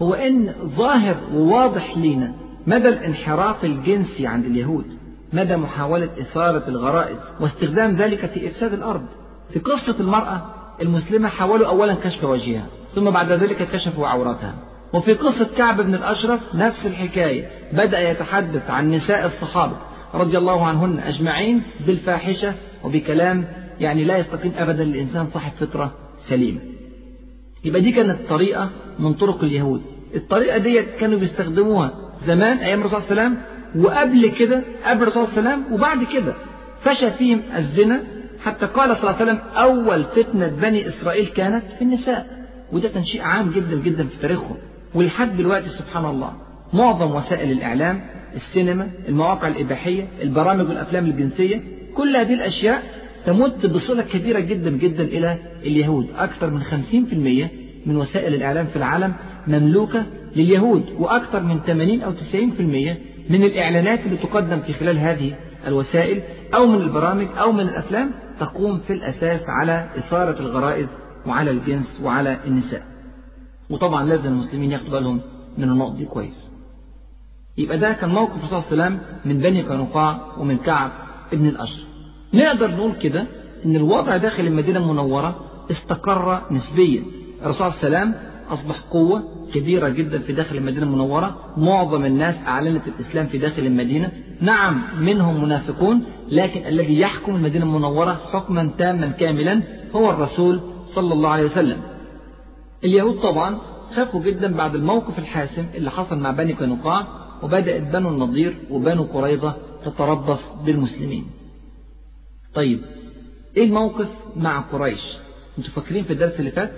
هو 0.02 0.14
إن 0.14 0.54
ظاهر 0.66 1.18
وواضح 1.34 1.98
لينا 1.98 2.36
مدى 2.68 2.90
الانحراف 2.90 3.66
الجنسي 3.66 4.28
عند 4.28 4.46
اليهود؟ 4.46 4.86
مدى 5.34 5.56
محاولة 5.58 6.10
إثارة 6.22 6.64
الغرائز 6.68 7.32
واستخدام 7.40 7.96
ذلك 7.96 8.26
في 8.26 8.48
إفساد 8.48 8.74
الأرض؟ 8.74 9.06
في 9.54 9.60
قصة 9.60 9.96
المرأة 10.00 10.42
المسلمة 10.82 11.30
حاولوا 11.30 11.68
أولا 11.68 11.94
كشف 11.94 12.24
وجهها 12.24 12.66
ثم 12.90 13.10
بعد 13.10 13.32
ذلك 13.32 13.70
كشفوا 13.70 14.08
عورتها. 14.08 14.56
وفي 14.94 15.14
قصة 15.14 15.48
كعب 15.58 15.82
بن 15.82 15.96
الأشرف 15.96 16.56
نفس 16.56 16.88
الحكاية 16.88 17.50
بدأ 17.74 18.12
يتحدث 18.12 18.70
عن 18.70 18.92
نساء 18.92 19.26
الصحابة 19.26 19.76
رضي 20.14 20.38
الله 20.38 20.68
عنهن 20.68 21.00
أجمعين 21.00 21.64
بالفاحشة 21.88 22.54
وبكلام 22.84 23.46
يعني 23.80 24.04
لا 24.04 24.18
يستقيم 24.18 24.52
أبدا 24.58 24.84
للإنسان 24.84 25.28
صاحب 25.28 25.52
فطرة 25.52 25.92
سليمة. 26.18 26.60
يبقى 27.64 27.82
دي 27.82 27.92
كانت 27.92 28.30
طريقة 28.30 28.70
من 29.00 29.14
طرق 29.14 29.44
اليهود. 29.44 29.82
الطريقة 30.16 30.58
ديت 30.58 30.86
كانوا 31.00 31.20
بيستخدموها 31.20 31.92
زمان 32.26 32.58
أيام 32.58 32.80
الرسول 32.80 33.02
صلى 33.02 33.12
الله 33.12 33.24
عليه 33.24 33.32
وسلم 33.32 33.84
وقبل 33.86 34.32
كده 34.32 34.64
قبل 34.86 35.02
الرسول 35.02 35.28
صلى 35.28 35.40
الله 35.40 35.50
عليه 35.52 35.62
وسلم 35.62 35.74
وبعد 35.74 36.04
كده. 36.04 36.34
فشى 36.82 37.12
فيهم 37.12 37.42
الزنا. 37.58 38.04
حتى 38.44 38.66
قال 38.66 38.96
صلى 38.98 39.10
الله 39.10 39.22
عليه 39.22 39.32
وسلم 39.32 39.40
أول 39.56 40.04
فتنة 40.04 40.48
بني 40.48 40.88
إسرائيل 40.88 41.26
كانت 41.26 41.64
في 41.78 41.82
النساء. 41.82 42.46
وده 42.72 42.90
تنشيء 42.90 43.22
عام 43.22 43.52
جدا 43.52 43.76
جدا 43.76 44.08
في 44.08 44.18
تاريخهم. 44.22 44.58
ولحد 44.94 45.38
دلوقتي 45.38 45.70
سبحان 45.70 46.06
الله 46.06 46.34
معظم 46.74 47.16
وسائل 47.16 47.52
الإعلام 47.52 48.02
السينما 48.34 48.90
المواقع 49.10 49.48
الإباحية 49.48 50.08
البرامج 50.22 50.70
والأفلام 50.70 51.06
الجنسية 51.06 51.64
كل 51.96 52.16
هذه 52.16 52.34
الأشياء 52.34 52.84
تمت 53.26 53.66
بصلة 53.66 54.04
كبيرة 54.04 54.40
جدا 54.40 54.70
جدا 54.70 55.04
إلى 55.04 55.38
اليهود. 55.66 56.08
أكثر 56.18 56.50
من 56.50 56.64
50% 56.64 57.50
من 57.86 57.96
وسائل 57.96 58.34
الإعلام 58.34 58.66
في 58.66 58.76
العالم 58.76 59.14
مملوكة 59.48 60.06
لليهود 60.36 60.84
وأكثر 61.00 61.44
من 61.44 61.60
80 61.60 62.02
أو 62.02 62.12
90% 62.12 62.16
من 63.30 63.44
الإعلانات 63.44 64.06
اللي 64.06 64.18
تقدم 64.18 64.60
في 64.62 64.74
خلال 64.74 64.98
هذه 64.98 65.36
الوسائل 65.68 66.22
أو 66.56 66.66
من 66.68 66.82
البرامج 66.82 67.28
أو 67.42 67.52
من 67.52 67.60
الأفلام 67.60 68.12
تقوم 68.40 68.78
في 68.80 68.94
الأساس 68.94 69.42
على 69.48 69.90
إثارة 69.98 70.40
الغرائز 70.40 70.98
وعلى 71.28 71.52
الجنس 71.52 72.02
وعلى 72.04 72.38
النساء. 72.48 72.84
وطبعا 73.70 74.06
لازم 74.06 74.34
المسلمين 74.34 74.72
ياخدوا 74.72 74.92
بالهم 75.00 75.20
من 75.58 75.64
النقط 75.64 75.96
دي 75.96 76.06
كويس. 76.06 76.50
يبقى 77.58 77.78
ده 77.78 77.94
كان 77.94 78.10
موقف 78.10 78.36
الرسول 78.38 78.62
صلى 78.62 78.72
الله 78.74 78.84
عليه 78.86 78.96
وسلم 78.96 79.18
من 79.26 79.38
بني 79.38 79.62
قينقاع 79.62 80.28
ومن 80.38 80.58
كعب 80.58 80.92
ابن 81.34 81.46
الأشرف 81.48 81.86
نقدر 82.34 82.72
نقول 82.72 82.96
كده 82.96 83.28
إن 83.66 83.76
الوضع 83.76 84.18
داخل 84.18 84.48
المدينة 84.48 84.80
المنورة 84.80 85.46
استقر 85.72 86.42
نسبيا. 86.52 87.04
الرسول 87.42 87.72
صلى 87.72 87.88
الله 87.88 87.98
عليه 88.00 88.10
وسلم 88.10 88.33
أصبح 88.54 88.80
قوة 88.80 89.48
كبيرة 89.54 89.90
جدا 89.90 90.20
في 90.20 90.34
داخل 90.34 90.56
المدينة 90.58 90.84
المنورة. 90.84 91.54
معظم 91.58 92.06
الناس 92.06 92.38
أعلنت 92.48 92.88
الإسلام 92.88 93.28
في 93.28 93.38
داخل 93.38 93.66
المدينة. 93.66 94.12
نعم 94.42 95.04
منهم 95.06 95.44
منافقون 95.44 96.04
لكن 96.30 96.66
الذي 96.66 97.00
يحكم 97.00 97.36
المدينة 97.36 97.66
المنورة 97.66 98.22
حكما 98.32 98.72
تاما 98.78 99.08
كاملا 99.08 99.62
هو 99.96 100.10
الرسول 100.10 100.62
صلى 100.86 101.14
الله 101.14 101.30
عليه 101.30 101.44
وسلم. 101.46 101.82
اليهود 102.84 103.20
طبعا 103.20 103.58
خافوا 103.96 104.22
جدا 104.22 104.54
بعد 104.54 104.76
الموقف 104.76 105.20
الحاسم 105.20 105.66
اللي 105.76 105.92
حصل 105.92 106.20
مع 106.20 106.32
بني 106.32 106.54
قينقاع 106.54 107.08
وبدأت 107.44 107.82
بنو 107.82 108.10
النضير 108.10 108.58
وبنو 108.70 109.04
قريظة 109.04 109.56
تتربص 109.86 110.52
بالمسلمين. 110.66 111.26
طيب 112.54 112.80
إيه 113.58 113.64
الموقف 113.64 114.08
مع 114.36 114.60
قريش؟ 114.60 115.18
أنتوا 115.58 115.72
فاكرين 115.72 116.04
في 116.04 116.14
الدرس 116.14 116.40
اللي 116.40 116.52
فات؟ 116.52 116.72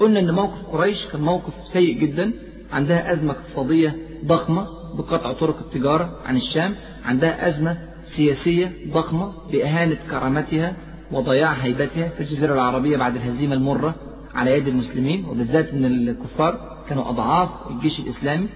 قلنا 0.00 0.20
إن 0.20 0.30
موقف 0.30 0.66
قريش 0.66 1.06
كان 1.06 1.20
موقف 1.20 1.52
سيء 1.64 1.98
جدا 1.98 2.32
عندها 2.72 3.12
أزمة 3.12 3.32
اقتصادية 3.32 3.96
ضخمة 4.24 4.66
بقطع 4.94 5.32
طرق 5.32 5.58
التجارة 5.58 6.18
عن 6.26 6.36
الشام 6.36 6.74
عندها 7.04 7.48
أزمة 7.48 7.78
سياسية 8.04 8.72
ضخمة 8.92 9.32
بإهانة 9.52 9.96
كرامتها 10.10 10.76
وضياع 11.12 11.52
هيبتها 11.52 12.08
في 12.08 12.20
الجزيرة 12.20 12.54
العربية 12.54 12.96
بعد 12.96 13.16
الهزيمة 13.16 13.54
المرة 13.54 13.94
على 14.34 14.50
يد 14.50 14.68
المسلمين 14.68 15.24
وبالذات 15.24 15.68
إن 15.68 15.84
الكفار 15.84 16.78
كانوا 16.88 17.08
أضعاف 17.08 17.48
الجيش 17.70 18.00
الإسلامي. 18.00 18.48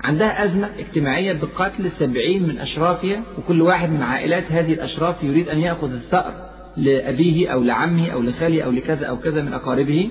عندها 0.00 0.44
أزمة 0.44 0.70
اجتماعية 0.78 1.32
بقتل 1.32 1.90
سبعين 1.90 2.42
من 2.42 2.58
أشرافها 2.58 3.22
وكل 3.38 3.62
واحد 3.62 3.90
من 3.90 4.02
عائلات 4.02 4.52
هذه 4.52 4.72
الأشراف 4.72 5.22
يريد 5.22 5.48
أن 5.48 5.58
يأخذ 5.58 5.92
الثأر 5.92 6.50
لأبيه 6.76 7.48
أو 7.48 7.62
لعمه 7.62 8.08
أو 8.10 8.22
لخاله 8.22 8.62
أو 8.62 8.70
لكذا 8.70 9.06
أو 9.06 9.18
كذا 9.18 9.42
من 9.42 9.52
أقاربه. 9.52 10.10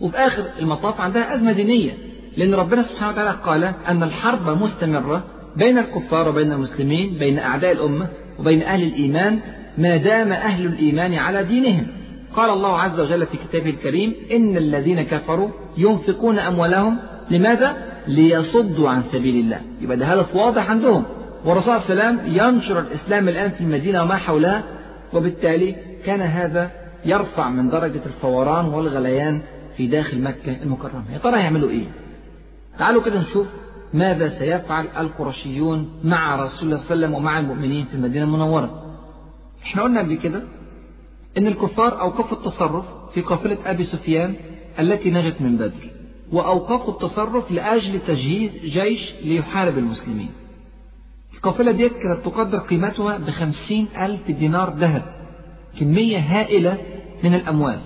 وفي 0.00 0.16
آخر 0.16 0.44
المطاف 0.60 1.00
عندها 1.00 1.34
أزمة 1.34 1.52
دينية 1.52 1.92
لأن 2.36 2.54
ربنا 2.54 2.82
سبحانه 2.82 3.12
وتعالى 3.12 3.38
قال 3.44 3.64
أن 3.88 4.02
الحرب 4.02 4.62
مستمرة 4.62 5.24
بين 5.56 5.78
الكفار 5.78 6.28
وبين 6.28 6.52
المسلمين 6.52 7.18
بين 7.18 7.38
أعداء 7.38 7.72
الأمة 7.72 8.06
وبين 8.38 8.62
أهل 8.62 8.82
الإيمان 8.82 9.40
ما 9.78 9.96
دام 9.96 10.32
أهل 10.32 10.66
الإيمان 10.66 11.14
على 11.14 11.44
دينهم. 11.44 11.86
قال 12.36 12.50
الله 12.50 12.78
عز 12.78 13.00
وجل 13.00 13.26
في 13.26 13.36
كتابه 13.36 13.70
الكريم 13.70 14.14
إن 14.32 14.56
الذين 14.56 15.02
كفروا 15.02 15.48
ينفقون 15.76 16.38
أموالهم 16.38 16.96
لماذا؟ 17.30 17.76
ليصدوا 18.08 18.88
عن 18.90 19.02
سبيل 19.02 19.44
الله. 19.44 19.60
يبقى 19.80 19.96
ده 19.96 20.06
هدف 20.06 20.36
واضح 20.36 20.70
عندهم. 20.70 21.04
والرسول 21.44 21.74
الله 21.74 21.84
وسلم 21.84 22.20
ينشر 22.26 22.80
الإسلام 22.80 23.28
الآن 23.28 23.50
في 23.50 23.60
المدينة 23.60 24.02
وما 24.02 24.16
حولها 24.16 24.62
وبالتالي 25.12 25.76
كان 26.04 26.20
هذا 26.20 26.70
يرفع 27.04 27.48
من 27.48 27.68
درجة 27.70 28.00
الفوران 28.06 28.64
والغليان 28.66 29.40
في 29.76 29.86
داخل 29.86 30.22
مكة 30.22 30.62
المكرمة. 30.62 31.12
يا 31.12 31.18
ترى 31.18 31.36
هيعملوا 31.36 31.70
إيه؟ 31.70 31.86
تعالوا 32.78 33.02
كده 33.02 33.20
نشوف 33.20 33.46
ماذا 33.94 34.28
سيفعل 34.28 34.86
القرشيون 34.96 35.90
مع 36.04 36.36
رسول 36.36 36.68
الله 36.68 36.78
صلى 36.78 36.94
الله 36.94 37.06
عليه 37.06 37.06
وسلم 37.06 37.14
ومع 37.14 37.38
المؤمنين 37.38 37.84
في 37.84 37.94
المدينة 37.94 38.24
المنورة. 38.24 38.96
إحنا 39.62 39.82
قلنا 39.82 40.00
قبل 40.00 40.14
كده 40.14 40.42
إن 41.38 41.46
الكفار 41.46 42.00
أوقفوا 42.00 42.36
التصرف 42.38 42.84
في 43.14 43.20
قافلة 43.20 43.58
أبي 43.66 43.84
سفيان 43.84 44.34
التي 44.78 45.10
نجت 45.10 45.40
من 45.40 45.56
بدر 45.56 45.90
وأوقفوا 46.32 46.92
التصرف 46.94 47.50
لأجل 47.50 48.00
تجهيز 48.00 48.52
جيش 48.56 49.14
ليحارب 49.22 49.78
المسلمين. 49.78 50.30
القافلة 51.34 51.72
ديت 51.72 51.92
كانت 51.92 52.24
تقدر 52.24 52.58
قيمتها 52.58 53.18
بخمسين 53.18 53.88
ألف 53.96 54.30
دينار 54.30 54.74
ذهب 54.76 55.02
كمية 55.80 56.18
هائلة 56.18 56.78
من 57.24 57.34
الأموال. 57.34 57.80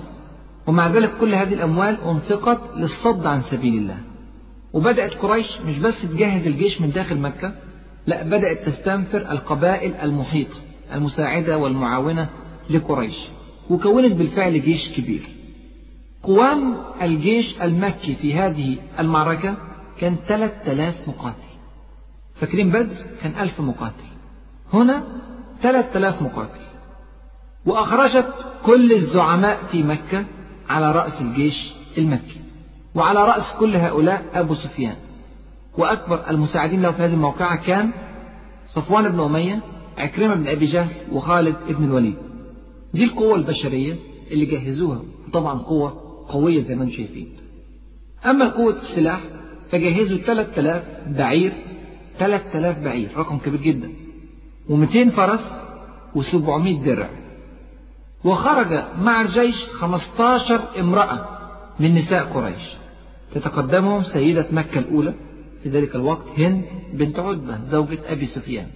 ومع 0.68 0.88
ذلك 0.88 1.16
كل 1.20 1.34
هذه 1.34 1.54
الأموال 1.54 1.98
أنفقت 2.00 2.60
للصد 2.76 3.26
عن 3.26 3.42
سبيل 3.42 3.74
الله. 3.74 3.98
وبدأت 4.72 5.14
قريش 5.14 5.60
مش 5.60 5.78
بس 5.78 6.02
تجهز 6.02 6.46
الجيش 6.46 6.80
من 6.80 6.90
داخل 6.90 7.18
مكة 7.18 7.54
لا 8.06 8.22
بدأت 8.22 8.66
تستنفر 8.66 9.18
القبائل 9.32 9.94
المحيطة 9.94 10.56
المساعدة 10.94 11.58
والمعاونة 11.58 12.28
لقريش 12.70 13.18
وكونت 13.70 14.12
بالفعل 14.12 14.62
جيش 14.62 14.88
كبير. 14.92 15.28
قوام 16.22 16.76
الجيش 17.02 17.62
المكي 17.62 18.14
في 18.14 18.34
هذه 18.34 18.76
المعركة 18.98 19.56
كان 20.00 20.16
3000 20.28 21.08
مقاتل. 21.08 21.48
فاكرين 22.34 22.70
بدر؟ 22.70 23.06
كان 23.22 23.32
ألف 23.40 23.60
مقاتل. 23.60 24.08
هنا 24.72 25.02
3000 25.62 26.22
مقاتل. 26.22 26.60
وأخرجت 27.66 28.28
كل 28.62 28.92
الزعماء 28.92 29.58
في 29.72 29.82
مكة 29.82 30.24
على 30.68 30.92
رأس 30.92 31.20
الجيش 31.20 31.72
المكي 31.98 32.40
وعلى 32.94 33.24
رأس 33.24 33.52
كل 33.52 33.76
هؤلاء 33.76 34.24
أبو 34.34 34.54
سفيان. 34.54 34.96
وأكبر 35.78 36.30
المساعدين 36.30 36.82
له 36.82 36.90
في 36.90 37.02
هذه 37.02 37.12
الموقعة 37.12 37.56
كان 37.56 37.90
صفوان 38.66 39.08
بن 39.08 39.20
أمية 39.20 39.60
عكرمة 39.98 40.34
بن 40.34 40.46
أبي 40.46 40.66
جهل 40.66 40.92
وخالد 41.12 41.56
بن 41.68 41.84
الوليد. 41.84 42.16
دي 42.94 43.04
القوة 43.04 43.34
البشرية 43.36 43.96
اللي 44.30 44.46
جهزوها. 44.46 45.02
طبعا 45.32 45.58
قوة 45.58 46.00
قوية 46.28 46.60
زي 46.60 46.74
ما 46.74 46.84
أنتم 46.84 46.94
شايفين. 46.96 47.28
أما 48.26 48.48
قوة 48.48 48.76
السلاح 48.76 49.20
فجهزوا 49.70 50.18
3000 50.18 50.82
بعير 51.08 51.52
3000 52.18 52.78
بعير 52.78 53.08
رقم 53.16 53.38
كبير 53.38 53.60
جدا. 53.60 53.90
و200 54.68 55.08
فرس 55.08 55.52
و700 56.16 56.84
درع. 56.84 57.10
وخرج 58.24 58.84
مع 59.02 59.20
الجيش 59.20 59.64
15 59.64 60.60
امرأة 60.80 61.28
من 61.80 61.94
نساء 61.94 62.24
قريش. 62.24 62.62
تتقدمهم 63.34 64.02
سيدة 64.04 64.46
مكة 64.52 64.78
الأولى 64.78 65.14
في 65.62 65.68
ذلك 65.68 65.94
الوقت 65.94 66.24
هند 66.38 66.64
بنت 66.92 67.18
عتبة 67.18 67.58
زوجة 67.64 67.98
أبي 68.08 68.26
سفيان. 68.26 68.66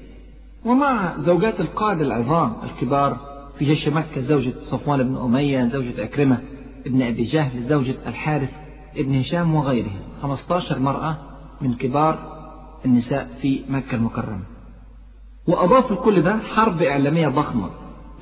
ومع 0.64 1.14
زوجات 1.18 1.60
القادة 1.60 2.04
العظام 2.04 2.56
الكبار 2.64 3.16
في 3.58 3.64
جيش 3.64 3.88
مكة 3.88 4.20
زوجة 4.20 4.52
صفوان 4.64 5.02
بن 5.02 5.16
أمية 5.16 5.64
زوجة 5.68 6.04
أكرمة 6.04 6.38
ابن 6.86 7.02
أبي 7.02 7.24
جهل 7.24 7.62
زوجة 7.62 7.94
الحارث 8.06 8.50
ابن 8.96 9.18
هشام 9.20 9.54
وغيرهم. 9.54 10.00
15 10.22 10.78
مرأة 10.78 11.16
من 11.60 11.74
كبار 11.74 12.18
النساء 12.84 13.28
في 13.42 13.60
مكة 13.68 13.94
المكرمة. 13.94 14.42
وأضاف 15.46 15.92
لكل 15.92 16.22
ده 16.22 16.38
حرب 16.38 16.82
إعلامية 16.82 17.28
ضخمة. 17.28 17.70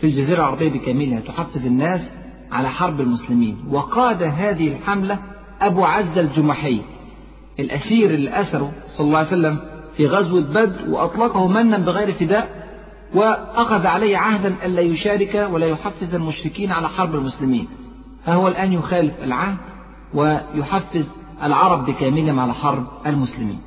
في 0.01 0.07
الجزيرة 0.07 0.37
العربية 0.39 0.69
بكاملها 0.71 1.21
تحفز 1.21 1.67
الناس 1.67 2.17
على 2.53 2.71
حرب 2.71 3.01
المسلمين. 3.01 3.57
وقاد 3.71 4.23
هذه 4.23 4.69
الحملة 4.69 5.19
أبو 5.61 5.85
عزة 5.85 6.21
الجمحي 6.21 6.81
الأسير 7.61 8.11
اللي 8.11 8.31
أسره 8.41 8.73
صلى 8.87 9.07
الله 9.07 9.19
عليه 9.19 9.29
وسلم 9.29 9.61
في 9.97 10.07
غزوة 10.07 10.41
بدر 10.41 10.91
وأطلقه 10.91 11.49
منا 11.49 11.79
بغير 11.79 12.13
فداء 12.13 12.61
وأخذ 13.15 13.87
عليه 13.87 14.17
عهدا 14.17 14.55
ألا 14.67 14.81
يشارك 14.81 15.49
ولا 15.53 15.67
يحفز 15.67 16.15
المشركين 16.15 16.73
على 16.73 16.89
حرب 16.89 17.15
المسلمين. 17.15 17.69
فهو 18.25 18.49
الآن 18.49 18.73
يخالف 18.73 19.15
العهد 19.23 19.57
ويحفز 20.15 21.09
العرب 21.43 21.87
بكاملهم 21.87 22.41
على 22.41 22.55
حرب 22.55 22.87
المسلمين. 23.07 23.59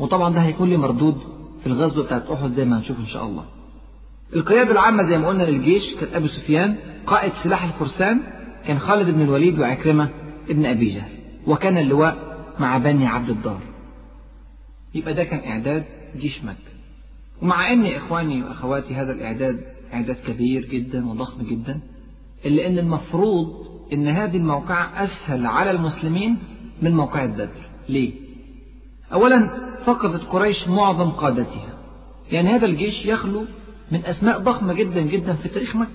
وطبعا 0.00 0.32
ده 0.34 0.40
هيكون 0.40 0.68
له 0.70 0.76
مردود 0.76 1.16
في 1.60 1.66
الغزوة 1.66 2.04
بتاعت 2.04 2.30
أحد 2.30 2.50
زي 2.50 2.64
ما 2.64 2.78
هنشوف 2.78 2.98
إن 2.98 3.06
شاء 3.06 3.24
الله. 3.26 3.44
القيادة 4.36 4.72
العامة 4.72 5.02
زي 5.02 5.18
ما 5.18 5.28
قلنا 5.28 5.42
للجيش 5.42 5.94
كان 5.94 6.14
أبو 6.14 6.26
سفيان 6.26 6.76
قائد 7.06 7.32
سلاح 7.32 7.64
الفرسان 7.64 8.20
كان 8.66 8.78
خالد 8.78 9.10
بن 9.10 9.22
الوليد 9.22 9.58
وعكرمة 9.60 10.08
ابن 10.50 10.66
أبي 10.66 10.90
جهل 10.90 11.12
وكان 11.46 11.76
اللواء 11.78 12.16
مع 12.58 12.78
بني 12.78 13.06
عبد 13.06 13.30
الدار. 13.30 13.60
يبقى 14.94 15.14
ده 15.14 15.24
كان 15.24 15.50
إعداد 15.50 15.84
جيش 16.16 16.44
مكة. 16.44 16.70
ومع 17.42 17.72
أن 17.72 17.86
إخواني 17.86 18.42
وأخواتي 18.42 18.94
هذا 18.94 19.12
الإعداد 19.12 19.60
إعداد 19.94 20.16
كبير 20.26 20.64
جدا 20.66 21.06
وضخم 21.08 21.42
جدا 21.42 21.80
إلا 22.46 22.66
أن 22.66 22.78
المفروض 22.78 23.66
أن 23.92 24.08
هذه 24.08 24.36
الموقعة 24.36 25.04
أسهل 25.04 25.46
على 25.46 25.70
المسلمين 25.70 26.36
من 26.82 26.94
موقعة 26.94 27.26
بدر. 27.26 27.48
ليه؟ 27.88 28.12
أولا 29.12 29.50
فقدت 29.84 30.22
قريش 30.22 30.68
معظم 30.68 31.10
قادتها. 31.10 31.78
يعني 32.30 32.48
هذا 32.48 32.66
الجيش 32.66 33.06
يخلو 33.06 33.44
من 33.90 34.04
أسماء 34.04 34.38
ضخمة 34.38 34.72
جدا 34.72 35.00
جدا 35.00 35.32
في 35.32 35.48
تاريخ 35.48 35.76
مكة. 35.76 35.90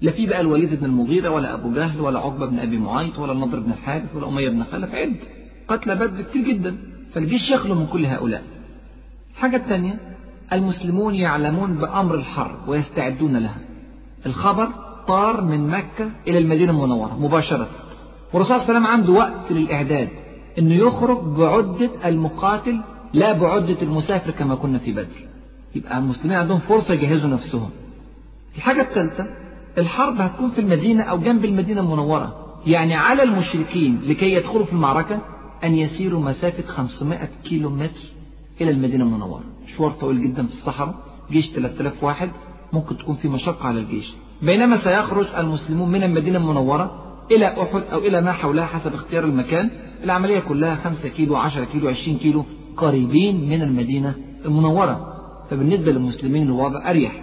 لا 0.00 0.10
في 0.10 0.26
بقى 0.26 0.40
الوليد 0.40 0.74
بن 0.74 0.84
المغيرة 0.84 1.28
ولا 1.28 1.54
أبو 1.54 1.72
جهل 1.72 2.00
ولا 2.00 2.18
عقبة 2.18 2.46
بن 2.46 2.58
أبي 2.58 2.78
معيط 2.78 3.18
ولا 3.18 3.32
النضر 3.32 3.60
بن 3.60 3.72
الحارث 3.72 4.14
ولا 4.14 4.28
أمية 4.28 4.48
بن 4.48 4.64
خلف. 4.64 4.94
عد. 4.94 5.16
قتل 5.68 5.94
بدر 5.96 6.22
كتير 6.22 6.44
جدا. 6.48 6.76
فالجيش 7.14 7.50
يخلو 7.50 7.74
من 7.74 7.86
كل 7.86 8.06
هؤلاء. 8.06 8.42
الحاجة 9.34 9.56
الثانية 9.56 9.98
المسلمون 10.52 11.14
يعلمون 11.14 11.74
بأمر 11.74 12.14
الحرب 12.14 12.68
ويستعدون 12.68 13.36
لها. 13.36 13.58
الخبر 14.26 14.68
طار 15.08 15.40
من 15.40 15.68
مكة 15.68 16.10
إلى 16.28 16.38
المدينة 16.38 16.72
المنورة 16.72 17.18
مباشرة. 17.20 17.68
والرسول 18.32 18.60
صلى 18.60 18.68
الله 18.68 18.68
عليه 18.68 18.78
وسلم 18.78 18.86
عنده 18.86 19.12
وقت 19.12 19.52
للإعداد 19.52 20.08
أنه 20.58 20.74
يخرج 20.74 21.18
بعدة 21.18 21.90
المقاتل 22.04 22.80
لا 23.12 23.32
بعدة 23.32 23.76
المسافر 23.82 24.30
كما 24.30 24.54
كنا 24.54 24.78
في 24.78 24.92
بدر. 24.92 25.27
يبقى 25.78 25.98
المسلمين 25.98 26.36
عندهم 26.38 26.58
فرصة 26.58 26.94
يجهزوا 26.94 27.30
نفسهم. 27.30 27.70
الحاجة 28.56 28.80
الثالثة 28.80 29.26
الحرب 29.78 30.20
هتكون 30.20 30.50
في 30.50 30.60
المدينة 30.60 31.02
أو 31.02 31.18
جنب 31.18 31.44
المدينة 31.44 31.80
المنورة. 31.80 32.44
يعني 32.66 32.94
على 32.94 33.22
المشركين 33.22 34.00
لكي 34.06 34.32
يدخلوا 34.32 34.64
في 34.64 34.72
المعركة 34.72 35.20
أن 35.64 35.74
يسيروا 35.74 36.20
مسافة 36.20 36.66
500 36.68 37.28
كيلو 37.44 37.70
متر 37.70 38.00
إلى 38.60 38.70
المدينة 38.70 39.04
المنورة. 39.04 39.42
مشوار 39.64 39.90
طويل 39.90 40.22
جدا 40.22 40.46
في 40.46 40.52
الصحراء 40.52 40.94
جيش 41.30 41.50
3000 41.50 42.04
واحد 42.04 42.30
ممكن 42.72 42.96
تكون 42.98 43.16
في 43.16 43.28
مشقة 43.28 43.68
على 43.68 43.80
الجيش. 43.80 44.12
بينما 44.42 44.76
سيخرج 44.76 45.26
المسلمون 45.38 45.88
من 45.88 46.02
المدينة 46.02 46.38
المنورة 46.38 47.04
إلى 47.30 47.46
أحد 47.62 47.82
أو 47.92 47.98
إلى 47.98 48.20
ما 48.20 48.32
حولها 48.32 48.66
حسب 48.66 48.94
اختيار 48.94 49.24
المكان. 49.24 49.70
العملية 50.04 50.40
كلها 50.40 50.74
5 50.74 51.08
كيلو 51.08 51.36
10 51.36 51.64
كيلو 51.64 51.88
20 51.88 52.18
كيلو 52.18 52.44
قريبين 52.76 53.48
من 53.48 53.62
المدينة 53.62 54.14
المنورة. 54.44 55.17
فبالنسبة 55.50 55.92
للمسلمين 55.92 56.42
الوضع 56.46 56.90
أريح. 56.90 57.22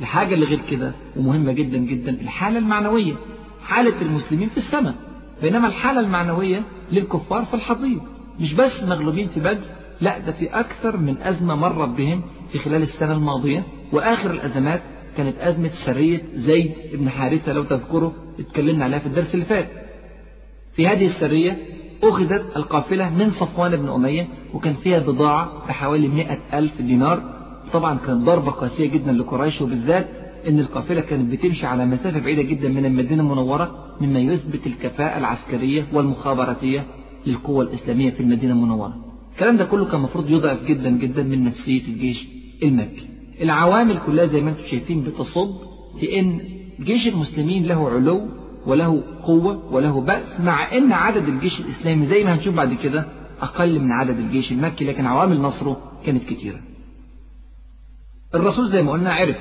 الحاجة 0.00 0.34
اللي 0.34 0.46
غير 0.46 0.60
كده 0.70 0.92
ومهمة 1.16 1.52
جدا 1.52 1.78
جدا 1.78 2.10
الحالة 2.20 2.58
المعنوية. 2.58 3.14
حالة 3.62 4.02
المسلمين 4.02 4.48
في 4.48 4.56
السماء. 4.56 4.94
بينما 5.42 5.68
الحالة 5.68 6.00
المعنوية 6.00 6.62
للكفار 6.92 7.44
في 7.44 7.54
الحضيض. 7.54 8.00
مش 8.40 8.54
بس 8.54 8.82
مغلوبين 8.82 9.28
في 9.28 9.40
بدر 9.40 9.60
لا 10.00 10.18
ده 10.18 10.32
في 10.32 10.46
أكثر 10.46 10.96
من 10.96 11.16
أزمة 11.22 11.54
مرت 11.54 11.88
بهم 11.88 12.22
في 12.52 12.58
خلال 12.58 12.82
السنة 12.82 13.12
الماضية. 13.12 13.64
وآخر 13.92 14.30
الأزمات 14.30 14.82
كانت 15.16 15.38
أزمة 15.38 15.70
سرية 15.72 16.22
زيد 16.34 16.72
بن 16.94 17.10
حارثة 17.10 17.52
لو 17.52 17.62
تذكروا 17.64 18.10
اتكلمنا 18.40 18.84
عليها 18.84 18.98
في 18.98 19.06
الدرس 19.06 19.34
اللي 19.34 19.44
فات. 19.44 19.68
في 20.76 20.86
هذه 20.86 21.06
السرية 21.06 21.58
أخذت 22.02 22.56
القافلة 22.56 23.10
من 23.10 23.30
صفوان 23.30 23.76
بن 23.76 23.88
أمية 23.88 24.28
وكان 24.54 24.74
فيها 24.74 24.98
بضاعة 24.98 25.66
بحوالي 25.68 26.08
مئة 26.08 26.38
ألف 26.58 26.80
دينار. 26.82 27.41
طبعا 27.72 27.98
كانت 27.98 28.24
ضربة 28.26 28.50
قاسية 28.50 28.86
جدا 28.90 29.12
لقريش 29.12 29.62
وبالذات 29.62 30.08
أن 30.48 30.60
القافلة 30.60 31.00
كانت 31.00 31.32
بتمشي 31.32 31.66
على 31.66 31.86
مسافة 31.86 32.20
بعيدة 32.20 32.42
جدا 32.42 32.68
من 32.68 32.84
المدينة 32.86 33.22
المنورة 33.22 33.96
مما 34.00 34.18
يثبت 34.20 34.66
الكفاءة 34.66 35.18
العسكرية 35.18 35.86
والمخابراتية 35.92 36.86
للقوة 37.26 37.64
الإسلامية 37.64 38.10
في 38.10 38.20
المدينة 38.20 38.52
المنورة. 38.52 38.96
الكلام 39.32 39.56
ده 39.56 39.64
كله 39.64 39.84
كان 39.84 39.94
المفروض 39.94 40.30
يضعف 40.30 40.64
جدا 40.64 40.90
جدا 40.90 41.22
من 41.22 41.44
نفسية 41.44 41.84
الجيش 41.88 42.28
المكي. 42.62 43.08
العوامل 43.42 43.98
كلها 44.06 44.26
زي 44.26 44.40
ما 44.40 44.50
أنتم 44.50 44.64
شايفين 44.64 45.02
بتصب 45.02 45.50
في 46.00 46.20
إن 46.20 46.40
جيش 46.80 47.08
المسلمين 47.08 47.66
له 47.66 47.88
علو 47.90 48.20
وله 48.66 49.02
قوة 49.22 49.74
وله 49.74 50.00
بأس 50.00 50.40
مع 50.40 50.76
إن 50.76 50.92
عدد 50.92 51.28
الجيش 51.28 51.60
الإسلامي 51.60 52.06
زي 52.06 52.24
ما 52.24 52.34
هنشوف 52.34 52.54
بعد 52.54 52.74
كده 52.74 53.06
أقل 53.40 53.80
من 53.80 53.92
عدد 53.92 54.18
الجيش 54.18 54.52
المكي 54.52 54.84
لكن 54.84 55.06
عوامل 55.06 55.40
نصره 55.40 55.76
كانت 56.06 56.24
كتيرة. 56.24 56.60
الرسول 58.34 58.68
زي 58.68 58.82
ما 58.82 58.92
قلنا 58.92 59.12
عرف 59.12 59.36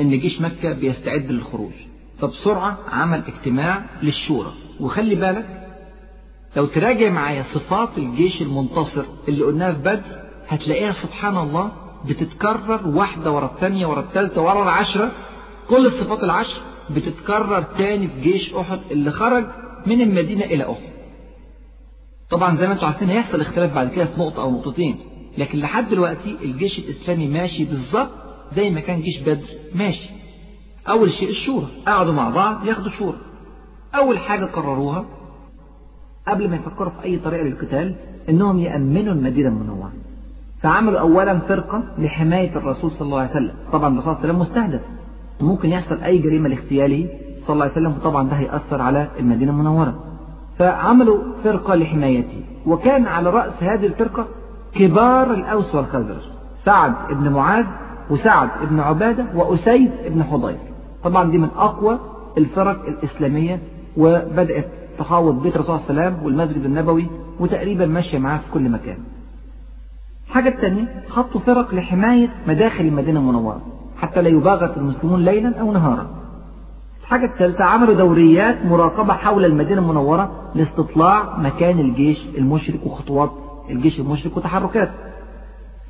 إن 0.00 0.18
جيش 0.20 0.40
مكة 0.40 0.72
بيستعد 0.72 1.30
للخروج 1.30 1.72
فبسرعة 2.18 2.78
عمل 2.88 3.22
اجتماع 3.26 3.84
للشورى. 4.02 4.52
وخلي 4.80 5.14
بالك 5.14 5.46
لو 6.56 6.66
تراجع 6.66 7.10
معايا 7.10 7.42
صفات 7.42 7.88
الجيش 7.98 8.42
المنتصر 8.42 9.04
اللي 9.28 9.44
قلناها 9.44 9.72
في 9.72 9.78
بدر 9.78 10.22
هتلاقيها 10.48 10.92
سبحان 10.92 11.36
الله 11.36 11.72
بتتكرر 12.08 12.88
واحدة 12.88 13.32
ورا 13.32 13.46
الثانية 13.46 13.86
ورا 13.86 14.00
الثالثة 14.00 14.42
ورا 14.42 14.62
العشرة. 14.62 15.12
كل 15.68 15.86
الصفات 15.86 16.22
العشر 16.22 16.60
بتتكرر 16.90 17.62
تاني 17.62 18.08
في 18.08 18.20
جيش 18.20 18.54
أحد 18.54 18.80
اللي 18.90 19.10
خرج 19.10 19.44
من 19.86 20.00
المدينة 20.00 20.44
إلى 20.44 20.64
أحد. 20.64 20.92
طبعا 22.30 22.56
زي 22.56 22.66
ما 22.66 22.72
أنتم 22.72 22.86
عارفين 22.86 23.10
هيحصل 23.10 23.40
اختلاف 23.40 23.74
بعد 23.74 23.90
كده 23.90 24.04
في 24.04 24.20
نقطة 24.20 24.42
أو 24.42 24.50
نقطتين. 24.50 24.96
لكن 25.38 25.58
لحد 25.58 25.88
دلوقتي 25.88 26.36
الجيش 26.42 26.78
الإسلامي 26.78 27.28
ماشي 27.28 27.64
بالظبط 27.64 28.10
زي 28.52 28.70
ما 28.70 28.80
كان 28.80 29.00
جيش 29.00 29.20
بدر 29.20 29.48
ماشي. 29.74 30.10
أول 30.88 31.10
شيء 31.10 31.28
الشورى 31.28 31.66
قعدوا 31.86 32.12
مع 32.12 32.30
بعض 32.30 32.64
ياخدوا 32.64 32.90
شورى. 32.90 33.16
أول 33.94 34.18
حاجة 34.18 34.44
قرروها 34.44 35.04
قبل 36.28 36.48
ما 36.50 36.56
يفكروا 36.56 36.90
في 36.90 37.04
أي 37.04 37.18
طريقة 37.18 37.42
للقتال 37.42 37.94
إنهم 38.28 38.58
يأمنوا 38.58 39.14
المدينة 39.14 39.48
المنورة. 39.48 39.92
فعملوا 40.62 41.00
أولا 41.00 41.38
فرقة 41.38 41.84
لحماية 41.98 42.56
الرسول 42.56 42.90
صلى 42.90 43.06
الله 43.06 43.18
عليه 43.20 43.30
وسلم. 43.30 43.52
طبعا 43.72 43.94
الرسول 43.94 44.14
صلى 44.14 44.24
الله 44.24 44.34
عليه 44.34 44.34
وسلم 44.34 44.40
مستهدف. 44.40 44.80
ممكن 45.40 45.68
يحصل 45.68 46.00
أي 46.00 46.18
جريمة 46.18 46.48
لاغتياله 46.48 47.08
صلى 47.46 47.54
الله 47.54 47.62
عليه 47.64 47.72
وسلم 47.72 47.92
وطبعا 47.92 48.28
ده 48.28 48.36
هيأثر 48.36 48.80
على 48.80 49.08
المدينة 49.18 49.52
المنورة. 49.52 50.04
فعملوا 50.58 51.18
فرقة 51.44 51.74
لحمايته. 51.74 52.44
وكان 52.66 53.06
على 53.06 53.30
رأس 53.30 53.62
هذه 53.62 53.86
الفرقة 53.86 54.28
كبار 54.74 55.34
الأوس 55.34 55.74
والخزرج 55.74 56.22
سعد 56.64 56.94
بن 57.10 57.32
معاذ 57.32 57.66
وسعد 58.10 58.50
بن 58.70 58.80
عبادة 58.80 59.26
وأسيد 59.34 59.90
بن 60.06 60.24
حضير. 60.24 60.58
طبعا 61.04 61.30
دي 61.30 61.38
من 61.38 61.48
أقوى 61.56 61.98
الفرق 62.38 62.86
الإسلامية 62.86 63.60
وبدأت 63.96 64.68
تحاوط 64.98 65.34
بيت 65.34 65.56
الرسول 65.56 65.80
صلى 65.80 65.90
الله 65.90 66.02
عليه 66.02 66.12
وسلم 66.12 66.26
والمسجد 66.26 66.64
النبوي 66.64 67.06
وتقريبا 67.40 67.86
ماشية 67.86 68.18
معاه 68.18 68.38
في 68.38 68.44
كل 68.54 68.70
مكان. 68.70 68.98
الحاجة 70.28 70.48
الثانية 70.48 71.02
حطوا 71.10 71.40
فرق 71.40 71.74
لحماية 71.74 72.28
مداخل 72.48 72.84
المدينة 72.84 73.20
المنورة 73.20 73.60
حتى 73.96 74.22
لا 74.22 74.28
يباغت 74.28 74.76
المسلمون 74.76 75.20
ليلا 75.24 75.60
أو 75.60 75.72
نهارا. 75.72 76.06
الحاجة 77.02 77.26
الثالثة 77.26 77.64
عملوا 77.64 77.94
دوريات 77.94 78.66
مراقبة 78.66 79.12
حول 79.12 79.44
المدينة 79.44 79.80
المنورة 79.80 80.50
لاستطلاع 80.54 81.38
مكان 81.38 81.78
الجيش 81.78 82.28
المشرك 82.38 82.86
وخطوات 82.86 83.30
الجيش 83.70 84.00
المشرك 84.00 84.36
وتحركاته 84.36 84.92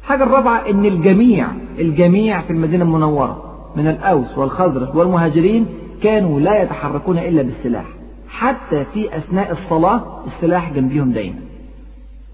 الحاجة 0.00 0.22
الرابعة 0.22 0.58
إن 0.70 0.84
الجميع 0.84 1.48
الجميع 1.78 2.40
في 2.42 2.50
المدينة 2.50 2.84
المنورة 2.84 3.44
من 3.76 3.88
الأوس 3.88 4.38
والخزرج 4.38 4.96
والمهاجرين 4.96 5.66
كانوا 6.02 6.40
لا 6.40 6.62
يتحركون 6.62 7.18
إلا 7.18 7.42
بالسلاح. 7.42 7.84
حتى 8.28 8.84
في 8.84 9.16
أثناء 9.16 9.50
الصلاة 9.52 10.24
السلاح 10.26 10.72
جنبيهم 10.72 11.12
دايما. 11.12 11.38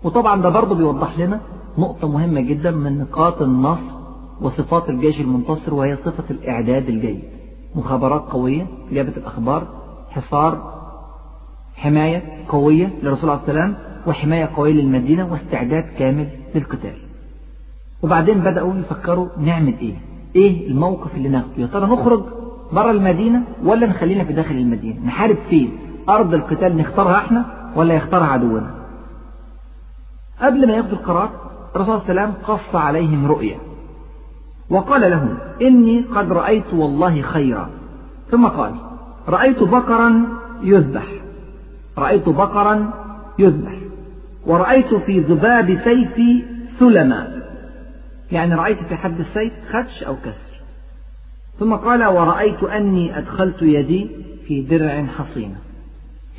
وطبعا 0.05 0.43
ده 0.43 0.49
برضه 0.49 0.75
بيوضح 0.75 1.19
لنا 1.19 1.41
نقطة 1.79 2.09
مهمة 2.09 2.41
جدا 2.41 2.71
من 2.71 2.99
نقاط 2.99 3.43
النصر 3.43 3.93
وصفات 4.41 4.91
الجيش 4.91 5.21
المنتصر 5.21 5.75
وهي 5.75 5.97
صفة 5.97 6.25
الإعداد 6.31 6.89
الجيد. 6.89 7.21
مخابرات 7.75 8.23
قوية 8.23 8.67
جابت 8.93 9.17
الأخبار 9.17 9.67
حصار 10.11 10.73
حماية 11.77 12.23
قوية 12.49 12.93
للرسول 13.03 13.31
عليه 13.31 13.41
السلام 13.41 13.75
وحماية 14.07 14.51
قوية 14.57 14.73
للمدينة 14.73 15.33
واستعداد 15.33 15.85
كامل 15.99 16.29
للقتال. 16.55 16.95
وبعدين 18.03 18.39
بدأوا 18.41 18.75
يفكروا 18.75 19.29
نعمل 19.39 19.75
إيه؟ 19.79 19.95
إيه 20.37 20.69
الموقف 20.71 21.15
اللي 21.15 21.29
ناخده؟ 21.29 21.53
يا 21.57 21.67
ترى 21.67 21.87
نخرج 21.87 22.23
بره 22.73 22.91
المدينة 22.91 23.43
ولا 23.65 23.87
نخلينا 23.87 24.25
في 24.25 24.33
داخل 24.33 24.55
المدينة؟ 24.55 25.07
نحارب 25.07 25.37
فين؟ 25.51 25.73
أرض 26.09 26.35
القتال 26.35 26.77
نختارها 26.77 27.17
إحنا 27.19 27.73
ولا 27.77 27.95
يختارها 27.95 28.27
عدونا؟ 28.27 28.75
قبل 30.41 30.67
ما 30.67 30.73
ياخدوا 30.73 30.99
القرار 30.99 31.31
الرسول 31.77 32.01
صلى 32.01 32.11
الله 32.11 32.23
عليه 32.23 32.33
وسلم 32.33 32.45
قص 32.47 32.77
عليهم 32.77 33.27
رؤيا 33.27 33.59
وقال 34.71 35.11
لهم 35.11 35.39
إني 35.63 36.01
قد 36.01 36.33
رأيت 36.33 36.75
والله 36.75 37.23
خيرا. 37.23 37.71
ثم 38.31 38.47
قال 38.47 38.75
رأيت 39.29 39.63
بقرا 39.63 40.23
يذبح. 40.63 41.07
رأيت 41.99 42.29
بقرا 42.29 42.91
يذبح. 43.39 43.80
ورأيت 44.47 44.95
في 45.07 45.21
ذباب 45.21 45.81
سيفي 45.85 46.45
ثلما 46.79 47.43
يعني 48.33 48.55
رأيت 48.55 48.79
في 48.83 48.97
حد 48.97 49.21
السيف 49.21 49.53
خدش 49.73 50.03
أو 50.03 50.17
كسر. 50.17 50.61
ثم 51.59 51.75
قال 51.75 52.05
ورأيت 52.05 52.63
أني 52.63 53.19
أدخلت 53.19 53.63
يدي 53.63 54.11
في 54.47 54.63
درع 54.63 55.05
حصينة. 55.19 55.57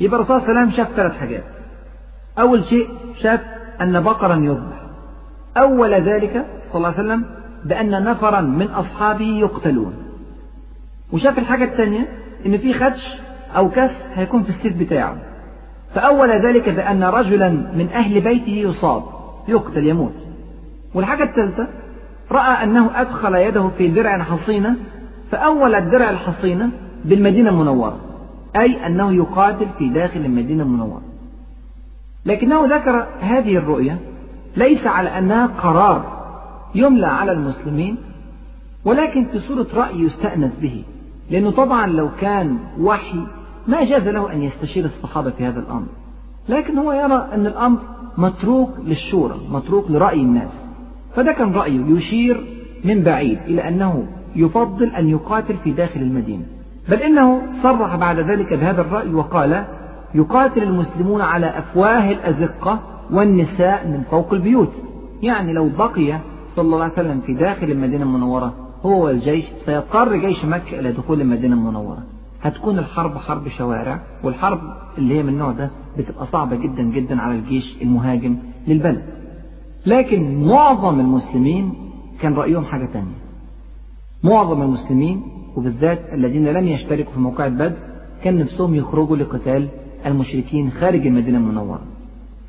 يبقى 0.00 0.20
الرسول 0.20 0.40
صلى 0.40 0.48
الله 0.48 0.60
عليه 0.60 0.70
وسلم 0.70 0.84
شاف 0.84 0.96
ثلاث 0.96 1.12
حاجات. 1.12 1.44
أول 2.38 2.64
شيء 2.64 2.88
شاف 3.22 3.40
أن 3.80 4.00
بقرا 4.00 4.36
يذبح. 4.36 4.82
أول 5.56 5.94
ذلك 5.94 6.46
صلى 6.68 6.74
الله 6.74 6.88
عليه 6.88 6.98
وسلم 6.98 7.24
بأن 7.64 8.04
نفرا 8.04 8.40
من 8.40 8.66
أصحابه 8.66 9.26
يقتلون. 9.26 9.94
وشاف 11.12 11.38
الحاجة 11.38 11.64
الثانية 11.64 12.08
إن 12.46 12.58
في 12.58 12.74
خدش 12.74 13.14
أو 13.56 13.70
كسر 13.70 13.96
هيكون 14.14 14.42
في 14.42 14.48
السيف 14.50 14.76
بتاعه. 14.76 15.31
فأول 15.94 16.28
ذلك 16.46 16.68
بأن 16.68 17.04
رجلا 17.04 17.48
من 17.50 17.88
أهل 17.88 18.20
بيته 18.20 18.52
يصاب 18.52 19.02
يقتل 19.48 19.86
يموت. 19.86 20.14
والحاجة 20.94 21.22
الثالثة 21.24 21.68
رأى 22.32 22.64
أنه 22.64 23.00
أدخل 23.00 23.34
يده 23.34 23.68
في 23.68 23.88
درع 23.88 24.22
حصينة 24.22 24.76
فأول 25.30 25.74
الدرع 25.74 26.10
الحصينة 26.10 26.70
بالمدينة 27.04 27.50
المنورة 27.50 28.00
أي 28.60 28.86
أنه 28.86 29.14
يقاتل 29.14 29.66
في 29.78 29.88
داخل 29.88 30.20
المدينة 30.20 30.62
المنورة. 30.62 31.02
لكنه 32.26 32.66
ذكر 32.66 33.06
هذه 33.20 33.56
الرؤية 33.56 33.98
ليس 34.56 34.86
على 34.86 35.08
أنها 35.18 35.46
قرار 35.46 36.22
يملى 36.74 37.06
على 37.06 37.32
المسلمين 37.32 37.96
ولكن 38.84 39.24
في 39.24 39.40
صورة 39.40 39.66
رأي 39.74 40.00
يستأنس 40.00 40.56
به. 40.56 40.84
لأنه 41.30 41.50
طبعا 41.50 41.86
لو 41.86 42.10
كان 42.20 42.58
وحي 42.80 43.26
ما 43.68 43.84
جاز 43.84 44.08
له 44.08 44.32
أن 44.32 44.42
يستشير 44.42 44.84
الصحابة 44.84 45.30
في 45.30 45.44
هذا 45.44 45.60
الأمر. 45.60 45.86
لكن 46.48 46.78
هو 46.78 46.92
يرى 46.92 47.28
أن 47.32 47.46
الأمر 47.46 47.78
متروك 48.18 48.70
للشورى 48.84 49.36
متروك 49.50 49.90
لرأي 49.90 50.20
الناس. 50.20 50.66
فده 51.14 51.32
كان 51.32 51.52
رأيه 51.52 51.84
يشير 51.86 52.44
من 52.84 53.02
بعيد 53.02 53.38
إلى 53.38 53.68
أنه 53.68 54.06
يفضل 54.36 54.86
أن 54.86 55.08
يقاتل 55.08 55.56
في 55.56 55.72
داخل 55.72 56.00
المدينة. 56.00 56.42
بل 56.88 56.96
إنه 56.96 57.42
صرح 57.62 57.96
بعد 57.96 58.16
ذلك 58.18 58.54
بهذا 58.54 58.80
الرأي 58.80 59.14
وقال 59.14 59.64
يقاتل 60.14 60.62
المسلمون 60.62 61.20
على 61.20 61.46
أفواه 61.46 62.10
الأزقة 62.10 62.80
والنساء 63.10 63.88
من 63.88 64.02
فوق 64.10 64.32
البيوت. 64.34 64.72
يعني 65.22 65.52
لو 65.52 65.68
بقي 65.68 66.18
صلى 66.44 66.64
الله 66.64 66.82
عليه 66.82 66.92
وسلم 66.92 67.20
في 67.20 67.34
داخل 67.34 67.70
المدينة 67.70 68.04
المنورة 68.04 68.54
هو 68.82 69.04
والجيش 69.04 69.44
سيضطر 69.64 70.16
جيش 70.16 70.44
مكة 70.44 70.78
إلى 70.80 70.92
دخول 70.92 71.20
المدينة 71.20 71.56
المنورة. 71.56 72.02
هتكون 72.42 72.78
الحرب 72.78 73.18
حرب 73.18 73.48
شوارع 73.48 74.00
والحرب 74.24 74.60
اللي 74.98 75.18
هي 75.18 75.22
من 75.22 75.28
النوع 75.28 75.52
ده 75.52 75.70
بتبقى 75.98 76.26
صعبة 76.26 76.56
جدا 76.56 76.82
جدا 76.82 77.20
على 77.20 77.34
الجيش 77.34 77.76
المهاجم 77.82 78.36
للبلد. 78.68 79.02
لكن 79.86 80.44
معظم 80.44 81.00
المسلمين 81.00 81.74
كان 82.20 82.34
رأيهم 82.34 82.64
حاجة 82.64 82.88
تانية. 82.92 83.22
معظم 84.24 84.62
المسلمين 84.62 85.22
وبالذات 85.56 85.98
الذين 86.12 86.48
لم 86.48 86.66
يشتركوا 86.66 87.12
في 87.12 87.20
موقع 87.20 87.48
بدر 87.48 87.72
كان 88.24 88.38
نفسهم 88.38 88.74
يخرجوا 88.74 89.16
لقتال 89.16 89.68
المشركين 90.06 90.70
خارج 90.70 91.06
المدينة 91.06 91.38
المنورة. 91.38 91.80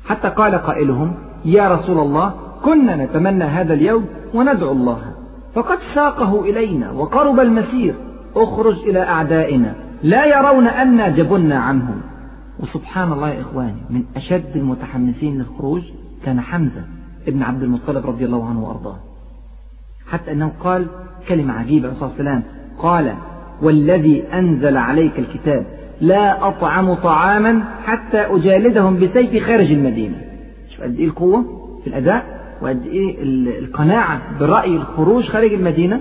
حتى 0.04 0.28
قال 0.28 0.54
قائلهم 0.54 1.12
يا 1.44 1.68
رسول 1.68 1.98
الله 1.98 2.34
كنا 2.64 3.04
نتمنى 3.04 3.44
هذا 3.44 3.74
اليوم 3.74 4.04
وندعو 4.34 4.72
الله. 4.72 4.98
فقد 5.54 5.78
ساقه 5.94 6.40
إلينا 6.40 6.90
وقرب 6.90 7.40
المسير. 7.40 7.94
اخرج 8.36 8.78
إلى 8.78 9.02
أعدائنا. 9.02 9.83
لا 10.04 10.24
يرون 10.26 10.66
أنا 10.66 11.08
جبنا 11.08 11.58
عنهم 11.58 12.00
وسبحان 12.60 13.12
الله 13.12 13.28
يا 13.28 13.40
إخواني 13.40 13.80
من 13.90 14.04
أشد 14.16 14.56
المتحمسين 14.56 15.38
للخروج 15.38 15.82
كان 16.24 16.40
حمزة 16.40 16.84
ابن 17.28 17.42
عبد 17.42 17.62
المطلب 17.62 18.06
رضي 18.06 18.24
الله 18.24 18.48
عنه 18.48 18.64
وأرضاه. 18.64 18.96
حتى 20.10 20.32
أنه 20.32 20.52
قال 20.60 20.86
كلمة 21.28 21.52
عجيبة 21.52 21.86
عليه 21.86 21.96
الصلاة 21.96 22.08
والسلام. 22.08 22.42
قال 22.78 23.14
والذي 23.62 24.24
أنزل 24.32 24.76
عليك 24.76 25.18
الكتاب 25.18 25.66
لا 26.00 26.48
أطعم 26.48 26.94
طعاما 26.94 27.62
حتى 27.84 28.18
أجالدهم 28.18 28.96
بسيفي 28.96 29.40
خارج 29.40 29.72
المدينة. 29.72 30.16
شوف 30.70 30.84
قد 30.84 30.94
إيه 30.94 31.06
القوة 31.06 31.44
في 31.84 31.86
الأداء 31.86 32.24
وقد 32.62 32.86
إيه 32.86 33.16
القناعة 33.58 34.38
برأي 34.40 34.76
الخروج 34.76 35.28
خارج 35.28 35.52
المدينة. 35.52 36.00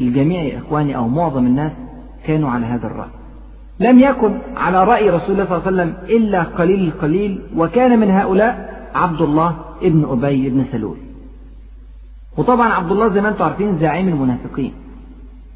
الجميع 0.00 0.42
يا 0.42 0.58
إخواني 0.58 0.96
أو 0.96 1.08
معظم 1.08 1.46
الناس 1.46 1.72
كانوا 2.26 2.50
على 2.50 2.66
هذا 2.66 2.86
الرأي. 2.86 3.19
لم 3.80 3.98
يكن 3.98 4.38
على 4.56 4.84
رأي 4.84 5.10
رسول 5.10 5.30
الله 5.30 5.44
صلى 5.44 5.56
الله 5.56 5.66
عليه 5.66 5.72
وسلم 5.92 6.16
إلا 6.16 6.42
قليل 6.42 6.84
القليل 6.84 7.40
وكان 7.56 7.98
من 8.00 8.10
هؤلاء 8.10 8.70
عبد 8.94 9.20
الله 9.20 9.56
ابن 9.82 10.04
أبي 10.04 10.50
بن 10.50 10.64
سلول. 10.64 10.96
وطبعا 12.36 12.68
عبد 12.68 12.90
الله 12.90 13.08
زي 13.08 13.20
ما 13.20 13.28
أنتم 13.28 13.44
عارفين 13.44 13.78
زعيم 13.78 14.08
المنافقين. 14.08 14.72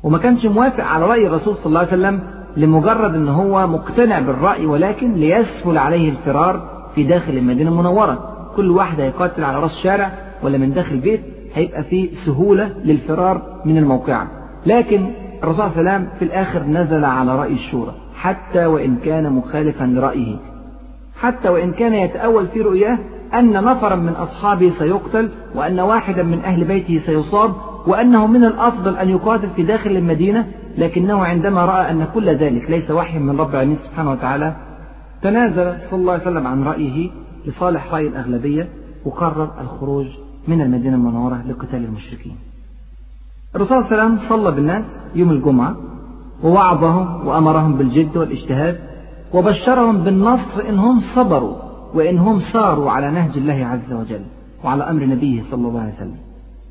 وما 0.02 0.18
كانش 0.18 0.46
موافق 0.46 0.84
على 0.84 1.04
رأي 1.06 1.26
الرسول 1.26 1.56
صلى 1.56 1.66
الله 1.66 1.78
عليه 1.78 1.88
وسلم 1.88 2.20
لمجرد 2.56 3.14
إن 3.14 3.28
هو 3.28 3.66
مقتنع 3.66 4.20
بالرأي 4.20 4.66
ولكن 4.66 5.14
ليسهل 5.14 5.78
عليه 5.78 6.10
الفرار 6.10 6.84
في 6.94 7.04
داخل 7.04 7.32
المدينة 7.32 7.70
المنورة. 7.70 8.30
كل 8.56 8.70
واحد 8.70 9.00
هيقاتل 9.00 9.44
على 9.44 9.60
رأس 9.60 9.78
شارع 9.82 10.12
ولا 10.42 10.58
من 10.58 10.72
داخل 10.72 11.00
بيت 11.00 11.20
هيبقى 11.54 11.82
فيه 11.84 12.10
سهولة 12.26 12.70
للفرار 12.84 13.60
من 13.64 13.78
الموقعة. 13.78 14.28
لكن 14.66 15.10
الرسول 15.42 15.70
صلى 15.70 15.80
الله 15.80 15.90
عليه 15.90 16.00
وسلم 16.04 16.18
في 16.18 16.24
الآخر 16.24 16.62
نزل 16.62 17.04
على 17.04 17.36
رأي 17.38 17.52
الشورى. 17.52 17.94
حتى 18.24 18.66
وإن 18.66 18.96
كان 18.96 19.32
مخالفا 19.32 19.84
لرأيه. 19.84 20.36
حتى 21.16 21.48
وإن 21.48 21.72
كان 21.72 21.94
يتأول 21.94 22.46
في 22.46 22.60
رؤياه 22.60 22.98
أن 23.34 23.52
نفرا 23.64 23.96
من 23.96 24.12
أصحابه 24.12 24.70
سيقتل 24.70 25.30
وأن 25.54 25.80
واحدا 25.80 26.22
من 26.22 26.38
أهل 26.38 26.64
بيته 26.64 26.98
سيصاب 26.98 27.54
وأنه 27.86 28.26
من 28.26 28.44
الأفضل 28.44 28.96
أن 28.96 29.10
يقاتل 29.10 29.48
في 29.50 29.62
داخل 29.62 29.90
المدينة 29.90 30.46
لكنه 30.78 31.24
عندما 31.24 31.64
رأى 31.64 31.90
أن 31.90 32.04
كل 32.14 32.28
ذلك 32.28 32.70
ليس 32.70 32.90
وحي 32.90 33.18
من 33.18 33.40
رب 33.40 33.50
العالمين 33.50 33.76
سبحانه 33.76 34.10
وتعالى 34.10 34.56
تنازل 35.22 35.80
صلى 35.90 36.00
الله 36.00 36.12
عليه 36.12 36.22
وسلم 36.22 36.46
عن 36.46 36.62
رأيه 36.62 37.10
لصالح 37.46 37.94
رأي 37.94 38.08
الأغلبية 38.08 38.68
وقرر 39.04 39.60
الخروج 39.60 40.06
من 40.48 40.60
المدينة 40.60 40.96
المنورة 40.96 41.42
لقتال 41.48 41.84
المشركين. 41.84 42.36
الرسول 43.56 43.84
صلى 43.84 43.92
الله 43.92 44.02
عليه 44.02 44.14
وسلم 44.14 44.28
صلى 44.28 44.50
بالناس 44.50 44.84
يوم 45.14 45.30
الجمعة. 45.30 45.76
ووعظهم 46.42 47.26
وأمرهم 47.26 47.76
بالجد 47.76 48.16
والاجتهاد 48.16 48.78
وبشرهم 49.34 50.04
بالنصر 50.04 50.68
إنهم 50.68 51.00
صبروا 51.00 51.56
وإنهم 51.94 52.40
ساروا 52.40 52.90
على 52.90 53.10
نهج 53.10 53.38
الله 53.38 53.66
عز 53.66 53.92
وجل 53.92 54.24
وعلى 54.64 54.90
أمر 54.90 55.06
نبيه 55.06 55.42
صلى 55.50 55.68
الله 55.68 55.80
عليه 55.80 55.92
وسلم. 55.92 56.16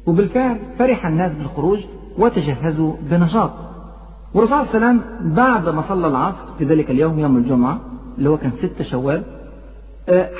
وبالفعل 0.08 0.60
فرح 0.80 1.06
الناس 1.06 1.34
بالخروج 1.34 1.80
وتجهزوا 2.18 2.94
بنشاط. 3.10 3.52
والرسول 4.34 4.58
عليه 4.58 4.70
وسلم 4.70 5.02
بعد 5.22 5.70
ما 5.70 5.82
صلى 5.82 6.08
العصر 6.08 6.54
في 6.58 6.66
ذلك 6.66 6.92
اليوم 6.92 7.20
يوم 7.20 7.38
الجمعة 7.38 7.80
اللي 8.18 8.30
هو 8.30 8.38
كان 8.38 8.52
ستة 8.52 8.84
شوال 8.84 9.24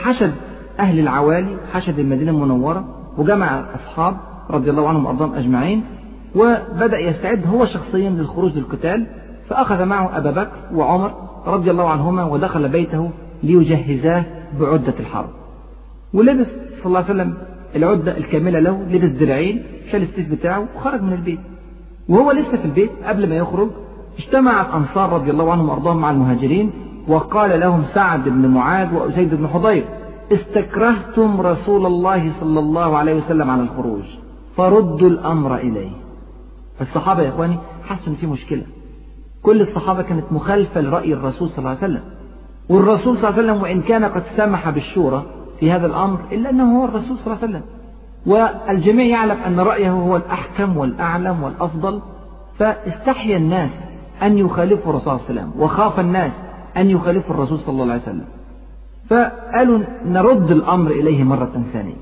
حشد 0.04 0.34
أهل 0.80 1.00
العوالي 1.00 1.58
حشد 1.74 2.00
المدينة 2.00 2.32
المنورة 2.32 2.86
وجمع 3.18 3.60
الأصحاب 3.60 4.18
رضي 4.50 4.70
الله 4.70 4.88
عنهم 4.88 5.06
وأرضاهم 5.06 5.34
أجمعين 5.34 5.84
وبدأ 6.36 7.00
يستعد 7.00 7.48
هو 7.48 7.66
شخصيا 7.66 8.10
للخروج 8.10 8.52
للقتال 8.58 9.06
فأخذ 9.50 9.86
معه 9.86 10.18
أبا 10.18 10.32
بكر 10.32 10.58
وعمر 10.74 11.14
رضي 11.48 11.72
الله 11.72 11.90
عنهما 11.90 12.24
ودخل 12.24 12.70
بيته 12.70 13.10
ليجهزاه 13.44 14.26
بعدة 14.60 14.94
الحرب. 15.00 15.30
ولبس 16.14 16.48
صلى 16.78 16.86
الله 16.86 17.00
عليه 17.00 17.10
وسلم 17.14 17.34
العدة 17.76 18.18
الكاملة 18.18 18.60
له 18.60 18.84
لبس 18.90 19.20
درعين 19.20 19.64
شال 19.92 20.02
السيف 20.02 20.32
بتاعه 20.32 20.68
وخرج 20.76 21.02
من 21.02 21.14
البيت. 21.14 21.40
وهو 22.10 22.32
لسه 22.32 22.58
في 22.58 22.66
البيت 22.66 22.92
قبل 23.06 23.30
ما 23.30 23.36
يخرج 23.36 23.70
اجتمع 24.20 24.62
الأنصار 24.62 25.10
رضي 25.14 25.32
الله 25.32 25.52
عنهم 25.52 25.70
وأرضاهم 25.70 25.98
مع 25.98 26.12
المهاجرين 26.12 26.72
وقال 27.08 27.60
لهم 27.60 27.84
سعد 27.84 28.30
بن 28.30 28.48
معاذ 28.48 28.96
وأسيد 28.96 29.36
بن 29.36 29.48
حضير 29.48 29.86
استكرهتم 30.32 31.42
رسول 31.42 31.86
الله 31.86 32.32
صلى 32.40 32.60
الله 32.60 32.98
عليه 32.98 33.14
وسلم 33.14 33.50
على 33.50 33.62
الخروج 33.62 34.04
فردوا 34.58 35.10
الأمر 35.10 35.58
إليه. 35.58 36.03
الصحابة 36.82 37.22
يا 37.22 37.30
إخواني 37.30 37.58
حسوا 37.86 38.08
إن 38.08 38.16
في 38.16 38.28
مشكلة. 38.28 38.64
كل 39.44 39.62
الصحابة 39.62 40.02
كانت 40.02 40.26
مخالفة 40.32 40.82
لرأي 40.82 41.14
الرسول 41.14 41.50
صلى 41.50 41.58
الله 41.58 41.70
عليه 41.70 41.80
وسلم. 41.80 42.02
والرسول 42.70 43.18
صلى 43.18 43.30
الله 43.30 43.40
عليه 43.40 43.52
وسلم 43.52 43.62
وإن 43.64 43.82
كان 43.82 44.06
قد 44.06 44.24
سمح 44.38 44.70
بالشورى 44.70 45.26
في 45.60 45.72
هذا 45.72 45.86
الأمر 45.86 46.20
إلا 46.32 46.50
أنه 46.50 46.80
هو 46.82 46.86
الرسول 46.86 47.18
صلى 47.18 47.34
الله 47.34 47.38
عليه 47.44 47.48
وسلم. 47.48 47.64
والجميع 48.26 49.06
يعلم 49.06 49.38
أن 49.38 49.60
رأيه 49.60 49.92
هو 49.92 50.18
الأحكم 50.18 50.78
والأعلم 50.78 51.44
والأفضل. 51.44 52.02
فاستحيا 52.60 53.38
الناس 53.38 53.72
أن 54.24 54.38
يخالفوا 54.38 54.92
الرسول 54.92 55.04
صلى 55.04 55.14
الله 55.14 55.26
عليه 55.30 55.42
وسلم 55.42 55.62
وخاف 55.62 56.00
الناس 56.00 56.32
أن 56.78 56.90
يخالفوا 56.90 57.36
الرسول 57.36 57.60
صلى 57.60 57.82
الله 57.82 57.94
عليه 57.94 58.04
وسلم. 58.04 58.26
فقالوا 59.10 59.80
نرد 60.06 60.52
الأمر 60.52 60.92
إليه 60.92 61.24
مرة 61.24 61.64
ثانية. 61.74 61.96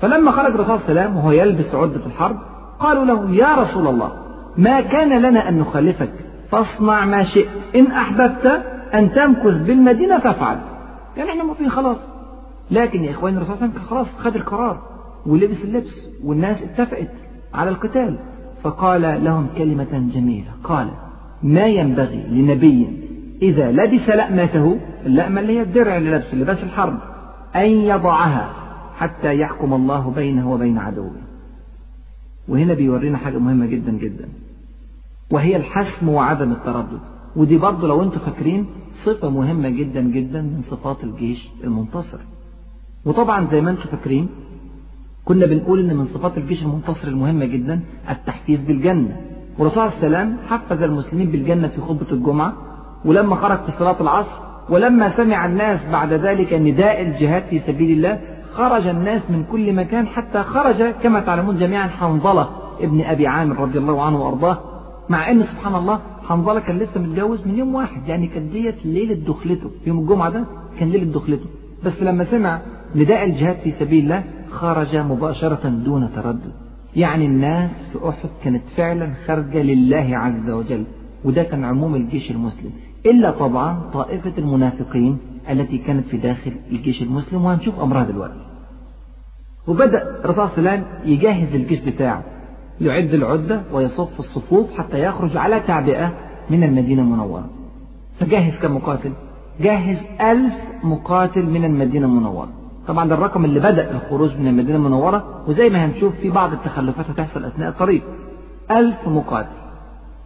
فلما 0.00 0.32
خرج 0.32 0.54
الرسول 0.54 0.78
صلى 0.78 0.88
الله 0.88 1.00
عليه 1.00 1.10
وسلم 1.10 1.16
وهو 1.16 1.32
يلبس 1.32 1.74
عدة 1.74 2.06
الحرب 2.06 2.36
قالوا 2.84 3.04
له 3.04 3.30
يا 3.30 3.54
رسول 3.54 3.86
الله 3.86 4.12
ما 4.56 4.80
كان 4.80 5.22
لنا 5.22 5.48
أن 5.48 5.58
نخالفك 5.58 6.12
فاصنع 6.50 7.04
ما 7.04 7.22
شئت 7.22 7.48
إن 7.76 7.86
أحببت 7.86 8.62
أن 8.94 9.12
تمكث 9.12 9.56
بالمدينة 9.66 10.18
فافعل. 10.18 10.58
يعني 11.16 11.30
إحنا 11.30 11.44
موافقين 11.44 11.70
خلاص. 11.70 11.98
لكن 12.70 13.04
يا 13.04 13.10
إخواني 13.10 13.36
الرسول 13.36 13.56
صلى 13.56 13.64
الله 13.64 13.74
عليه 13.74 13.84
وسلم 13.84 13.90
خلاص 13.90 14.06
خد 14.18 14.36
القرار 14.36 14.82
ولبس 15.26 15.64
اللبس 15.64 16.08
والناس 16.24 16.62
اتفقت 16.62 17.10
على 17.54 17.70
القتال. 17.70 18.18
فقال 18.62 19.24
لهم 19.24 19.46
كلمة 19.58 20.10
جميلة 20.14 20.50
قال 20.64 20.88
ما 21.42 21.66
ينبغي 21.66 22.26
لنبي 22.30 22.88
إذا 23.42 23.72
لبس 23.72 24.08
لأمته 24.08 24.78
اللأمة 25.06 25.40
اللي 25.40 25.58
هي 25.58 25.62
الدرع 25.62 25.96
اللي 25.96 26.16
لبسه 26.16 26.34
لباس 26.34 26.62
الحرب 26.64 26.98
أن 27.56 27.70
يضعها 27.70 28.48
حتى 28.96 29.38
يحكم 29.38 29.74
الله 29.74 30.10
بينه 30.10 30.50
وبين 30.52 30.78
عدوه. 30.78 31.23
وهنا 32.48 32.74
بيورينا 32.74 33.18
حاجة 33.18 33.38
مهمة 33.38 33.66
جدا 33.66 33.92
جدا. 33.92 34.28
وهي 35.30 35.56
الحسم 35.56 36.08
وعدم 36.08 36.52
التردد. 36.52 37.00
ودي 37.36 37.58
برضه 37.58 37.88
لو 37.88 38.02
أنتم 38.02 38.18
فاكرين 38.18 38.66
صفة 39.04 39.30
مهمة 39.30 39.68
جدا 39.68 40.00
جدا 40.00 40.42
من 40.42 40.62
صفات 40.70 41.04
الجيش 41.04 41.48
المنتصر. 41.64 42.18
وطبعا 43.04 43.46
زي 43.50 43.60
ما 43.60 43.70
أنتم 43.70 43.82
فاكرين 43.82 44.28
كنا 45.24 45.46
بنقول 45.46 45.80
إن 45.80 45.96
من 45.96 46.06
صفات 46.06 46.38
الجيش 46.38 46.62
المنتصر 46.62 47.08
المهمة 47.08 47.44
جدا 47.44 47.80
التحفيز 48.10 48.60
بالجنة. 48.62 49.16
والرسول 49.58 49.82
عليه 49.82 49.92
السلام 49.96 50.36
حفز 50.48 50.82
المسلمين 50.82 51.30
بالجنة 51.30 51.68
في 51.68 51.80
خطبة 51.80 52.12
الجمعة 52.12 52.52
ولما 53.04 53.36
خرج 53.36 53.58
في 53.58 53.72
صلاة 53.78 54.00
العصر 54.00 54.44
ولما 54.70 55.16
سمع 55.16 55.46
الناس 55.46 55.80
بعد 55.92 56.12
ذلك 56.12 56.52
نداء 56.52 57.02
الجهاد 57.02 57.42
في 57.42 57.60
سبيل 57.60 57.90
الله 57.90 58.20
خرج 58.56 58.86
الناس 58.86 59.22
من 59.30 59.44
كل 59.44 59.72
مكان 59.74 60.06
حتى 60.06 60.42
خرج 60.42 60.82
كما 61.02 61.20
تعلمون 61.20 61.58
جميعا 61.58 61.88
حنظلة 61.88 62.48
ابن 62.80 63.00
أبي 63.00 63.26
عامر 63.26 63.56
رضي 63.58 63.78
الله 63.78 64.02
عنه 64.02 64.22
وأرضاه 64.22 64.58
مع 65.08 65.30
أن 65.30 65.42
سبحان 65.42 65.74
الله 65.74 66.00
حنظلة 66.28 66.60
كان 66.60 66.78
لسه 66.78 67.00
متجوز 67.00 67.46
من 67.46 67.58
يوم 67.58 67.74
واحد 67.74 68.08
يعني 68.08 68.26
كانت 68.26 68.52
ديت 68.52 68.86
ليلة 68.86 69.14
دخلته 69.14 69.70
يوم 69.86 69.98
الجمعة 69.98 70.30
ده 70.30 70.44
كان 70.78 70.88
ليلة 70.88 71.12
دخلته. 71.12 71.46
بس 71.84 72.02
لما 72.02 72.24
سمع 72.24 72.60
نداء 72.96 73.24
الجهاد 73.24 73.56
في 73.56 73.70
سبيل 73.70 74.04
الله 74.04 74.24
خرج 74.50 74.96
مباشرة 74.96 75.68
دون 75.68 76.08
تردد. 76.16 76.52
يعني 76.96 77.26
الناس 77.26 77.70
في 77.92 78.08
أحد 78.08 78.28
كانت 78.44 78.62
فعلا 78.76 79.12
خارجة 79.26 79.62
لله 79.62 80.08
عز 80.12 80.50
وجل 80.50 80.84
وده 81.24 81.42
كان 81.42 81.64
عموم 81.64 81.94
الجيش 81.94 82.30
المسلم. 82.30 82.70
إلا 83.06 83.30
طبعا 83.30 83.90
طائفة 83.92 84.32
المنافقين 84.38 85.18
التي 85.50 85.78
كانت 85.78 86.06
في 86.06 86.16
داخل 86.16 86.52
الجيش 86.70 87.02
المسلم 87.02 87.44
وهنشوف 87.44 87.80
أمرها 87.80 88.04
دلوقتي. 88.04 88.43
وبدأ 89.68 90.02
الرسول 90.24 90.48
صلى 90.48 90.58
الله 90.58 90.70
عليه 90.70 90.80
وسلم 90.82 90.84
يجهز 91.12 91.54
الجيش 91.54 91.80
بتاعه 91.80 92.22
يعد 92.80 93.14
العدة 93.14 93.62
ويصف 93.72 94.08
الصفوف 94.20 94.66
حتى 94.78 95.02
يخرج 95.04 95.36
على 95.36 95.60
تعبئة 95.60 96.12
من 96.50 96.64
المدينة 96.64 97.02
المنورة. 97.02 97.44
فجهز 98.20 98.60
كم 98.62 98.76
مقاتل؟ 98.76 99.12
جهز 99.60 99.96
ألف 100.20 100.54
مقاتل 100.84 101.46
من 101.50 101.64
المدينة 101.64 102.06
المنورة. 102.06 102.48
طبعا 102.88 103.08
ده 103.08 103.14
الرقم 103.14 103.44
اللي 103.44 103.60
بدأ 103.60 103.90
الخروج 103.90 104.36
من 104.36 104.48
المدينة 104.48 104.76
المنورة 104.76 105.44
وزي 105.48 105.68
ما 105.70 105.84
هنشوف 105.86 106.14
في 106.14 106.30
بعض 106.30 106.52
التخلفات 106.52 107.10
هتحصل 107.10 107.44
أثناء 107.44 107.68
الطريق. 107.68 108.02
ألف 108.70 109.08
مقاتل. 109.08 109.48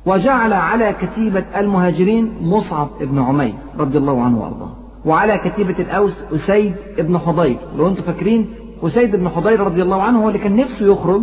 وجعل 0.07 0.53
على 0.53 0.93
كتيبة 1.01 1.45
المهاجرين 1.57 2.33
مصعب 2.43 2.89
بن 3.01 3.19
عمير 3.19 3.55
رضي 3.79 3.99
الله 3.99 4.23
عنه 4.23 4.41
وأرضاه 4.43 4.71
وعلى 5.05 5.39
كتيبة 5.39 5.79
الأوس 5.79 6.13
أسيد 6.35 6.75
بن 6.99 7.19
حضير. 7.19 7.59
لو 7.77 7.89
أنتم 7.89 8.03
فاكرين 8.03 8.47
أسيد 8.83 9.17
بن 9.17 9.29
حضير 9.29 9.61
رضي 9.61 9.83
الله 9.83 10.03
عنه 10.03 10.23
هو 10.25 10.29
اللي 10.29 10.39
كان 10.39 10.57
نفسه 10.57 10.87
يخرج 10.87 11.23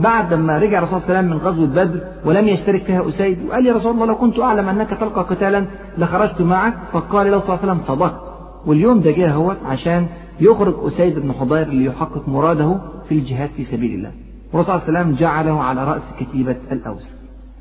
بعد 0.00 0.34
ما 0.34 0.58
رجع 0.58 0.78
الرسول 0.78 1.00
صلى 1.00 1.08
الله 1.08 1.16
عليه 1.18 1.28
وسلم 1.28 1.30
من 1.30 1.46
غزوة 1.46 1.66
بدر 1.84 2.00
ولم 2.24 2.48
يشترك 2.48 2.82
فيها 2.82 3.08
أسيد. 3.08 3.44
وقال 3.48 3.66
يا 3.66 3.72
رسول 3.72 3.92
الله 3.92 4.06
لو 4.06 4.14
كنت 4.16 4.38
أعلم 4.38 4.68
أنك 4.68 4.90
تلقى 4.90 5.22
قتالا 5.22 5.66
لخرجت 5.98 6.40
معك. 6.42 6.74
فقال 6.92 7.30
له 7.30 7.38
صلى 7.38 7.48
الله 7.48 7.58
عليه 7.62 7.72
وسلم 7.72 7.96
صدقت 7.96 8.20
واليوم 8.66 9.00
ده 9.00 9.10
جه 9.10 9.32
هو 9.32 9.54
عشان 9.64 10.06
يخرج 10.40 10.74
أسيد 10.86 11.18
بن 11.18 11.32
حضير 11.32 11.68
ليحقق 11.68 12.28
مراده 12.28 12.78
في 13.08 13.14
الجهاد 13.14 13.50
في 13.56 13.64
سبيل 13.64 13.94
الله. 13.94 14.12
والرسول 14.52 14.80
صلى 14.80 14.88
الله 14.88 14.98
عليه 14.98 15.08
وسلم 15.08 15.18
جعله 15.20 15.62
على 15.62 15.84
رأس 15.84 16.02
كتيبة 16.20 16.56
الأوس. 16.72 17.08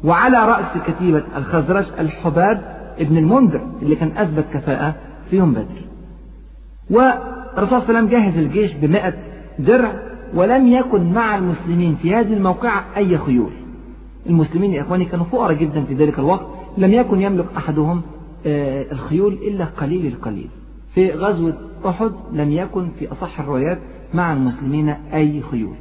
وعلى 0.04 0.38
رأس 0.38 0.78
كتيبة 0.88 1.24
الخزرج 1.38 1.86
الحباب 2.00 2.76
ابن 3.00 3.18
المنذر 3.18 3.68
اللي 3.82 3.96
كان 3.96 4.12
أثبت 4.18 4.46
كفاءة 4.54 4.96
في 5.30 5.36
يوم 5.38 5.52
بدر 5.52 5.86
والرسول 6.90 7.82
صلى 7.82 7.90
الله 7.90 7.90
عليه 7.90 8.00
وسلم 8.00 8.08
جهز 8.08 8.38
الجيش 8.38 8.74
بمئة 8.74 9.14
درع 9.60 10.00
ولم 10.34 10.68
يكن 10.68 11.14
مع 11.14 11.38
المسلمين 11.38 11.96
في 11.96 12.14
هذه 12.16 12.34
الموقعة 12.34 12.86
أي 12.98 13.18
خيول. 13.18 13.52
المسلمين 14.30 14.72
يا 14.74 14.82
إخواني 14.82 15.06
كانوا 15.06 15.26
فقراء 15.26 15.54
جدا 15.54 15.84
في 15.84 15.94
ذلك 15.94 16.20
الوقت 16.20 16.46
لم 16.78 16.94
يكن 16.94 17.22
يملك 17.22 17.46
أحدهم 17.58 18.02
الخيول 18.92 19.34
إلا 19.34 19.66
قليل 19.66 20.06
القليل. 20.06 20.48
في 20.94 21.12
غزوة 21.12 21.54
أحد 21.86 22.12
لم 22.34 22.52
يكن 22.52 22.90
في 23.00 23.12
أصح 23.12 23.40
الروايات 23.40 23.80
مع 24.14 24.34
المسلمين 24.34 24.90
أي 24.90 25.42
خيول. 25.42 25.76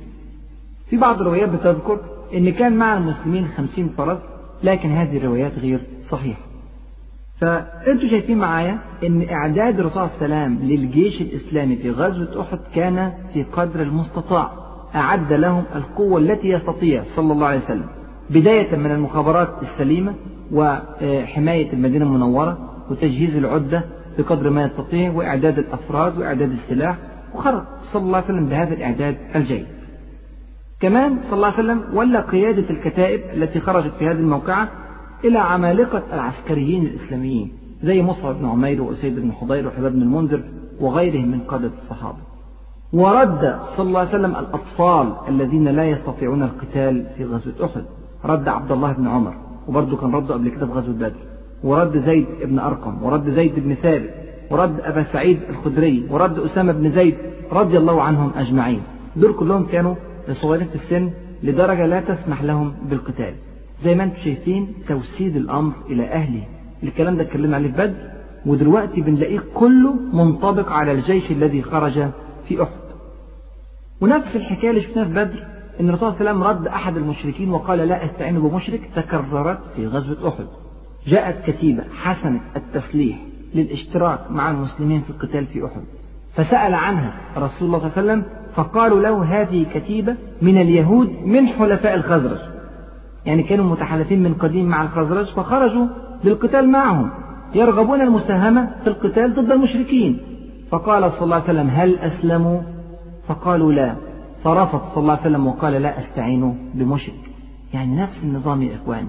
في 0.91 0.97
بعض 0.97 1.21
الروايات 1.21 1.49
بتذكر 1.49 2.01
أن 2.35 2.51
كان 2.51 2.77
مع 2.77 2.97
المسلمين 2.97 3.49
خمسين 3.49 3.89
فرس 3.89 4.19
لكن 4.63 4.89
هذه 4.91 5.17
الروايات 5.17 5.59
غير 5.59 5.81
صحيحة. 6.09 6.41
فأنتوا 7.41 8.09
شايفين 8.09 8.39
معايا 8.39 8.79
أن 9.07 9.29
إعداد 9.29 9.81
الرسول 9.81 10.09
صلى 10.09 10.25
الله 10.27 10.37
عليه 10.37 10.55
وسلم 10.55 10.69
للجيش 10.69 11.21
الإسلامي 11.21 11.77
في 11.77 11.91
غزوة 11.91 12.41
أحد 12.43 12.59
كان 12.75 13.13
في 13.33 13.43
قدر 13.43 13.83
المستطاع 13.83 14.51
أعد 14.95 15.33
لهم 15.33 15.65
القوة 15.75 16.19
التي 16.21 16.49
يستطيع 16.49 17.03
صلى 17.17 17.33
الله 17.33 17.47
عليه 17.47 17.65
وسلم 17.65 17.87
بداية 18.31 18.77
من 18.77 18.91
المخابرات 18.91 19.49
السليمة 19.63 20.15
وحماية 20.53 21.73
المدينة 21.73 22.05
المنورة 22.05 22.59
وتجهيز 22.91 23.37
العدة 23.37 23.83
بقدر 24.19 24.51
ما 24.51 24.65
يستطيع 24.65 25.11
وإعداد 25.13 25.59
الأفراد 25.59 26.19
وإعداد 26.19 26.51
السلاح 26.51 26.97
وخرج 27.35 27.63
صلى 27.93 28.03
الله 28.03 28.17
عليه 28.17 28.27
وسلم 28.27 28.47
بهذا 28.47 28.75
الإعداد 28.75 29.17
الجيد. 29.37 29.67
كمان 30.81 31.19
صلى 31.23 31.33
الله 31.33 31.47
عليه 31.47 31.57
وسلم 31.57 31.83
ولى 31.97 32.19
قيادة 32.19 32.71
الكتائب 32.71 33.21
التي 33.35 33.61
خرجت 33.61 33.93
في 33.99 34.05
هذه 34.05 34.13
الموقعة 34.19 34.69
إلى 35.25 35.39
عمالقة 35.39 36.03
العسكريين 36.13 36.87
الإسلاميين 36.87 37.53
زي 37.83 38.03
مصعب 38.03 38.35
بن 38.35 38.47
عمير 38.47 38.83
وأسيد 38.83 39.21
بن 39.21 39.33
حضير 39.33 39.69
وحباب 39.69 39.93
بن 39.93 40.03
المنذر 40.03 40.43
وغيرهم 40.81 41.29
من 41.29 41.41
قادة 41.41 41.71
الصحابة. 41.83 42.19
ورد 42.93 43.59
صلى 43.77 43.89
الله 43.89 44.01
عليه 44.01 44.09
وسلم 44.09 44.37
الأطفال 44.37 45.15
الذين 45.29 45.69
لا 45.69 45.85
يستطيعون 45.85 46.43
القتال 46.43 47.07
في 47.17 47.25
غزوة 47.25 47.65
أحد. 47.65 47.85
رد 48.25 48.49
عبد 48.49 48.73
الله 48.73 48.93
بن 48.93 49.07
عمر 49.07 49.35
وبرضه 49.69 49.97
كان 49.97 50.13
رده 50.13 50.35
قبل 50.35 50.49
كده 50.49 50.67
في 50.67 50.73
غزوة 50.73 50.95
بدر. 50.95 51.13
ورد 51.65 51.99
زيد 51.99 52.27
بن 52.45 52.59
أرقم 52.59 53.03
ورد 53.03 53.31
زيد 53.31 53.55
بن 53.57 53.75
ثابت 53.75 54.11
ورد 54.51 54.81
أبا 54.81 55.03
سعيد 55.03 55.39
الخدري 55.49 56.07
ورد 56.11 56.39
أسامة 56.39 56.73
بن 56.73 56.91
زيد 56.91 57.17
رضي 57.53 57.79
الله 57.79 58.03
عنهم 58.03 58.31
أجمعين. 58.37 58.83
دول 59.17 59.33
كلهم 59.33 59.67
كانوا 59.67 59.95
صغيرين 60.43 60.69
في 60.69 60.75
السن 60.75 61.11
لدرجة 61.43 61.87
لا 61.87 62.01
تسمح 62.01 62.43
لهم 62.43 62.75
بالقتال. 62.91 63.35
زي 63.85 63.95
ما 63.95 64.05
أنتم 64.05 64.17
شايفين 64.25 64.75
توسيد 64.89 65.37
الأمر 65.37 65.73
إلى 65.91 66.05
أهله 66.05 66.47
الكلام 66.83 67.17
ده 67.17 67.23
اتكلمنا 67.23 67.57
عليه 67.57 67.69
في 67.73 67.77
بدر 67.79 68.11
ودلوقتي 68.47 69.01
بنلاقيه 69.01 69.41
كله 69.55 69.93
منطبق 70.13 70.73
على 70.73 70.93
الجيش 70.93 71.31
الذي 71.31 71.63
خرج 71.63 72.09
في 72.49 72.63
أحد. 72.63 72.85
ونفس 74.01 74.37
الحكاية 74.37 74.71
اللي 74.71 74.81
شفناها 74.81 75.05
في 75.05 75.13
بدر 75.15 75.47
إن 75.81 75.89
الرسول 75.89 76.13
صلى 76.13 76.21
الله 76.21 76.31
عليه 76.31 76.31
وسلم 76.31 76.43
رد 76.43 76.67
أحد 76.67 76.97
المشركين 76.97 77.51
وقال 77.51 77.79
لا 77.79 78.05
أستعين 78.05 78.41
بمشرك 78.41 78.81
تكررت 78.97 79.59
في 79.77 79.87
غزوة 79.87 80.29
أحد. 80.29 80.47
جاءت 81.07 81.51
كتيبة 81.51 81.85
حسنة 82.03 82.41
التسليح 82.57 83.19
للاشتراك 83.55 84.31
مع 84.31 84.51
المسلمين 84.51 85.01
في 85.03 85.11
القتال 85.11 85.47
في 85.47 85.65
أحد. 85.67 85.83
فسأل 86.35 86.75
عنها 86.75 87.21
رسول 87.37 87.67
الله 87.69 87.79
صلى 87.79 87.89
الله 87.89 88.13
عليه 88.13 88.23
وسلم 88.23 88.25
فقالوا 88.55 89.01
له 89.01 89.41
هذه 89.43 89.67
كتيبة 89.75 90.17
من 90.43 90.59
اليهود 90.61 91.11
من 91.25 91.47
حلفاء 91.47 91.95
الخزرج. 91.95 92.54
يعني 93.27 93.43
كانوا 93.43 93.65
متحالفين 93.65 94.23
من 94.23 94.35
قديم 94.35 94.67
مع 94.67 94.83
الخزرج 94.83 95.25
فخرجوا 95.27 95.87
للقتال 96.25 96.69
معهم. 96.69 97.11
يرغبون 97.55 98.01
المساهمة 98.01 98.71
في 98.85 98.87
القتال 98.87 99.35
ضد 99.35 99.51
المشركين. 99.51 100.19
فقال 100.71 101.13
صلى 101.13 101.23
الله 101.23 101.35
عليه 101.35 101.45
وسلم 101.45 101.71
هل 101.71 101.99
أسلموا 101.99 102.61
فقالوا 103.29 103.73
لا. 103.73 103.95
فرفض 104.45 104.81
صلى 104.95 105.03
الله 105.03 105.13
عليه 105.13 105.23
وسلم 105.23 105.47
وقال 105.47 105.73
لا 105.73 105.99
أستعين 105.99 106.55
بمشرك. 106.75 107.15
يعني 107.75 107.97
نفس 107.97 108.25
النظام 108.25 108.63
يا 108.63 108.75
إخواني. 108.75 109.09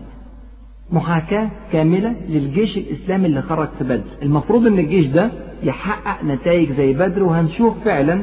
محاكاة 0.92 1.50
كاملة 1.72 2.16
للجيش 2.30 2.78
الإسلامي 2.78 3.26
اللي 3.26 3.42
خرج 3.42 3.68
في 3.78 3.84
بدر. 3.84 4.04
المفروض 4.24 4.68
أن 4.68 4.80
الجيش 4.80 5.08
ده 5.08 5.32
يحقق 5.64 6.24
نتائج 6.24 6.72
زي 6.72 6.94
بدر 6.94 7.24
وهنشوف 7.24 7.84
فعلا 7.86 8.14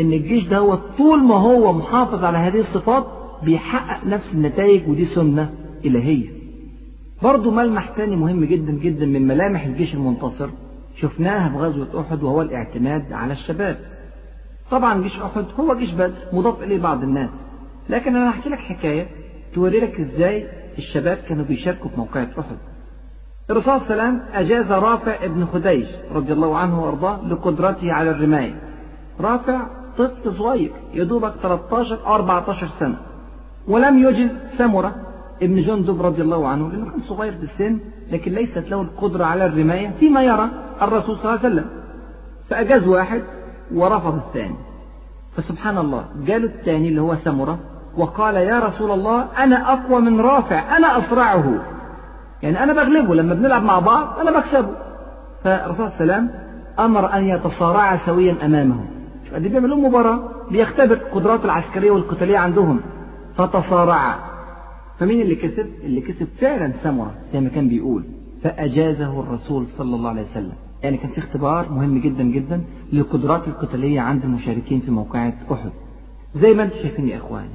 أن 0.00 0.12
الجيش 0.12 0.46
ده 0.46 0.58
هو 0.58 0.74
طول 0.98 1.22
ما 1.22 1.34
هو 1.34 1.72
محافظ 1.72 2.24
على 2.24 2.38
هذه 2.38 2.60
الصفات 2.60 3.06
بيحقق 3.44 4.06
نفس 4.06 4.34
النتائج 4.34 4.88
ودي 4.88 5.04
سنة 5.04 5.50
إلهية. 5.84 6.28
برضه 7.22 7.50
ملمح 7.50 7.88
تاني 7.88 8.16
مهم 8.16 8.44
جدا 8.44 8.72
جدا 8.72 9.06
من 9.06 9.26
ملامح 9.26 9.64
الجيش 9.64 9.94
المنتصر. 9.94 10.48
شفناها 10.96 11.48
في 11.48 11.56
غزوة 11.56 12.00
أحد 12.00 12.22
وهو 12.22 12.42
الاعتماد 12.42 13.12
على 13.12 13.32
الشباب. 13.32 13.78
طبعا 14.70 15.02
جيش 15.02 15.18
أحد 15.20 15.44
هو 15.60 15.74
جيش 15.74 15.90
بدر 15.90 16.14
مضاف 16.32 16.62
إليه 16.62 16.78
بعض 16.78 17.02
الناس. 17.02 17.40
لكن 17.88 18.16
أنا 18.16 18.30
هحكي 18.30 18.48
لك 18.48 18.58
حكاية 18.58 19.06
توري 19.54 19.80
لك 19.80 20.00
إزاي 20.00 20.46
الشباب 20.78 21.16
كانوا 21.16 21.44
بيشاركوا 21.44 21.90
في 21.90 21.96
موقعة 21.96 22.28
أحد. 22.38 22.56
الرسول 23.50 23.80
صلى 23.80 23.90
الله 23.90 24.02
عليه 24.02 24.12
وسلم 24.12 24.22
أجاز 24.32 24.72
رافع 24.72 25.24
ابن 25.24 25.44
خديج 25.44 25.86
رضي 26.12 26.32
الله 26.32 26.56
عنه 26.56 26.84
وأرضاه 26.84 27.28
لقدرته 27.28 27.92
على 27.92 28.10
الرماية. 28.10 28.54
رافع 29.20 29.66
طفل 29.98 30.32
صغير 30.32 30.70
يدوبك 30.94 31.32
13 31.42 32.06
أو 32.06 32.14
14 32.14 32.68
سنة. 32.68 32.96
ولم 33.68 33.98
يجز 33.98 34.30
سمرة 34.58 34.94
ابن 35.42 35.60
جندب 35.60 36.02
رضي 36.02 36.22
الله 36.22 36.48
عنه 36.48 36.70
لأنه 36.70 36.90
كان 36.90 37.00
صغير 37.00 37.32
في 37.32 37.42
السن 37.42 37.78
لكن 38.12 38.32
ليست 38.32 38.58
له 38.70 38.82
القدرة 38.82 39.24
على 39.24 39.46
الرماية 39.46 39.90
فيما 40.00 40.22
يرى 40.22 40.50
الرسول 40.82 41.16
صلى 41.16 41.24
الله 41.24 41.44
عليه 41.44 41.48
وسلم. 41.48 41.64
فأجاز 42.50 42.86
واحد 42.86 43.22
ورفض 43.74 44.14
الثاني. 44.14 44.54
فسبحان 45.36 45.78
الله 45.78 46.04
جاله 46.26 46.44
الثاني 46.44 46.88
اللي 46.88 47.00
هو 47.00 47.16
سمرة 47.16 47.58
وقال 47.96 48.34
يا 48.34 48.58
رسول 48.58 48.90
الله 48.90 49.26
أنا 49.38 49.72
أقوى 49.72 50.00
من 50.00 50.20
رافع 50.20 50.76
أنا 50.76 50.98
أسرعه. 50.98 51.64
يعني 52.42 52.62
أنا 52.62 52.72
بغلبه 52.72 53.14
لما 53.14 53.34
بنلعب 53.34 53.62
مع 53.62 53.78
بعض 53.78 54.18
أنا 54.18 54.38
بكسبه. 54.38 54.74
فالرسول 55.44 55.88
صلى 55.90 56.00
الله 56.00 56.14
عليه 56.14 56.24
وسلم 56.24 56.30
أمر 56.78 57.12
أن 57.14 57.24
يتصارعا 57.24 57.98
سويا 58.06 58.36
أمامه 58.44 58.84
قد 59.34 59.42
بيعملوا 59.42 59.76
مباراة 59.76 60.20
بيختبر 60.50 60.94
القدرات 60.94 61.44
العسكرية 61.44 61.90
والقتالية 61.90 62.38
عندهم. 62.38 62.80
فتصارعا 63.38 64.18
فمين 64.98 65.20
اللي 65.20 65.34
كسب؟ 65.34 65.66
اللي 65.84 66.00
كسب 66.00 66.28
فعلا 66.40 66.72
سمرة 66.82 67.14
زي 67.32 67.40
ما 67.40 67.48
كان 67.48 67.68
بيقول. 67.68 68.04
فأجازه 68.42 69.20
الرسول 69.20 69.66
صلى 69.66 69.96
الله 69.96 70.10
عليه 70.10 70.22
وسلم. 70.22 70.52
يعني 70.82 70.96
كان 70.96 71.10
في 71.10 71.18
اختبار 71.18 71.72
مهم 71.72 71.98
جدا 71.98 72.22
جدا 72.22 72.64
للقدرات 72.92 73.48
القتالية 73.48 74.00
عند 74.00 74.24
المشاركين 74.24 74.80
في 74.80 74.90
موقعة 74.90 75.34
أحد. 75.52 75.70
زي 76.36 76.54
ما 76.54 76.62
أنتم 76.64 76.76
شايفين 76.76 77.08
يا 77.08 77.16
إخواني 77.16 77.48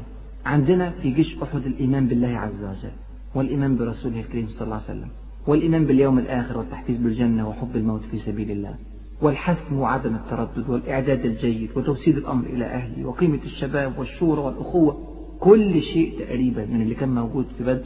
عندنا 0.45 0.89
في 0.89 1.11
جيش 1.11 1.37
أحد 1.43 1.65
الإيمان 1.65 2.07
بالله 2.07 2.27
عز 2.37 2.63
وجل 2.63 2.91
والإيمان 3.35 3.77
برسوله 3.77 4.19
الكريم 4.19 4.47
صلى 4.47 4.61
الله 4.65 4.75
عليه 4.75 4.85
وسلم 4.85 5.07
والإيمان 5.47 5.85
باليوم 5.85 6.19
الآخر 6.19 6.57
والتحفيز 6.57 6.97
بالجنة 6.97 7.49
وحب 7.49 7.75
الموت 7.75 8.01
في 8.11 8.19
سبيل 8.19 8.51
الله 8.51 8.75
والحسم 9.21 9.79
وعدم 9.79 10.15
التردد 10.15 10.69
والإعداد 10.69 11.25
الجيد 11.25 11.69
وتوسيد 11.75 12.17
الأمر 12.17 12.45
إلى 12.45 12.65
أهله 12.65 13.05
وقيمة 13.05 13.39
الشباب 13.45 13.99
والشورى 13.99 14.41
والأخوة. 14.41 15.12
كل 15.43 15.81
شيء 15.81 16.19
تقريبا 16.19 16.65
من 16.65 16.81
اللي 16.81 16.95
كان 16.95 17.15
موجود 17.15 17.45
في 17.57 17.63
بدر 17.63 17.85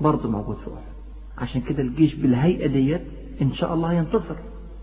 برضه 0.00 0.30
موجود 0.30 0.56
في 0.56 0.70
أحد. 0.70 0.96
عشان 1.38 1.60
كده 1.60 1.82
الجيش 1.82 2.14
بالهيئة 2.14 2.66
ديت 2.66 3.00
إن 3.42 3.52
شاء 3.52 3.74
الله 3.74 3.92
ينتصر. 3.92 4.34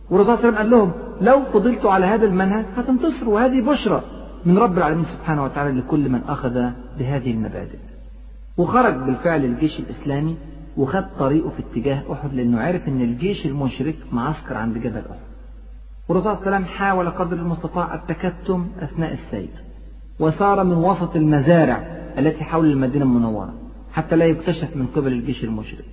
والرسول 0.10 0.38
صلى 0.38 0.50
الله 0.50 0.60
عليه 0.60 0.68
وسلم 0.68 0.78
قال 0.78 0.90
لهم 0.90 0.92
لو 1.22 1.44
فضلتوا 1.54 1.92
على 1.92 2.06
هذا 2.06 2.26
المنهج 2.26 2.66
هتنتصروا 2.78 3.36
وهذه 3.36 3.62
بشرى 3.62 4.02
من 4.46 4.58
رب 4.58 4.78
العالمين 4.78 5.06
سبحانه 5.06 5.44
وتعالى 5.44 5.80
لكل 5.80 6.10
من 6.10 6.22
أخذ 6.28 6.54
بهذه 7.00 7.32
المبادئ. 7.32 7.78
وخرج 8.58 8.94
بالفعل 8.94 9.46
الجيش 9.46 9.80
الإسلامي 9.80 10.36
وخد 10.78 11.06
طريقه 11.20 11.50
في 11.50 11.60
اتجاه 11.60 12.04
أحد 12.14 12.34
لأنه 12.34 12.62
عرف 12.62 12.88
أن 12.88 13.02
الجيش 13.02 13.46
المشرك 13.46 13.96
معسكر 14.12 14.58
عند 14.58 14.78
جبل 14.78 14.98
أحد. 15.12 15.20
والرسول 16.10 16.32
صلى 16.36 16.42
الله 16.42 16.48
عليه 16.56 16.58
وسلم 16.58 16.66
حاول 16.78 17.10
قدر 17.10 17.38
المستطاع 17.38 17.94
التكتم 17.96 18.68
أثناء 18.80 19.14
السير. 19.14 19.50
وسار 20.20 20.64
من 20.64 20.78
وسط 20.78 21.16
المزارع 21.16 22.03
التي 22.18 22.44
حول 22.44 22.72
المدينة 22.72 23.06
المنورة 23.06 23.54
حتى 23.92 24.16
لا 24.16 24.26
يكتشف 24.26 24.76
من 24.76 24.88
قبل 24.96 25.14
الجيش 25.14 25.44
المشرك. 25.44 25.86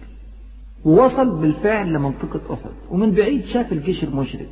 ووصل 0.84 1.40
بالفعل 1.40 1.92
لمنطقة 1.92 2.54
أحد 2.54 2.70
ومن 2.90 3.10
بعيد 3.10 3.44
شاف 3.44 3.72
الجيش 3.72 4.04
المشرك. 4.04 4.48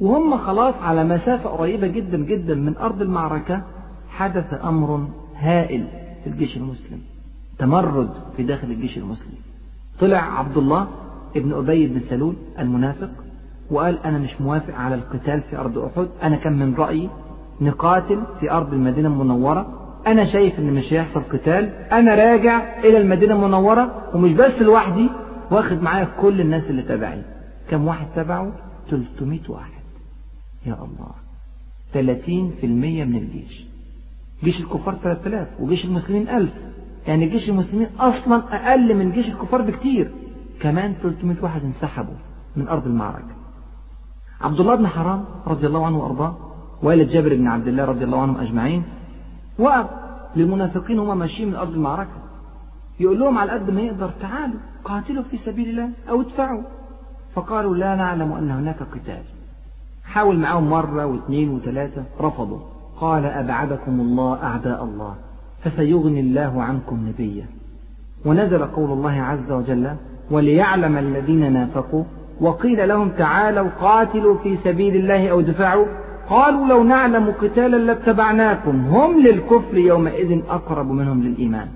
وهم 0.00 0.36
خلاص 0.38 0.74
على 0.74 1.04
مسافة 1.04 1.50
قريبة 1.50 1.86
جدا 1.86 2.18
جدا 2.18 2.54
من 2.54 2.76
أرض 2.76 3.02
المعركة 3.02 3.62
حدث 4.08 4.54
أمر 4.64 5.08
هائل 5.36 5.84
في 6.24 6.30
الجيش 6.30 6.56
المسلم 6.56 7.00
تمرد 7.58 8.10
في 8.36 8.42
داخل 8.42 8.70
الجيش 8.70 8.98
المسلم. 8.98 9.34
طلع 10.00 10.38
عبد 10.38 10.56
الله 10.56 10.88
ابن 11.36 11.52
أبي 11.52 11.86
بن 11.86 12.00
سلول 12.00 12.34
المنافق 12.58 13.10
وقال 13.70 13.98
أنا 13.98 14.18
مش 14.18 14.40
موافق 14.40 14.74
على 14.74 14.94
القتال 14.94 15.40
في 15.42 15.56
أرض 15.56 15.78
أحد 15.78 16.08
أنا 16.22 16.36
كان 16.36 16.58
من 16.58 16.74
رأيي 16.74 17.08
نقاتل 17.60 18.20
في 18.40 18.50
أرض 18.50 18.74
المدينة 18.74 19.08
المنورة 19.08 19.79
أنا 20.06 20.24
شايف 20.32 20.58
إن 20.58 20.72
مش 20.74 20.92
هيحصل 20.92 21.22
قتال. 21.22 21.64
أنا 21.92 22.14
راجع 22.14 22.78
إلى 22.78 22.98
المدينة 22.98 23.34
المنورة 23.34 24.10
ومش 24.14 24.32
بس 24.32 24.62
لوحدي 24.62 25.08
واخد 25.50 25.82
معايا 25.82 26.04
كل 26.20 26.40
الناس 26.40 26.70
اللي 26.70 26.82
تبعي. 26.82 27.22
كم 27.70 27.86
واحد 27.86 28.06
تبعه؟ 28.16 28.52
300 28.90 29.40
واحد. 29.48 29.80
يا 30.66 30.74
الله. 30.74 31.10
30% 31.94 32.64
من 33.04 33.16
الجيش. 33.16 33.66
جيش 34.44 34.60
الكفار 34.60 34.94
3000 35.02 35.48
وجيش 35.60 35.84
المسلمين 35.84 36.28
1000 36.28 36.50
يعني 37.06 37.26
جيش 37.26 37.48
المسلمين 37.48 37.86
أصلا 37.98 38.42
أقل 38.52 38.94
من 38.94 39.12
جيش 39.12 39.26
الكفار 39.26 39.62
بكتير. 39.62 40.10
كمان 40.60 40.94
300 41.02 41.36
واحد 41.42 41.64
انسحبوا 41.64 42.14
من 42.56 42.68
أرض 42.68 42.86
المعركة. 42.86 43.34
عبد 44.40 44.60
الله 44.60 44.74
بن 44.74 44.86
حرام 44.86 45.24
رضي 45.46 45.66
الله 45.66 45.86
عنه 45.86 45.98
وأرضاه 45.98 46.36
والد 46.82 47.10
جابر 47.10 47.34
بن 47.34 47.46
عبد 47.46 47.68
الله 47.68 47.84
رضي 47.84 48.04
الله 48.04 48.22
عنهم 48.22 48.36
أجمعين 48.36 48.82
وقف. 49.60 49.86
للمنافقين 50.36 50.98
وهم 50.98 51.18
ماشيين 51.18 51.48
من 51.48 51.54
أرض 51.54 51.72
المعركة. 51.72 52.10
يقول 53.00 53.20
لهم 53.20 53.38
على 53.38 53.52
قد 53.52 53.70
ما 53.70 53.80
يقدر 53.80 54.10
تعالوا 54.20 54.60
قاتلوا 54.84 55.22
في 55.22 55.36
سبيل 55.36 55.68
الله 55.68 55.90
أو 56.10 56.20
ادفعوا. 56.20 56.62
فقالوا 57.34 57.76
لا 57.76 57.96
نعلم 57.96 58.32
أن 58.32 58.50
هناك 58.50 58.82
قتال. 58.82 59.22
حاول 60.04 60.38
معهم 60.38 60.70
مرة 60.70 61.06
واثنين 61.06 61.50
وثلاثة 61.50 62.02
رفضوا. 62.20 62.58
قال 63.00 63.24
أبعدكم 63.24 64.00
الله 64.00 64.42
أعداء 64.42 64.84
الله 64.84 65.14
فسيغني 65.62 66.20
الله 66.20 66.62
عنكم 66.62 67.08
نبيه 67.08 67.44
ونزل 68.24 68.64
قول 68.64 68.90
الله 68.92 69.22
عز 69.22 69.52
وجل 69.52 69.90
وليعلم 70.30 70.96
الذين 70.96 71.52
نافقوا. 71.52 72.04
وقيل 72.40 72.88
لهم 72.88 73.08
تعالوا 73.08 73.68
قاتلوا 73.80 74.38
في 74.38 74.56
سبيل 74.56 74.96
الله 74.96 75.28
أو 75.28 75.40
دفعوا 75.40 75.86
قالوا 76.30 76.66
لو 76.66 76.82
نعلم 76.82 77.30
قتالا 77.30 77.76
لاتبعناكم 77.76 78.76
هم 78.76 79.20
للكفر 79.20 79.78
يومئذ 79.78 80.40
أقرب 80.48 80.90
منهم 80.90 81.22
للإيمان. 81.22 81.68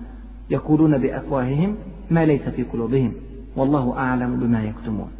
يقولون 0.50 0.98
بأفواههم 0.98 1.76
ما 2.10 2.24
ليس 2.24 2.48
في 2.48 2.62
قلوبهم 2.62 3.12
والله 3.56 3.98
أعلم 3.98 4.36
بما 4.40 4.64
يكتمون. 4.64 5.10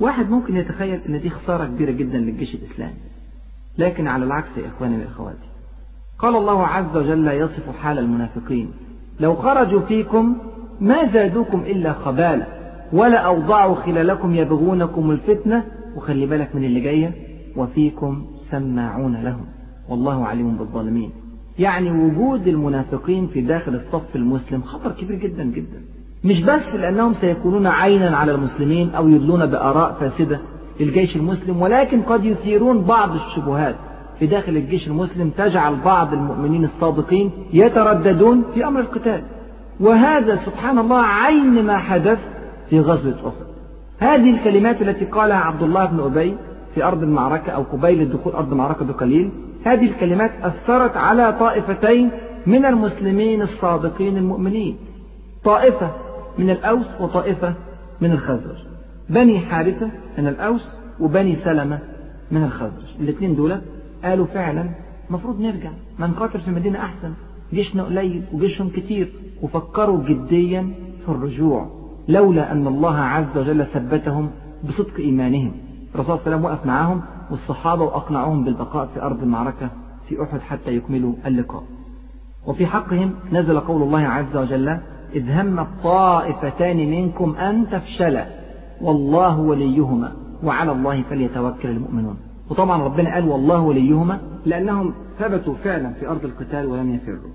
واحد 0.00 0.30
ممكن 0.30 0.56
يتخيل 0.56 1.00
أن 1.08 1.20
دي 1.20 1.30
خسارة 1.30 1.66
كبيرة 1.66 1.90
جدا 1.90 2.18
للجيش 2.18 2.54
الإسلامي. 2.54 2.94
لكن 3.78 4.08
على 4.08 4.24
العكس 4.24 4.58
يا 4.58 4.66
إخواني 4.68 4.98
وإخواتي. 4.98 5.48
قال 6.18 6.36
الله 6.36 6.66
عز 6.66 6.96
وجل 6.96 7.28
يصف 7.28 7.76
حال 7.76 7.98
المنافقين. 7.98 8.70
لو 9.20 9.34
خرجوا 9.34 9.80
فيكم 9.80 10.36
ما 10.80 11.12
زادوكم 11.12 11.60
إلا 11.60 11.92
خبالا 11.92 12.46
ولا 12.92 13.18
أوضعوا 13.18 13.74
خلالكم 13.74 14.34
يبغونكم 14.34 15.10
الفتنة. 15.10 15.64
وخلي 15.96 16.26
بالك 16.26 16.54
من 16.54 16.64
اللي 16.64 16.80
جاية. 16.80 17.12
وفيكم 17.56 18.26
سماعون 18.50 19.16
لهم. 19.16 19.46
والله 19.88 20.26
عليم 20.26 20.56
بالظالمين. 20.56 21.10
يعني 21.58 21.90
وجود 21.90 22.48
المنافقين 22.48 23.26
في 23.26 23.40
داخل 23.40 23.74
الصف 23.74 24.16
المسلم 24.16 24.62
خطر 24.62 24.92
كبير 24.92 25.18
جدا 25.18 25.44
جدا. 25.44 25.80
مش 26.24 26.42
بس 26.42 26.66
لأنهم 26.74 27.14
سيكونون 27.20 27.66
عينا 27.66 28.16
على 28.16 28.32
المسلمين 28.34 28.90
أو 28.94 29.08
يدلون 29.08 29.46
بآراء 29.46 29.92
فاسدة 30.00 30.40
للجيش 30.80 31.16
المسلم 31.16 31.62
ولكن 31.62 32.02
قد 32.02 32.24
يثيرون 32.24 32.84
بعض 32.84 33.10
الشبهات. 33.12 33.74
في 34.18 34.26
داخل 34.26 34.56
الجيش 34.56 34.88
المسلم 34.88 35.30
تجعل 35.30 35.76
بعض 35.84 36.12
المؤمنين 36.12 36.64
الصادقين 36.64 37.30
يترددون 37.52 38.44
في 38.54 38.66
أمر 38.66 38.80
القتال. 38.80 39.22
وهذا 39.80 40.36
سبحان 40.36 40.78
الله 40.78 41.00
عين 41.00 41.64
ما 41.64 41.78
حدث 41.78 42.18
في 42.70 42.80
غزوة 42.80 43.28
أحد. 43.28 43.46
هذه 43.98 44.30
الكلمات 44.30 44.82
التي 44.82 45.04
قالها 45.04 45.36
عبد 45.36 45.62
الله 45.62 45.84
بن 45.84 46.00
أبي 46.00 46.36
في 46.76 46.84
أرض 46.84 47.02
المعركة 47.02 47.52
أو 47.52 47.62
قبيل 47.62 48.02
الدخول 48.02 48.32
أرض 48.32 48.52
المعركة 48.52 48.84
بقليل 48.84 49.30
هذه 49.64 49.90
الكلمات 49.90 50.30
أثرت 50.42 50.96
على 50.96 51.36
طائفتين 51.40 52.10
من 52.46 52.64
المسلمين 52.64 53.42
الصادقين 53.42 54.16
المؤمنين. 54.16 54.76
طائفة 55.44 55.90
من 56.38 56.50
الأوس 56.50 56.86
وطائفة 57.00 57.54
من 58.00 58.12
الخزرج. 58.12 58.56
بني 59.10 59.40
حارثة 59.40 59.90
من 60.18 60.28
الأوس 60.28 60.68
وبني 61.00 61.36
سلمة 61.36 61.78
من 62.30 62.44
الخزرج. 62.44 63.00
الاثنين 63.00 63.34
دول 63.34 63.60
قالوا 64.04 64.26
فعلا 64.26 64.70
المفروض 65.08 65.40
نرجع. 65.40 65.70
ما 65.98 66.06
نقاتل 66.06 66.40
في 66.40 66.48
المدينة 66.48 66.78
أحسن. 66.78 67.12
جيشنا 67.52 67.84
قليل 67.84 68.22
وجيشهم 68.32 68.68
كتير 68.68 69.12
وفكروا 69.42 70.08
جديا 70.08 70.70
في 71.04 71.08
الرجوع. 71.08 71.70
لولا 72.08 72.52
أن 72.52 72.66
الله 72.66 72.96
عز 72.96 73.38
وجل 73.38 73.66
ثبتهم 73.66 74.30
بصدق 74.68 74.96
إيمانهم. 74.98 75.65
الرسول 75.96 76.18
صلى 76.18 76.26
الله 76.26 76.36
عليه 76.36 76.36
وسلم 76.36 76.44
وقف 76.44 76.66
معهم 76.66 77.02
والصحابة 77.30 77.82
وأقنعوهم 77.82 78.44
بالبقاء 78.44 78.86
في 78.86 79.02
أرض 79.02 79.22
المعركة 79.22 79.70
في 80.08 80.22
أحد 80.22 80.40
حتى 80.40 80.70
يكملوا 80.76 81.14
اللقاء. 81.26 81.62
وفي 82.46 82.66
حقهم 82.66 83.14
نزل 83.32 83.60
قول 83.60 83.82
الله 83.82 84.00
عز 84.00 84.36
وجل 84.36 84.68
إذ 85.14 85.30
هم 85.30 85.60
الطائفتان 85.60 86.76
منكم 86.76 87.36
أن 87.36 87.70
تفشلا 87.70 88.26
والله 88.80 89.40
وليهما 89.40 90.12
وعلى 90.44 90.72
الله 90.72 91.02
فليتوكل 91.02 91.68
المؤمنون. 91.68 92.16
وطبعا 92.50 92.82
ربنا 92.82 93.14
قال 93.14 93.28
والله 93.28 93.60
وليهما 93.60 94.20
لأنهم 94.46 94.94
ثبتوا 95.18 95.54
فعلا 95.54 95.92
في 95.92 96.08
أرض 96.08 96.24
القتال 96.24 96.66
ولم 96.66 96.94
يفروا. 96.94 97.32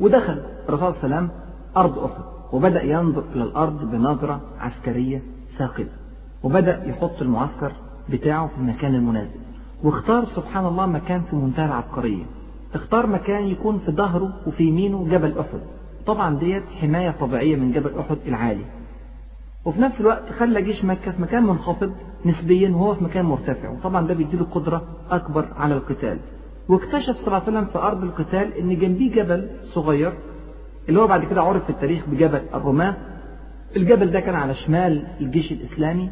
ودخل 0.00 0.42
الرسول 0.68 0.94
صلى 0.94 1.04
الله 1.04 1.16
عليه 1.16 1.16
وسلم 1.16 1.30
أرض 1.76 1.98
أحد 1.98 2.22
وبدأ 2.52 2.82
ينظر 2.82 3.24
إلى 3.34 3.42
الأرض 3.42 3.90
بنظرة 3.90 4.40
عسكرية 4.60 5.22
ثاقبة. 5.58 6.05
وبدأ 6.42 6.84
يحط 6.86 7.22
المعسكر 7.22 7.72
بتاعه 8.10 8.46
في 8.46 8.56
المكان 8.58 8.94
المناسب. 8.94 9.40
واختار 9.84 10.24
سبحان 10.24 10.66
الله 10.66 10.86
مكان 10.86 11.22
في 11.30 11.36
منتهى 11.36 11.66
العبقرية. 11.66 12.24
اختار 12.74 13.06
مكان 13.06 13.44
يكون 13.44 13.78
في 13.78 13.92
ظهره 13.92 14.32
وفي 14.46 14.64
يمينه 14.64 15.08
جبل 15.08 15.38
أحد. 15.38 15.60
طبعا 16.06 16.38
ديت 16.38 16.62
حماية 16.80 17.10
طبيعية 17.10 17.56
من 17.56 17.72
جبل 17.72 17.98
أحد 17.98 18.16
العالي. 18.26 18.64
وفي 19.64 19.80
نفس 19.80 20.00
الوقت 20.00 20.32
خلى 20.32 20.62
جيش 20.62 20.84
مكة 20.84 21.10
في 21.12 21.22
مكان 21.22 21.42
منخفض 21.42 21.92
نسبيا 22.26 22.70
وهو 22.70 22.94
في 22.94 23.04
مكان 23.04 23.24
مرتفع. 23.24 23.70
وطبعا 23.70 24.06
ده 24.06 24.14
بيديله 24.14 24.44
قدرة 24.44 24.82
أكبر 25.10 25.48
على 25.56 25.74
القتال. 25.74 26.18
واكتشف 26.68 27.16
صلى 27.16 27.26
الله 27.26 27.34
عليه 27.34 27.44
وسلم 27.48 27.64
في 27.64 27.78
أرض 27.78 28.02
القتال 28.04 28.52
إن 28.54 28.78
جنبيه 28.78 29.10
جبل 29.12 29.48
صغير 29.74 30.12
اللي 30.88 31.00
هو 31.00 31.06
بعد 31.06 31.24
كده 31.24 31.42
عرف 31.42 31.64
في 31.64 31.70
التاريخ 31.70 32.06
بجبل 32.08 32.42
الرماة 32.54 32.96
الجبل 33.76 34.10
ده 34.10 34.20
كان 34.20 34.34
على 34.34 34.54
شمال 34.54 35.06
الجيش 35.20 35.52
الإسلامي. 35.52 36.10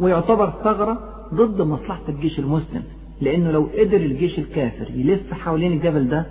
ويعتبر 0.00 0.50
ثغرة 0.64 0.98
ضد 1.34 1.62
مصلحة 1.62 2.02
الجيش 2.08 2.38
المسلم 2.38 2.82
لأنه 3.20 3.50
لو 3.50 3.68
قدر 3.78 3.96
الجيش 3.96 4.38
الكافر 4.38 4.90
يلف 4.94 5.34
حوالين 5.34 5.72
الجبل 5.72 6.08
ده 6.08 6.26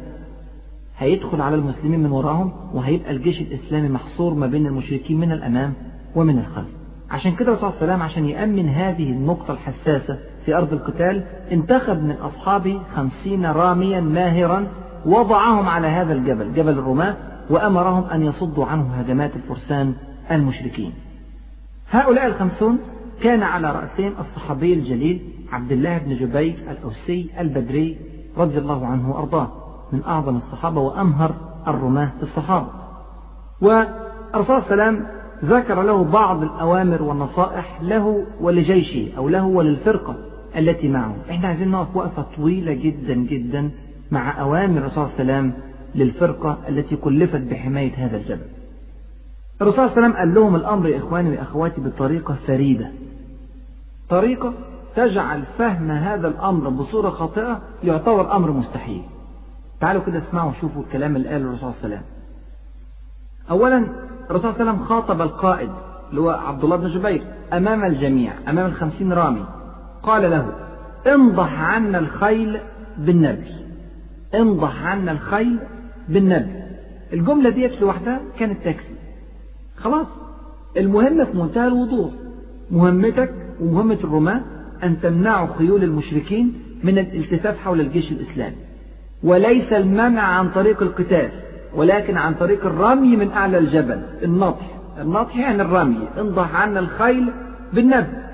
هيدخل 0.98 1.42
على 1.42 1.56
المسلمين 1.56 2.00
من 2.00 2.12
وراهم 2.12 2.52
وهيبقى 2.74 3.12
الجيش 3.12 3.42
الإسلامي 3.42 3.90
محصور 3.90 4.34
ما 4.34 4.48
بين 4.48 4.68
المشركين 4.68 5.20
من 5.20 5.32
الأمام 5.32 5.74
ومن 6.16 6.40
الخلف. 6.40 6.68
عشان 7.12 7.36
كده 7.36 7.48
الرسول 7.48 7.72
صلى 7.72 7.82
الله 7.82 7.94
عليه 7.94 7.94
وسلم 7.94 8.02
عشان 8.02 8.26
يأمن 8.26 8.70
هذه 8.70 9.10
النقطة 9.12 9.52
الحساسة 9.54 10.20
في 10.46 10.56
أرض 10.56 10.74
القتال 10.74 11.24
انتخب 11.52 12.04
من 12.04 12.12
أصحابه 12.12 12.82
خمسين 12.96 13.46
راميا 13.46 14.02
ماهرا 14.02 14.68
وضعهم 15.06 15.68
على 15.70 15.88
هذا 15.88 16.14
الجبل 16.14 16.54
جبل 16.54 16.72
الرماة 16.72 17.16
وأمرهم 17.50 18.04
أن 18.04 18.22
يصدوا 18.22 18.66
عنه 18.66 18.94
هجمات 18.94 19.36
الفرسان 19.36 19.94
المشركين. 20.32 20.94
هؤلاء 21.92 22.26
الخمسون 22.28 22.80
كان 23.24 23.44
على 23.44 23.72
رأسهم 23.72 24.14
الصحابي 24.20 24.74
الجليل 24.74 25.22
عبد 25.52 25.72
الله 25.72 25.98
بن 25.98 26.16
جبير 26.16 26.56
الأوسي 26.72 27.30
البدري 27.40 27.98
رضي 28.38 28.58
الله 28.58 28.86
عنه 28.86 29.12
وأرضاه 29.12 29.52
من 29.92 30.04
أعظم 30.04 30.36
الصحابة 30.36 30.82
وأمهر 30.82 31.36
الرماة 31.68 32.12
في 32.18 32.24
الصحابة. 32.24 32.68
والرسول 33.62 34.62
صلى 34.62 35.02
ذكر 35.46 35.82
له 35.82 36.04
بعض 36.04 36.44
الأوامر 36.44 37.04
والنصائح 37.04 37.82
له 37.82 38.26
ولجيشه 38.42 39.18
أو 39.18 39.30
له 39.30 39.46
وللفرقة 39.46 40.16
التي 40.58 40.90
معه. 40.90 41.16
إحنا 41.30 41.48
عايزين 41.48 41.72
نقف 41.72 41.96
وقفة 41.96 42.26
طويلة 42.38 42.74
جدا 42.74 43.14
جدا 43.14 43.72
مع 44.12 44.42
أوامر 44.42 44.78
الرسول 44.78 45.08
صلى 45.08 45.22
الله 45.22 45.34
عليه 45.34 45.52
للفرقة 45.96 46.58
التي 46.70 46.96
كلفت 46.96 47.42
بحماية 47.42 48.06
هذا 48.06 48.18
الجبل. 48.18 48.46
الرسول 49.62 49.76
صلى 49.78 49.86
الله 49.86 49.98
عليه 49.98 50.08
وسلم 50.08 50.18
قال 50.18 50.34
لهم 50.34 50.56
الأمر 50.56 50.90
يا 50.90 50.98
إخواني 50.98 51.30
وأخواتي 51.30 51.82
بطريقة 51.82 52.36
فريدة. 52.48 52.92
طريقة 54.10 54.54
تجعل 54.96 55.44
فهم 55.58 55.92
هذا 55.92 56.28
الأمر 56.28 56.70
بصورة 56.70 57.10
خاطئة 57.10 57.62
يعتبر 57.84 58.36
أمر 58.36 58.52
مستحيل. 58.52 59.04
تعالوا 59.80 60.02
كده 60.02 60.18
اسمعوا 60.18 60.52
وشوفوا 60.52 60.82
الكلام 60.82 61.16
اللي 61.16 61.30
قاله 61.30 61.46
الرسول 61.46 61.60
صلى 61.60 61.70
الله 61.70 61.84
عليه 61.84 61.96
وسلم. 61.96 62.04
أولا 63.52 63.78
الرسول 64.30 64.54
صلى 64.54 64.62
الله 64.62 64.72
عليه 64.72 64.72
وسلم 64.72 64.86
خاطب 64.86 65.22
القائد 65.22 65.70
اللي 66.10 66.22
هو 66.22 66.30
عبد 66.30 66.64
الله 66.64 66.76
بن 66.76 66.90
جبير 66.90 67.24
أمام 67.54 67.86
الجميع 67.86 68.34
أمام 68.50 68.66
الخمسين 68.66 69.14
رامي. 69.14 69.46
قال 70.04 70.32
له 70.32 70.54
انضح 71.08 71.62
عنا 71.62 72.00
الخيل 72.00 72.60
بالنبي. 72.98 73.56
انضح 74.36 74.84
عنا 74.84 75.12
الخيل 75.12 75.60
بالنبي. 76.10 76.64
الجملة 77.14 77.50
ديت 77.50 77.82
لوحدها 77.82 78.22
كانت 78.40 78.66
تكفي. 78.66 78.96
خلاص 79.78 80.08
المهمة 80.78 81.26
في 81.26 81.38
منتهى 81.38 81.68
الوضوح. 81.68 82.12
مهمتك 82.72 83.34
ومهمة 83.62 83.98
الرماة 84.04 84.42
أن 84.84 85.02
تمنعوا 85.02 85.48
خيول 85.58 85.84
المشركين 85.84 86.54
من 86.84 86.98
الالتفاف 86.98 87.58
حول 87.58 87.82
الجيش 87.82 88.12
الإسلامي. 88.12 88.56
وليس 89.24 89.74
المنع 89.74 90.22
عن 90.22 90.50
طريق 90.50 90.82
القتال 90.82 91.30
ولكن 91.76 92.18
عن 92.18 92.34
طريق 92.34 92.66
الرمي 92.66 93.16
من 93.16 93.32
أعلى 93.32 93.58
الجبل 93.58 94.02
النطح. 94.24 94.66
النطح 95.02 95.38
يعني 95.38 95.62
الرمي. 95.62 96.08
انضح 96.20 96.56
عنا 96.56 96.80
الخيل 96.80 97.32
بالنبي 97.74 98.28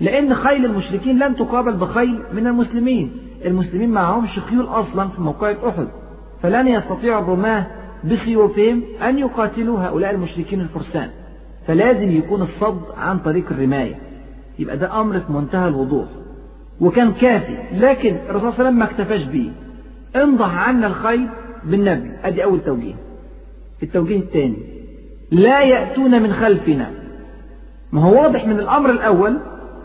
لأن 0.00 0.34
خيل 0.34 0.64
المشركين 0.64 1.18
لن 1.18 1.36
تقابل 1.36 1.72
بخيل 1.72 2.18
من 2.32 2.46
المسلمين. 2.46 3.12
المسلمين 3.44 3.90
معهمش 3.90 4.38
خيول 4.38 4.66
أصلا 4.66 5.08
في 5.08 5.20
موقعة 5.20 5.68
أحد. 5.68 5.88
فلن 6.42 6.68
يستطيع 6.68 7.18
الرماة 7.18 7.66
بسيوفهم 8.04 8.82
أن 9.02 9.18
يقاتلوا 9.18 9.78
هؤلاء 9.80 10.14
المشركين 10.14 10.60
الفرسان. 10.60 11.08
فلازم 11.66 12.10
يكون 12.10 12.42
الصد 12.42 12.80
عن 12.96 13.18
طريق 13.18 13.44
الرماية. 13.50 14.05
يبقى 14.58 14.76
ده 14.76 15.00
أمر 15.00 15.20
في 15.20 15.32
منتهى 15.32 15.68
الوضوح 15.68 16.06
وكان 16.80 17.12
كافي 17.12 17.58
لكن 17.72 18.16
الرسول 18.16 18.30
صلى 18.30 18.38
الله 18.38 18.54
عليه 18.54 18.54
وسلم 18.68 18.78
ما 18.78 18.84
اكتفاش 18.84 19.22
بيه. 19.22 19.50
انضح 20.16 20.54
عنا 20.54 20.86
الخيل 20.86 21.28
بالنبي 21.64 22.10
أدي 22.24 22.44
أول 22.44 22.60
توجيه. 22.64 22.94
التوجيه 23.82 24.18
الثاني 24.18 24.56
لا 25.30 25.62
يأتون 25.62 26.22
من 26.22 26.32
خلفنا. 26.32 26.90
ما 27.92 28.02
هو 28.02 28.22
واضح 28.22 28.46
من 28.46 28.58
الأمر 28.58 28.90
الأول 28.90 29.38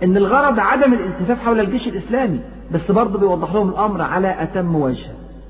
إن 0.03 0.17
الغرض 0.17 0.59
عدم 0.59 0.93
الالتفاف 0.93 1.39
حول 1.39 1.59
الجيش 1.59 1.87
الإسلامي 1.87 2.39
بس 2.71 2.91
برضه 2.91 3.19
بيوضح 3.19 3.53
لهم 3.53 3.69
الأمر 3.69 4.01
على 4.01 4.35
أتم 4.43 4.75
وجه. 4.75 5.09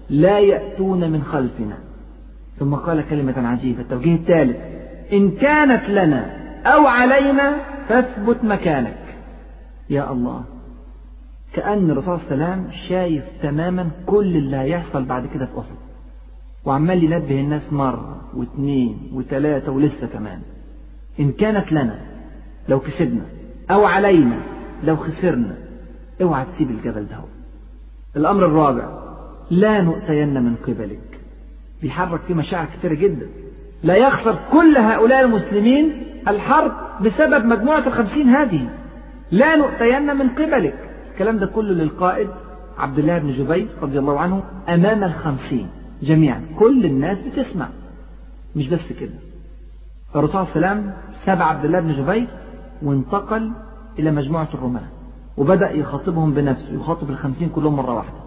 لا 0.09 0.39
يأتون 0.39 1.11
من 1.11 1.23
خلفنا. 1.23 1.77
ثم 2.57 2.75
قال 2.75 3.09
كلمة 3.09 3.47
عجيبة 3.47 3.81
التوجيه 3.81 4.15
الثالث 4.15 4.57
إن 5.13 5.31
كانت 5.31 5.89
لنا 5.89 6.25
أو 6.65 6.87
علينا 6.87 7.57
فاثبت 7.89 8.43
مكانك. 8.43 9.00
يا 9.91 10.11
الله. 10.11 10.43
كأن 11.53 11.91
الرسول 11.91 12.19
صلى 12.19 12.31
الله 12.31 12.45
عليه 12.45 12.61
وسلم 12.61 12.71
شايف 12.89 13.23
تماما 13.41 13.89
كل 14.05 14.37
اللي 14.37 14.57
هيحصل 14.57 15.05
بعد 15.05 15.27
كده 15.27 15.45
في 15.45 15.59
أحد. 15.59 15.75
وعمال 16.65 17.03
ينبه 17.03 17.39
الناس 17.39 17.73
مرة 17.73 18.21
واثنين 18.35 19.11
وثلاثة 19.13 19.71
ولسه 19.71 20.07
كمان. 20.07 20.39
إن 21.19 21.31
كانت 21.31 21.71
لنا 21.71 21.99
لو 22.69 22.79
كسبنا 22.79 23.25
أو 23.71 23.85
علينا 23.85 24.39
لو 24.83 24.95
خسرنا 24.95 25.55
اوعى 26.21 26.45
تسيب 26.45 26.69
الجبل 26.69 27.05
ده 27.05 27.17
الأمر 28.15 28.45
الرابع 28.45 29.01
لا 29.49 29.81
نؤتين 29.81 30.43
من 30.43 30.55
قبلك. 30.55 31.19
بيحرك 31.81 32.21
فيه 32.21 32.33
مشاعر 32.33 32.65
كثيرة 32.65 32.93
جدا. 32.93 33.27
لا 33.83 33.95
يخسر 33.95 34.39
كل 34.51 34.77
هؤلاء 34.77 35.25
المسلمين 35.25 36.03
الحرب 36.27 36.71
بسبب 37.01 37.45
مجموعة 37.45 37.87
الخمسين 37.87 38.29
هذه. 38.29 38.69
لا 39.31 39.55
نؤتين 39.55 40.17
من 40.17 40.29
قبلك. 40.29 40.89
الكلام 41.11 41.37
ده 41.37 41.45
كله 41.45 41.73
للقائد 41.73 42.29
عبد 42.77 42.99
الله 42.99 43.19
بن 43.19 43.31
جبير 43.31 43.67
رضي 43.81 43.99
الله 43.99 44.19
عنه 44.19 44.43
أمام 44.69 45.03
الخمسين 45.03 45.67
جميعا. 46.01 46.45
كل 46.59 46.85
الناس 46.85 47.17
بتسمع. 47.21 47.69
مش 48.55 48.69
بس 48.69 48.93
كده. 48.99 49.13
الرسول 50.15 50.47
صلى 50.47 50.55
الله 50.55 50.67
عليه 50.67 50.79
وسلم 50.81 50.93
ساب 51.25 51.41
عبد 51.41 51.65
الله 51.65 51.79
بن 51.79 51.93
جبير 51.93 52.27
وانتقل 52.83 53.51
إلى 53.99 54.11
مجموعة 54.11 54.47
الرماة. 54.53 54.87
وبدأ 55.37 55.71
يخاطبهم 55.71 56.33
بنفسه 56.33 56.73
يخاطب 56.73 57.09
الخمسين 57.09 57.49
كلهم 57.49 57.75
مرة 57.75 57.93
واحدة. 57.93 58.19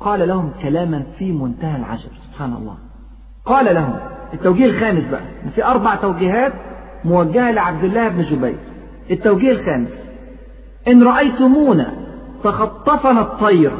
قال 0.00 0.28
لهم 0.28 0.52
كلاما 0.62 1.02
في 1.18 1.32
منتهى 1.32 1.76
العجب. 1.76 2.10
سبحان 2.16 2.52
الله. 2.52 2.74
قال 3.44 3.74
لهم 3.74 3.96
التوجيه 4.34 4.66
الخامس 4.66 5.04
بقى. 5.08 5.24
في 5.54 5.64
أربع 5.64 5.94
توجيهات 5.94 6.52
موجهة 7.04 7.50
لعبد 7.50 7.84
الله 7.84 8.08
بن 8.08 8.22
جبير. 8.22 8.58
التوجيه 9.10 9.52
الخامس. 9.52 10.11
إن 10.88 11.02
رأيتمونا 11.02 11.92
تخطفنا 12.44 13.20
الطير 13.20 13.72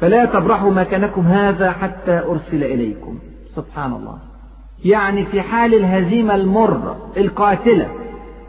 فلا 0.00 0.24
تبرحوا 0.24 0.70
مكانكم 0.70 1.22
هذا 1.22 1.72
حتى 1.72 2.18
أرسل 2.18 2.64
إليكم. 2.64 3.18
سبحان 3.54 3.92
الله. 3.92 4.18
يعني 4.84 5.26
في 5.26 5.40
حال 5.40 5.74
الهزيمة 5.74 6.34
المرة 6.34 7.12
القاتلة 7.16 7.88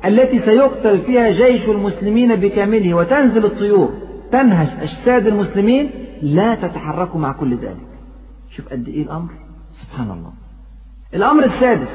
التي 0.05 0.39
سيقتل 0.41 1.01
فيها 1.01 1.31
جيش 1.31 1.65
المسلمين 1.65 2.35
بكامله 2.35 2.93
وتنزل 2.93 3.45
الطيور 3.45 3.89
تنهش 4.31 4.69
أجساد 4.81 5.27
المسلمين 5.27 5.89
لا 6.21 6.55
تتحركوا 6.55 7.19
مع 7.19 7.31
كل 7.31 7.55
ذلك. 7.55 7.88
شوف 8.55 8.69
قد 8.69 8.88
إيه 8.88 9.03
الأمر. 9.03 9.29
سبحان 9.71 10.11
الله. 10.11 10.31
الأمر 11.13 11.43
السادس 11.43 11.91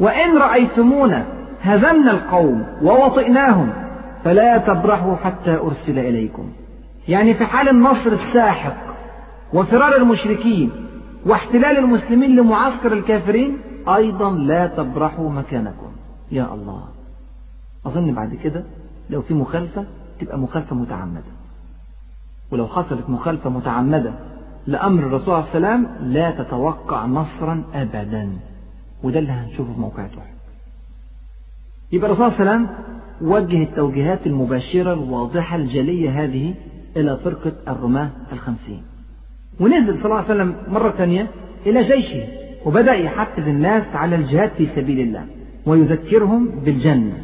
وإن 0.00 0.38
رأيتمونا 0.38 1.26
هزمنا 1.62 2.10
القوم 2.10 2.66
ووطئناهم 2.82 3.72
فلا 4.24 4.58
تبرحوا 4.58 5.16
حتى 5.16 5.56
أرسل 5.56 5.98
إليكم. 5.98 6.50
يعني 7.08 7.34
في 7.34 7.44
حال 7.44 7.68
النصر 7.68 8.12
الساحق 8.12 8.76
وفرار 9.52 9.96
المشركين 9.96 10.70
واحتلال 11.26 11.78
المسلمين 11.78 12.36
لمعسكر 12.36 12.92
الكافرين 12.92 13.58
أيضا 13.88 14.30
لا 14.30 14.66
تبرحوا 14.66 15.30
مكانكم. 15.30 15.92
يا 16.32 16.54
الله. 16.54 16.84
أظن 17.86 18.14
بعد 18.14 18.34
كده 18.34 18.64
لو 19.10 19.22
في 19.22 19.34
مخالفة 19.34 19.84
تبقى 20.20 20.38
مخالفة 20.38 20.76
متعمدة. 20.76 21.32
ولو 22.50 22.66
حصلت 22.66 23.10
مخالفة 23.10 23.50
متعمدة 23.50 24.12
لأمر 24.66 25.02
الرسول 25.06 25.34
عليه 25.34 25.46
السلام 25.46 25.86
لا 26.00 26.30
تتوقع 26.30 27.06
نصرا 27.06 27.64
أبدا. 27.74 28.32
وده 29.02 29.18
اللي 29.18 29.32
هنشوفه 29.32 29.72
في 29.72 29.80
موقع 29.80 30.06
تحفة 30.06 30.29
يبقى 31.92 32.10
الرسول 32.10 32.32
صلى 32.32 32.40
الله 32.40 32.50
عليه 32.52 32.62
وسلم 32.64 32.76
وجه 33.20 33.62
التوجيهات 33.62 34.26
المباشرة 34.26 34.92
الواضحة 34.92 35.56
الجلية 35.56 36.24
هذه 36.24 36.54
إلى 36.96 37.16
فرقة 37.24 37.52
الرماة 37.68 38.10
الخمسين. 38.32 38.82
ونزل 39.60 39.94
صلى 39.94 40.04
الله 40.04 40.16
عليه 40.16 40.24
وسلم 40.24 40.54
مرة 40.68 40.90
ثانية 40.90 41.26
إلى 41.66 41.82
جيشه 41.82 42.26
وبدأ 42.66 42.92
يحفز 42.92 43.48
الناس 43.48 43.96
على 43.96 44.16
الجهاد 44.16 44.50
في 44.50 44.66
سبيل 44.76 45.00
الله 45.00 45.26
ويذكرهم 45.66 46.48
بالجنة 46.48 47.18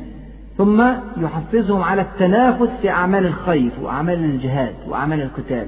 ثم 0.58 0.80
يحفزهم 1.16 1.82
على 1.82 2.02
التنافس 2.02 2.80
في 2.80 2.90
أعمال 2.90 3.26
الخير 3.26 3.70
وأعمال 3.82 4.24
الجهاد 4.24 4.74
وأعمال 4.88 5.22
القتال. 5.22 5.66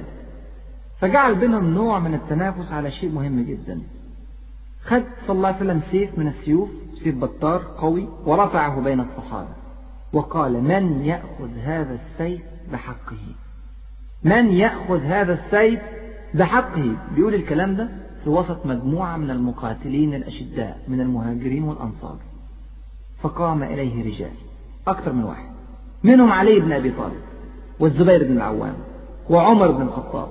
فجعل 0.99 1.35
بينهم 1.35 1.73
نوع 1.73 1.99
من 1.99 2.13
التنافس 2.13 2.71
على 2.71 2.91
شيء 2.91 3.09
مهم 3.11 3.45
جدا. 3.45 3.81
خد 4.85 5.03
صلى 5.27 5.35
الله 5.35 5.47
عليه 5.47 5.57
وسلم 5.57 5.81
سيف 5.91 6.17
من 6.17 6.27
السيوف 6.27 6.69
سيف 7.03 7.15
بطار 7.15 7.61
قوي 7.77 8.07
ورفعه 8.25 8.81
بين 8.81 8.99
الصحابة 8.99 9.49
وقال 10.13 10.63
من 10.63 11.05
يأخذ 11.05 11.57
هذا 11.63 11.93
السيف 11.93 12.41
بحقه؟ 12.71 13.17
من 14.23 14.47
يأخذ 14.51 14.99
هذا 15.01 15.33
السيف 15.33 15.79
بحقه؟ 16.33 16.95
بيقول 17.15 17.33
الكلام 17.35 17.75
ده 17.75 17.89
في 18.23 18.29
وسط 18.29 18.65
مجموعة 18.65 19.17
من 19.17 19.29
المقاتلين 19.29 20.13
الأشداء 20.13 20.79
من 20.87 21.01
المهاجرين 21.01 21.63
والأنصار. 21.63 22.17
فقام 23.21 23.63
إليه 23.63 24.05
رجال 24.05 24.31
أكثر 24.87 25.13
من 25.13 25.23
واحد. 25.23 25.49
منهم 26.03 26.31
علي 26.31 26.59
بن 26.59 26.71
أبي 26.73 26.91
طالب 26.91 27.21
والزبير 27.79 28.23
بن 28.23 28.37
العوام 28.37 28.75
وعمر 29.29 29.71
بن 29.71 29.81
الخطاب 29.81 30.27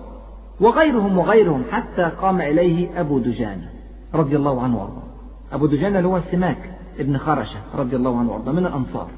وغيرهم 0.60 1.18
وغيرهم 1.18 1.64
حتى 1.70 2.02
قام 2.02 2.40
إليه 2.40 3.00
أبو 3.00 3.18
دجانة 3.18 3.70
رضي 4.14 4.36
الله 4.36 4.62
عنه 4.62 4.76
وأرضاه. 4.76 5.07
أبو 5.52 5.66
دجانة 5.66 5.98
اللي 5.98 6.08
هو 6.08 6.20
سماك 6.20 6.70
ابن 6.98 7.18
خرشة 7.18 7.60
رضي 7.74 7.96
الله 7.96 8.18
عنه 8.18 8.32
وأرضاه 8.32 8.52
من 8.52 8.66
الأنصار. 8.66 9.10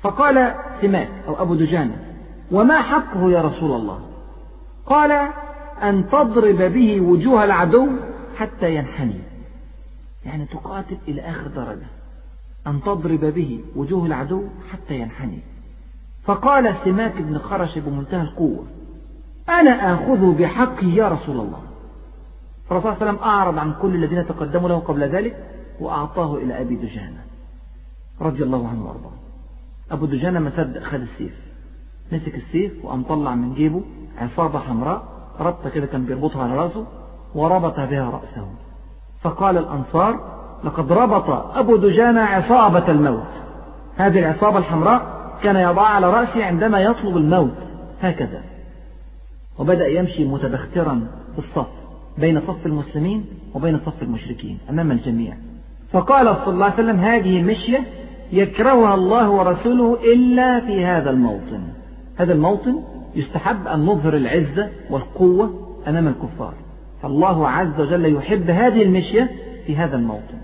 فقال 0.00 0.54
سماك 0.80 1.08
أو 1.28 1.42
أبو 1.42 1.54
دجانة 1.54 1.96
وما 2.52 2.82
حقه 2.82 3.30
يا 3.30 3.42
رسول 3.42 3.72
الله؟ 3.72 4.00
قال 4.86 5.12
أن 5.82 6.08
تضرب 6.08 6.62
به 6.72 7.00
وجوه 7.00 7.44
العدو 7.44 7.88
حتى 8.36 8.74
ينحني. 8.74 9.20
يعني 10.26 10.46
تقاتل 10.46 10.96
إلى 11.08 11.20
آخر 11.20 11.46
درجة. 11.46 11.86
أن 12.66 12.80
تضرب 12.82 13.24
به 13.24 13.60
وجوه 13.76 14.06
العدو 14.06 14.42
حتى 14.72 15.00
ينحني. 15.00 15.38
فقال 16.24 16.74
سماك 16.84 17.22
بن 17.22 17.38
خرش 17.38 17.78
بمنتهى 17.78 18.22
القوة 18.22 18.64
أنا 19.48 19.94
آخذه 19.94 20.36
بحقه 20.38 20.86
يا 20.86 21.08
رسول 21.08 21.40
الله. 21.40 21.60
فالرسول 22.68 22.94
صلى 22.94 22.96
الله 22.96 23.08
عليه 23.08 23.12
وسلم 23.12 23.30
أعرض 23.30 23.58
عن 23.58 23.74
كل 23.82 23.94
الذين 23.94 24.26
تقدموا 24.26 24.68
له 24.68 24.78
قبل 24.78 25.02
ذلك 25.02 25.36
وأعطاه 25.80 26.36
إلى 26.36 26.60
أبي 26.60 26.76
دجانة 26.76 27.24
رضي 28.20 28.42
الله 28.42 28.68
عنه 28.68 28.86
وأرضاه. 28.86 29.12
أبو 29.90 30.06
دجانة 30.06 30.40
ما 30.40 30.50
صدق 30.50 30.82
خد 30.82 31.00
السيف. 31.00 31.34
مسك 32.12 32.34
السيف 32.34 32.84
وقام 32.84 33.02
طلع 33.02 33.34
من 33.34 33.54
جيبه 33.54 33.82
عصابة 34.18 34.58
حمراء 34.58 35.02
ربطة 35.40 35.70
كده 35.70 35.86
كان 35.86 36.04
بيربطها 36.04 36.42
على 36.42 36.56
رأسه 36.56 36.86
وربط 37.34 37.76
بها 37.76 38.10
رأسه. 38.10 38.48
فقال 39.20 39.58
الأنصار 39.58 40.34
لقد 40.64 40.92
ربط 40.92 41.56
أبو 41.56 41.76
دجانة 41.76 42.20
عصابة 42.20 42.90
الموت. 42.90 43.42
هذه 43.96 44.18
العصابة 44.18 44.58
الحمراء 44.58 45.14
كان 45.42 45.56
يضعها 45.56 45.88
على 45.88 46.10
رأسه 46.10 46.44
عندما 46.44 46.80
يطلب 46.80 47.16
الموت. 47.16 47.72
هكذا. 48.00 48.42
وبدأ 49.58 49.86
يمشي 49.86 50.24
متبخترا 50.24 51.06
في 51.32 51.38
الصف. 51.38 51.83
بين 52.18 52.40
صف 52.40 52.66
المسلمين 52.66 53.24
وبين 53.54 53.78
صف 53.78 54.02
المشركين 54.02 54.58
أمام 54.70 54.90
الجميع. 54.90 55.36
فقال 55.92 56.36
صلى 56.44 56.54
الله 56.54 56.64
عليه 56.64 56.74
وسلم 56.74 56.96
هذه 56.96 57.40
المشية 57.40 57.84
يكرهها 58.32 58.94
الله 58.94 59.30
ورسوله 59.30 60.12
إلا 60.12 60.60
في 60.60 60.84
هذا 60.84 61.10
الموطن. 61.10 61.62
هذا 62.16 62.32
الموطن 62.32 62.82
يستحب 63.14 63.66
أن 63.66 63.80
نظهر 63.86 64.16
العزة 64.16 64.70
والقوة 64.90 65.76
أمام 65.88 66.08
الكفار. 66.08 66.54
فالله 67.02 67.48
عز 67.48 67.80
وجل 67.80 68.14
يحب 68.16 68.50
هذه 68.50 68.82
المشية 68.82 69.30
في 69.66 69.76
هذا 69.76 69.96
الموطن. 69.96 70.38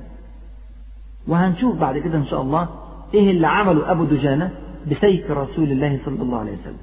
وهنشوف 1.29 1.77
بعد 1.77 1.99
كده 1.99 2.19
إن 2.19 2.27
شاء 2.27 2.43
الله 2.43 2.69
إيه 3.15 3.31
اللي 3.31 3.47
عمله 3.47 3.91
أبو 3.91 4.05
دجانة 4.05 4.51
بسيف 4.91 5.31
رسول 5.31 5.73
الله 5.73 5.99
صلى 6.05 6.23
الله 6.23 6.39
عليه 6.39 6.53
وسلم. 6.53 6.77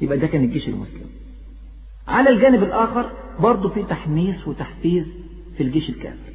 يبقى 0.00 0.18
ده 0.18 0.26
كان 0.26 0.44
الجيش 0.44 0.68
المسلم. 0.68 1.06
على 2.08 2.30
الجانب 2.30 2.62
الآخر 2.62 3.10
برضه 3.40 3.68
في 3.68 3.82
تحميس 3.82 4.48
وتحفيز 4.48 5.06
في 5.56 5.62
الجيش 5.62 5.90
الكافر. 5.90 6.32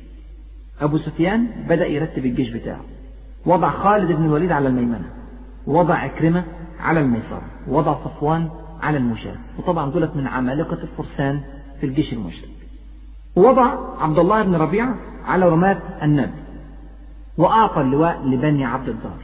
أبو 0.82 0.98
سفيان 0.98 1.48
بدأ 1.70 1.88
يرتب 1.88 2.26
الجيش 2.26 2.50
بتاعه. 2.50 2.82
وضع 3.46 3.70
خالد 3.70 4.12
بن 4.12 4.26
الوليد 4.26 4.52
على 4.52 4.68
الميمنة. 4.68 5.10
ووضع 5.68 5.96
عكرمة 5.96 6.46
على 6.80 7.00
الميسرة. 7.00 7.42
ووضع 7.68 7.94
صفوان 7.94 8.50
على 8.82 8.98
المشاة. 8.98 9.38
وطبعا 9.60 9.92
دولت 9.92 10.16
من 10.16 10.28
عمالقة 10.28 10.78
الفرسان 10.84 11.42
في 11.80 11.86
الجيش 11.86 12.14
المشرك 12.14 12.50
ووضع 13.36 13.78
عبد 14.04 14.20
الله 14.20 14.44
بن 14.44 14.56
ربيعة 14.56 14.96
على 15.26 15.50
رماة 15.50 15.82
النبي. 16.04 16.44
وأعطى 17.38 17.82
اللواء 17.82 18.22
لبني 18.26 18.66
عبد 18.66 18.90
الدار. 18.90 19.18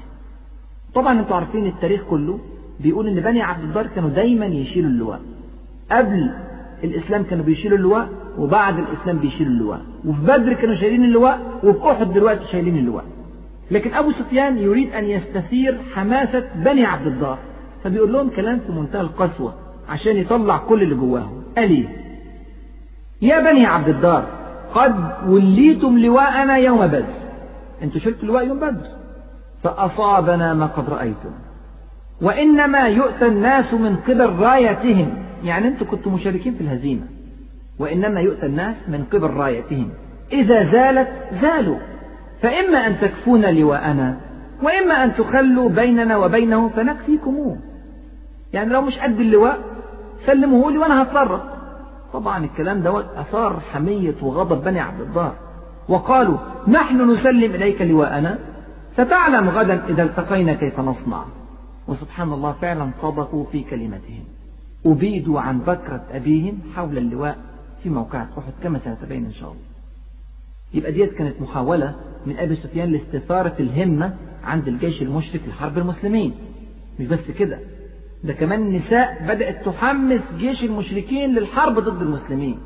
طبعا 0.96 1.20
أنتوا 1.20 1.36
عارفين 1.36 1.66
التاريخ 1.66 2.02
كله 2.10 2.40
بيقول 2.80 3.08
إن 3.08 3.22
بني 3.22 3.42
عبد 3.42 3.64
الدار 3.64 3.88
كانوا 3.88 4.10
دايما 4.10 4.46
يشيلوا 4.46 4.90
اللواء. 4.90 5.22
قبل 5.92 6.32
الإسلام 6.84 7.24
كانوا 7.24 7.46
بيشيلوا 7.46 7.78
اللواء 7.78 8.10
وبعد 8.38 8.80
الإسلام 8.80 9.18
بيشيلوا 9.18 9.54
اللواء. 9.54 9.82
وفي 10.06 10.22
بدر 10.22 10.54
كانوا 10.54 10.76
شايلين 10.76 11.04
اللواء 11.04 11.40
وفي 11.64 11.92
أحد 11.92 12.14
دلوقتي 12.14 12.46
شايلين 12.52 12.78
اللواء. 12.78 13.06
لكن 13.72 13.94
أبو 13.94 14.12
سفيان 14.12 14.58
يريد 14.58 14.94
أن 14.94 15.06
يستثير 15.06 15.82
حماسة 15.96 16.44
بني 16.56 16.86
عبد 16.86 17.08
الدار. 17.08 17.38
فبيقول 17.84 18.14
لهم 18.14 18.30
كلام 18.30 18.60
في 18.60 18.72
منتهى 18.72 19.02
القسوة 19.02 19.54
عشان 19.90 20.18
يطلع 20.18 20.58
كل 20.58 20.84
اللي 20.84 20.96
جواهم. 20.96 21.44
قال 21.58 21.70
إيه؟ 21.70 21.88
يا 23.22 23.52
بني 23.52 23.66
عبد 23.66 23.90
الدار 23.90 24.26
قد 24.74 24.96
وليتم 25.28 25.98
لواءنا 25.98 26.58
يوم 26.58 26.88
بدر. 26.88 27.14
أنتوا 27.84 28.00
شلتوا 28.00 28.28
لواء 28.28 28.48
يوم 28.48 28.60
بدر. 28.60 28.88
فأصابنا 29.64 30.54
ما 30.54 30.66
قد 30.66 30.90
رأيتم. 30.90 31.32
وإنما 32.22 32.88
يؤتى 32.88 33.28
الناس 33.28 33.74
من 33.74 33.96
قبل 33.96 34.30
رايتهم. 34.30 35.29
يعني 35.44 35.68
أنتوا 35.68 35.88
كنتوا 35.88 36.12
مشاركين 36.12 36.54
في 36.54 36.62
الهزيمة 36.62 37.06
وإنما 37.80 38.20
يؤتى 38.20 38.46
الناس 38.46 38.90
من 38.90 39.04
قبل 39.04 39.30
رايتهم. 39.30 39.90
إذا 40.32 40.72
زالت 40.72 41.10
زالوا. 41.42 41.80
فإما 42.42 42.88
أن 42.88 43.00
تكفون 43.00 43.56
لواءنا 43.56 44.18
وإما 44.64 45.04
أن 45.04 45.16
تخلوا 45.16 45.70
بيننا 45.70 46.18
وبينه 46.18 46.70
فنكفيكموه. 46.70 47.58
يعني 48.54 48.70
لو 48.74 48.82
مش 48.82 49.00
قد 49.00 49.20
اللواء 49.20 49.60
سلموه 50.26 50.72
لي 50.72 50.78
وأنا 50.78 51.04
هتصرف. 51.04 51.42
طبعا 52.14 52.46
الكلام 52.46 52.82
دوت 52.82 53.06
أثار 53.16 53.60
حمية 53.60 54.16
وغضب 54.22 54.64
بني 54.64 54.80
عبد 54.80 55.02
الدار 55.02 55.36
وقالوا 55.90 56.38
نحن 56.68 57.12
نسلم 57.12 57.56
إليك 57.56 57.82
لواءنا 57.82 58.40
ستعلم 58.92 59.50
غدا 59.50 59.86
إذا 59.90 60.04
التقينا 60.04 60.54
كيف 60.54 60.80
نصنع. 60.80 61.26
وسبحان 61.88 62.34
الله 62.34 62.52
فعلا 62.52 62.92
صدقوا 63.02 63.46
في 63.52 63.64
كلمتهم. 63.64 64.24
أبيدوا 64.86 65.40
عن 65.42 65.60
بكرة 65.60 66.04
أبيهم 66.12 66.60
حول 66.76 66.98
اللواء 66.98 67.38
في 67.84 67.90
موقع 67.90 68.22
أحد 68.38 68.54
كما 68.64 68.80
سيتبين 68.80 69.26
إن 69.26 69.32
شاء 69.34 69.50
الله. 69.50 69.62
يبقى 70.74 70.92
ديت 70.92 71.14
كانت 71.14 71.42
محاولة 71.42 71.96
من 72.26 72.38
أبي 72.38 72.56
سفيان 72.56 72.92
لاستثارة 72.92 73.56
الهمة 73.60 74.16
عند 74.44 74.68
الجيش 74.68 75.02
المشرك 75.02 75.42
لحرب 75.48 75.78
المسلمين. 75.78 76.34
مش 77.00 77.08
بس 77.08 77.32
كده 77.32 77.60
ده 78.24 78.34
كمان 78.34 78.60
النساء 78.68 79.26
بدأت 79.36 79.66
تحمس 79.66 80.22
جيش 80.38 80.64
المشركين 80.64 81.36
للحرب 81.36 81.80
ضد 81.80 82.02
المسلمين. 82.02 82.58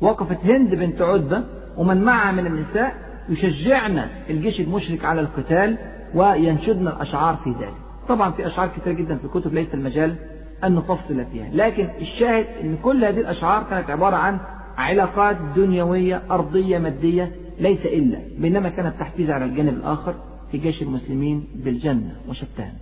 وقفت 0.00 0.38
هند 0.44 0.74
بنت 0.74 1.00
عتبة 1.02 1.44
ومن 1.76 2.04
معها 2.04 2.32
من 2.32 2.46
النساء 2.46 2.96
يشجعنا 3.28 4.08
الجيش 4.30 4.60
المشرك 4.60 5.04
على 5.04 5.20
القتال 5.20 5.78
وينشدنا 6.14 6.96
الأشعار 6.96 7.36
في 7.36 7.50
ذلك. 7.50 7.74
طبعا 8.08 8.30
في 8.30 8.46
أشعار 8.46 8.68
كثيرة 8.68 8.94
جدا 8.94 9.16
في 9.16 9.24
الكتب 9.24 9.54
ليس 9.54 9.74
المجال 9.74 10.16
أن 10.64 10.74
نفصل 10.74 11.24
فيها. 11.24 11.48
لكن 11.52 11.88
الشاهد 12.00 12.46
أن 12.62 12.76
كل 12.76 13.04
هذه 13.04 13.20
الأشعار 13.20 13.62
كانت 13.70 13.90
عبارة 13.90 14.16
عن 14.16 14.38
علاقات 14.76 15.36
دنيوية 15.56 16.22
أرضية 16.30 16.78
مادية 16.78 17.32
ليس 17.58 17.86
إلا 17.86 18.18
بينما 18.38 18.68
كانت 18.68 19.00
تحفيز 19.00 19.30
على 19.30 19.44
الجانب 19.44 19.74
الآخر 19.74 20.14
في 20.52 20.58
جيش 20.58 20.82
المسلمين 20.82 21.48
بالجنة 21.54 22.16
وشتان. 22.28 22.72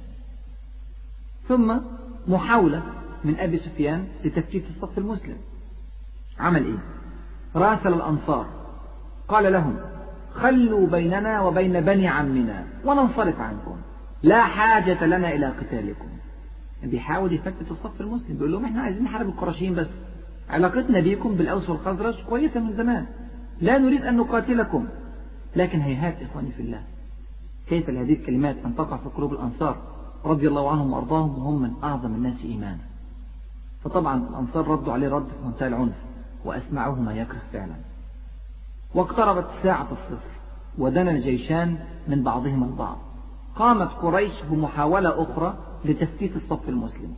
ثم 1.49 1.79
محاولة 2.29 2.83
من 3.25 3.39
أبي 3.39 3.59
سفيان 3.59 4.05
لتفتيت 4.25 4.65
الصف 4.69 4.99
المسلم. 4.99 5.37
عمل 6.41 6.65
إيه؟ 6.65 6.79
راسل 7.57 7.95
الأنصار. 7.95 8.47
قال 9.29 9.53
لهم 9.53 9.77
خلوا 10.31 10.87
بيننا 10.87 11.41
وبين 11.41 11.81
بني 11.81 12.09
عمنا 12.09 12.67
وننصرف 12.85 13.41
عنكم. 13.41 13.77
لا 14.23 14.45
حاجة 14.45 15.07
لنا 15.07 15.33
إلى 15.33 15.47
قتالكم. 15.47 16.09
بيحاول 16.87 17.33
يفتت 17.33 17.71
الصف 17.71 18.01
المسلم 18.01 18.37
بيقول 18.37 18.53
لهم 18.53 18.65
إحنا 18.65 18.83
عايزين 18.83 19.05
نحارب 19.05 19.29
القرشيين 19.29 19.75
بس. 19.75 19.91
علاقتنا 20.51 21.01
بيكم 21.01 21.35
بالأوس 21.35 21.71
والخزرج 21.71 22.23
كويسة 22.23 22.61
من 22.61 22.73
زمان. 22.73 23.07
لا 23.61 23.79
نريد 23.79 24.03
أن 24.05 24.17
نقاتلكم. 24.17 24.87
لكن 25.57 25.81
هيهات 25.81 26.23
إخواني 26.23 26.51
في 26.51 26.63
الله 26.63 26.83
كيف 27.69 27.91
لهذه 27.91 28.13
الكلمات 28.13 28.57
أن 28.65 28.77
تقع 28.77 28.97
في 28.97 29.09
قلوب 29.09 29.33
الأنصار 29.33 29.77
رضي 30.25 30.49
الله 30.49 30.71
عنهم 30.71 30.93
وأرضاهم 30.93 31.39
وهم 31.39 31.63
من 31.63 31.73
أعظم 31.85 32.15
الناس 32.15 32.45
إيمانا؟ 32.45 32.79
فطبعا 33.85 34.29
الأنصار 34.31 34.69
ردوا 34.69 34.93
عليه 34.93 35.09
رد 35.09 35.27
في 35.27 35.47
منتهى 35.47 35.69
العنف 35.69 35.95
وأسمعوه 36.45 37.01
ما 37.01 37.15
يكره 37.15 37.43
فعلا. 37.53 37.75
واقتربت 38.95 39.47
ساعة 39.63 39.89
الصفر 39.93 40.31
ودنا 40.79 41.11
الجيشان 41.11 41.79
من 42.09 42.23
بعضهما 42.23 42.67
البعض. 42.67 42.99
قامت 43.57 43.89
قريش 43.89 44.33
بمحاولة 44.51 45.23
أخرى 45.23 45.55
لتفتيت 45.85 46.37
الصف 46.37 46.69
المسلم. 46.69 47.15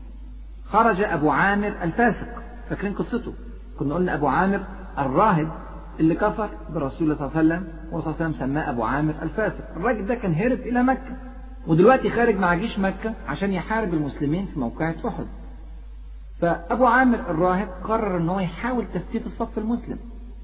خرج 0.65 1.01
أبو 1.01 1.31
عامر 1.31 1.75
الفاسق. 1.83 2.29
فاكرين 2.71 2.95
قصته؟ 2.95 3.33
كنا 3.79 3.95
قلنا 3.95 4.15
أبو 4.15 4.27
عامر 4.27 4.61
الراهب 4.99 5.53
اللي 6.01 6.15
كفر 6.15 6.51
برسول 6.75 7.13
الله 7.13 7.29
صلى 7.29 7.41
الله 7.41 7.55
عليه 7.55 7.65
وسلم 7.65 7.69
والرسول 7.93 8.15
صلى 8.15 8.27
الله 8.27 8.27
عليه 8.27 8.37
وسلم 8.37 8.49
سماه 8.49 8.71
أبو 8.71 8.85
عامر 8.85 9.15
الفاسق. 9.23 9.65
الراجل 9.77 10.07
ده 10.07 10.15
كان 10.15 10.35
هرب 10.35 10.59
إلى 10.59 10.83
مكة 10.83 11.17
ودلوقتي 11.67 12.11
خارج 12.11 12.37
مع 12.37 12.55
جيش 12.55 12.79
مكة 12.79 13.15
عشان 13.29 13.53
يحارب 13.53 13.95
المسلمين 13.95 14.47
في 14.47 14.61
موقعة 14.61 14.95
أحد. 15.09 15.27
فأبو 16.41 16.87
عامر 16.87 17.19
الراهب 17.19 17.69
قرر 17.85 18.17
أنه 18.17 18.43
يحاول 18.43 18.87
تفتيت 18.95 19.27
الصف 19.27 19.59
المسلم. 19.59 19.99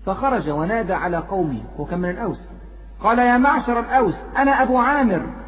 فخرج 0.06 0.48
ونادى 0.48 0.92
على 0.92 1.16
قومه 1.16 1.62
وكان 1.78 2.00
من 2.00 2.10
الأوس. 2.10 2.52
قال 3.00 3.18
يا 3.18 3.38
معشر 3.38 3.80
الأوس 3.80 4.14
أنا 4.36 4.62
أبو 4.62 4.78
عامر. 4.78 5.41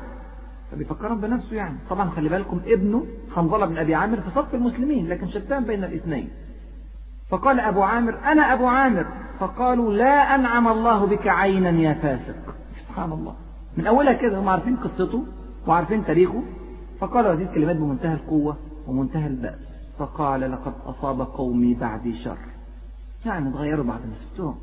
فبيفكرهم 0.70 1.20
بنفسه 1.20 1.56
يعني. 1.56 1.78
طبعا 1.90 2.10
خلي 2.10 2.28
بالكم 2.28 2.60
ابنه 2.66 3.06
حنظلة 3.34 3.66
بن 3.66 3.78
أبي 3.78 3.94
عامر 3.94 4.20
في 4.20 4.30
صف 4.30 4.54
المسلمين 4.54 5.08
لكن 5.08 5.28
شتان 5.28 5.64
بين 5.64 5.84
الاثنين. 5.84 6.28
فقال 7.28 7.60
أبو 7.60 7.82
عامر 7.82 8.18
أنا 8.24 8.52
أبو 8.52 8.66
عامر. 8.66 9.06
فقالوا 9.38 9.92
لا 9.92 10.34
أنعم 10.34 10.68
الله 10.68 11.06
بك 11.06 11.28
عينا 11.28 11.70
يا 11.70 11.94
فاسق. 11.94 12.56
سبحان 12.80 13.12
الله. 13.12 13.34
من 13.76 13.86
أولها 13.86 14.12
كده 14.12 14.38
هم 14.38 14.48
عارفين 14.48 14.76
قصته 14.76 15.26
وعارفين 15.66 16.04
تاريخه. 16.04 16.42
فقالوا 17.00 17.32
هذه 17.32 17.42
الكلمات 17.42 17.76
بمنتهى 17.76 18.14
القوة 18.14 18.56
ومنتهى 18.86 19.26
البأس. 19.26 19.94
فقال 19.98 20.40
لقد 20.40 20.72
أصاب 20.84 21.20
قومي 21.20 21.74
بعدي 21.74 22.14
شر. 22.14 22.38
يعني 23.26 23.48
اتغيروا 23.48 23.84
بعد 23.84 24.00
ما 24.06 24.14
سبتهم. 24.14 24.56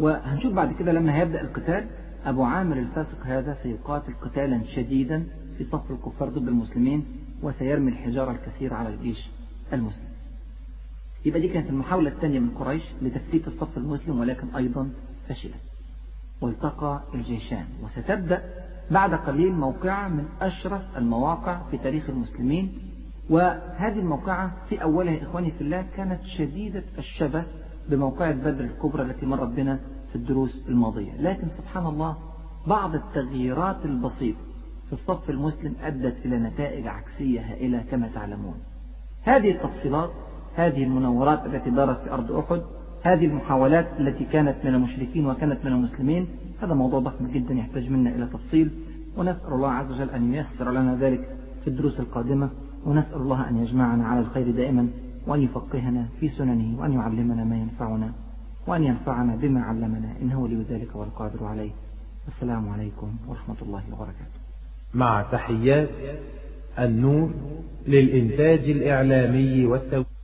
وهنشوف 0.00 0.52
بعد 0.52 0.72
كده 0.72 0.92
لما 0.92 1.16
هيبدأ 1.16 1.40
القتال. 1.40 1.86
أبو 2.24 2.42
عامر 2.42 2.78
الفاسق 2.78 3.26
هذا 3.26 3.54
سيقاتل 3.54 4.14
قتالا 4.22 4.64
شديدا 4.64 5.24
في 5.58 5.64
صف 5.64 5.90
الكفار 5.90 6.28
ضد 6.28 6.48
المسلمين 6.48 7.04
وسيرمي 7.42 7.90
الحجارة 7.90 8.30
الكثير 8.30 8.74
على 8.74 8.88
الجيش 8.88 9.28
المسلم. 9.72 10.08
يبقى 11.24 11.40
دي 11.40 11.48
كانت 11.48 11.70
المحاولة 11.70 12.10
الثانية 12.10 12.38
من 12.40 12.50
قريش 12.50 12.82
لتفتيت 13.02 13.46
الصف 13.46 13.78
المسلم 13.78 14.20
ولكن 14.20 14.48
أيضا 14.56 14.90
فشلت. 15.28 15.54
والتقى 16.40 17.02
الجيشان 17.14 17.64
وستبدأ 17.82 18.42
بعد 18.90 19.14
قليل 19.14 19.52
موقعة 19.52 20.08
من 20.08 20.24
أشرس 20.40 20.90
المواقع 20.96 21.62
في 21.70 21.78
تاريخ 21.78 22.10
المسلمين. 22.10 22.72
وهذه 23.30 23.98
الموقعة 23.98 24.56
في 24.68 24.82
أولها 24.82 25.22
إخواني 25.22 25.50
في 25.50 25.60
الله 25.60 25.86
كانت 25.96 26.20
شديدة 26.24 26.82
الشبه 26.98 27.44
بموقعة 27.88 28.32
بدر 28.32 28.64
الكبرى 28.64 29.02
التي 29.02 29.26
مرت 29.26 29.48
بنا 29.48 29.80
في 30.10 30.16
الدروس 30.16 30.64
الماضية. 30.68 31.12
لكن 31.20 31.48
سبحان 31.48 31.86
الله 31.86 32.16
بعض 32.66 32.94
التغييرات 32.94 33.84
البسيطة 33.84 34.38
في 34.86 34.92
الصف 34.92 35.30
المسلم 35.30 35.74
أدت 35.82 36.16
إلى 36.24 36.38
نتائج 36.38 36.86
عكسية 36.86 37.40
هائلة 37.40 37.84
كما 37.90 38.08
تعلمون. 38.14 38.54
هذه 39.22 39.50
التفصيلات 39.50 40.10
هذه 40.54 40.84
المنورات 40.84 41.46
التي 41.46 41.70
دارت 41.70 42.00
في 42.00 42.12
أرض 42.12 42.32
أحد 42.32 42.62
هذه 43.02 43.26
المحاولات 43.26 43.86
التي 44.00 44.24
كانت 44.24 44.56
من 44.64 44.74
المشركين 44.74 45.26
وكانت 45.26 45.64
من 45.64 45.72
المسلمين 45.72 46.26
هذا 46.62 46.74
موضوع 46.74 47.00
ضخم 47.00 47.26
جدا 47.26 47.54
يحتاج 47.54 47.90
منا 47.90 48.10
إلى 48.10 48.26
تفصيل. 48.26 48.70
ونسأل 49.16 49.52
الله 49.52 49.70
عز 49.70 49.92
وجل 49.92 50.10
أن 50.10 50.34
ييسر 50.34 50.70
لنا 50.70 50.96
ذلك 50.96 51.36
في 51.64 51.68
الدروس 51.70 52.00
القادمة. 52.00 52.50
ونسأل 52.86 53.20
الله 53.20 53.48
أن 53.48 53.56
يجمعنا 53.56 54.06
على 54.06 54.20
الخير 54.20 54.50
دائما 54.50 54.88
وأن 55.26 55.42
يفقهنا 55.42 56.08
في 56.20 56.28
سننه 56.28 56.80
وأن 56.80 56.92
يعلمنا 56.92 57.44
ما 57.44 57.56
ينفعنا. 57.56 58.12
وأن 58.70 58.82
ينفعنا 58.82 59.36
بما 59.36 59.62
علمنا 59.62 60.12
إنه 60.22 60.40
ولي 60.40 60.64
ذلك 60.70 60.96
والقادر 60.96 61.44
عليه. 61.44 61.70
السلام 62.28 62.68
عليكم 62.68 63.16
ورحمة 63.28 63.56
الله 63.62 63.82
وبركاته. 63.92 64.40
مع 64.94 65.22
تحيات 65.32 65.88
النور 66.78 67.30
للإنتاج 67.86 68.70
الإعلامي 68.70 69.66
والتوزيع 69.66 70.19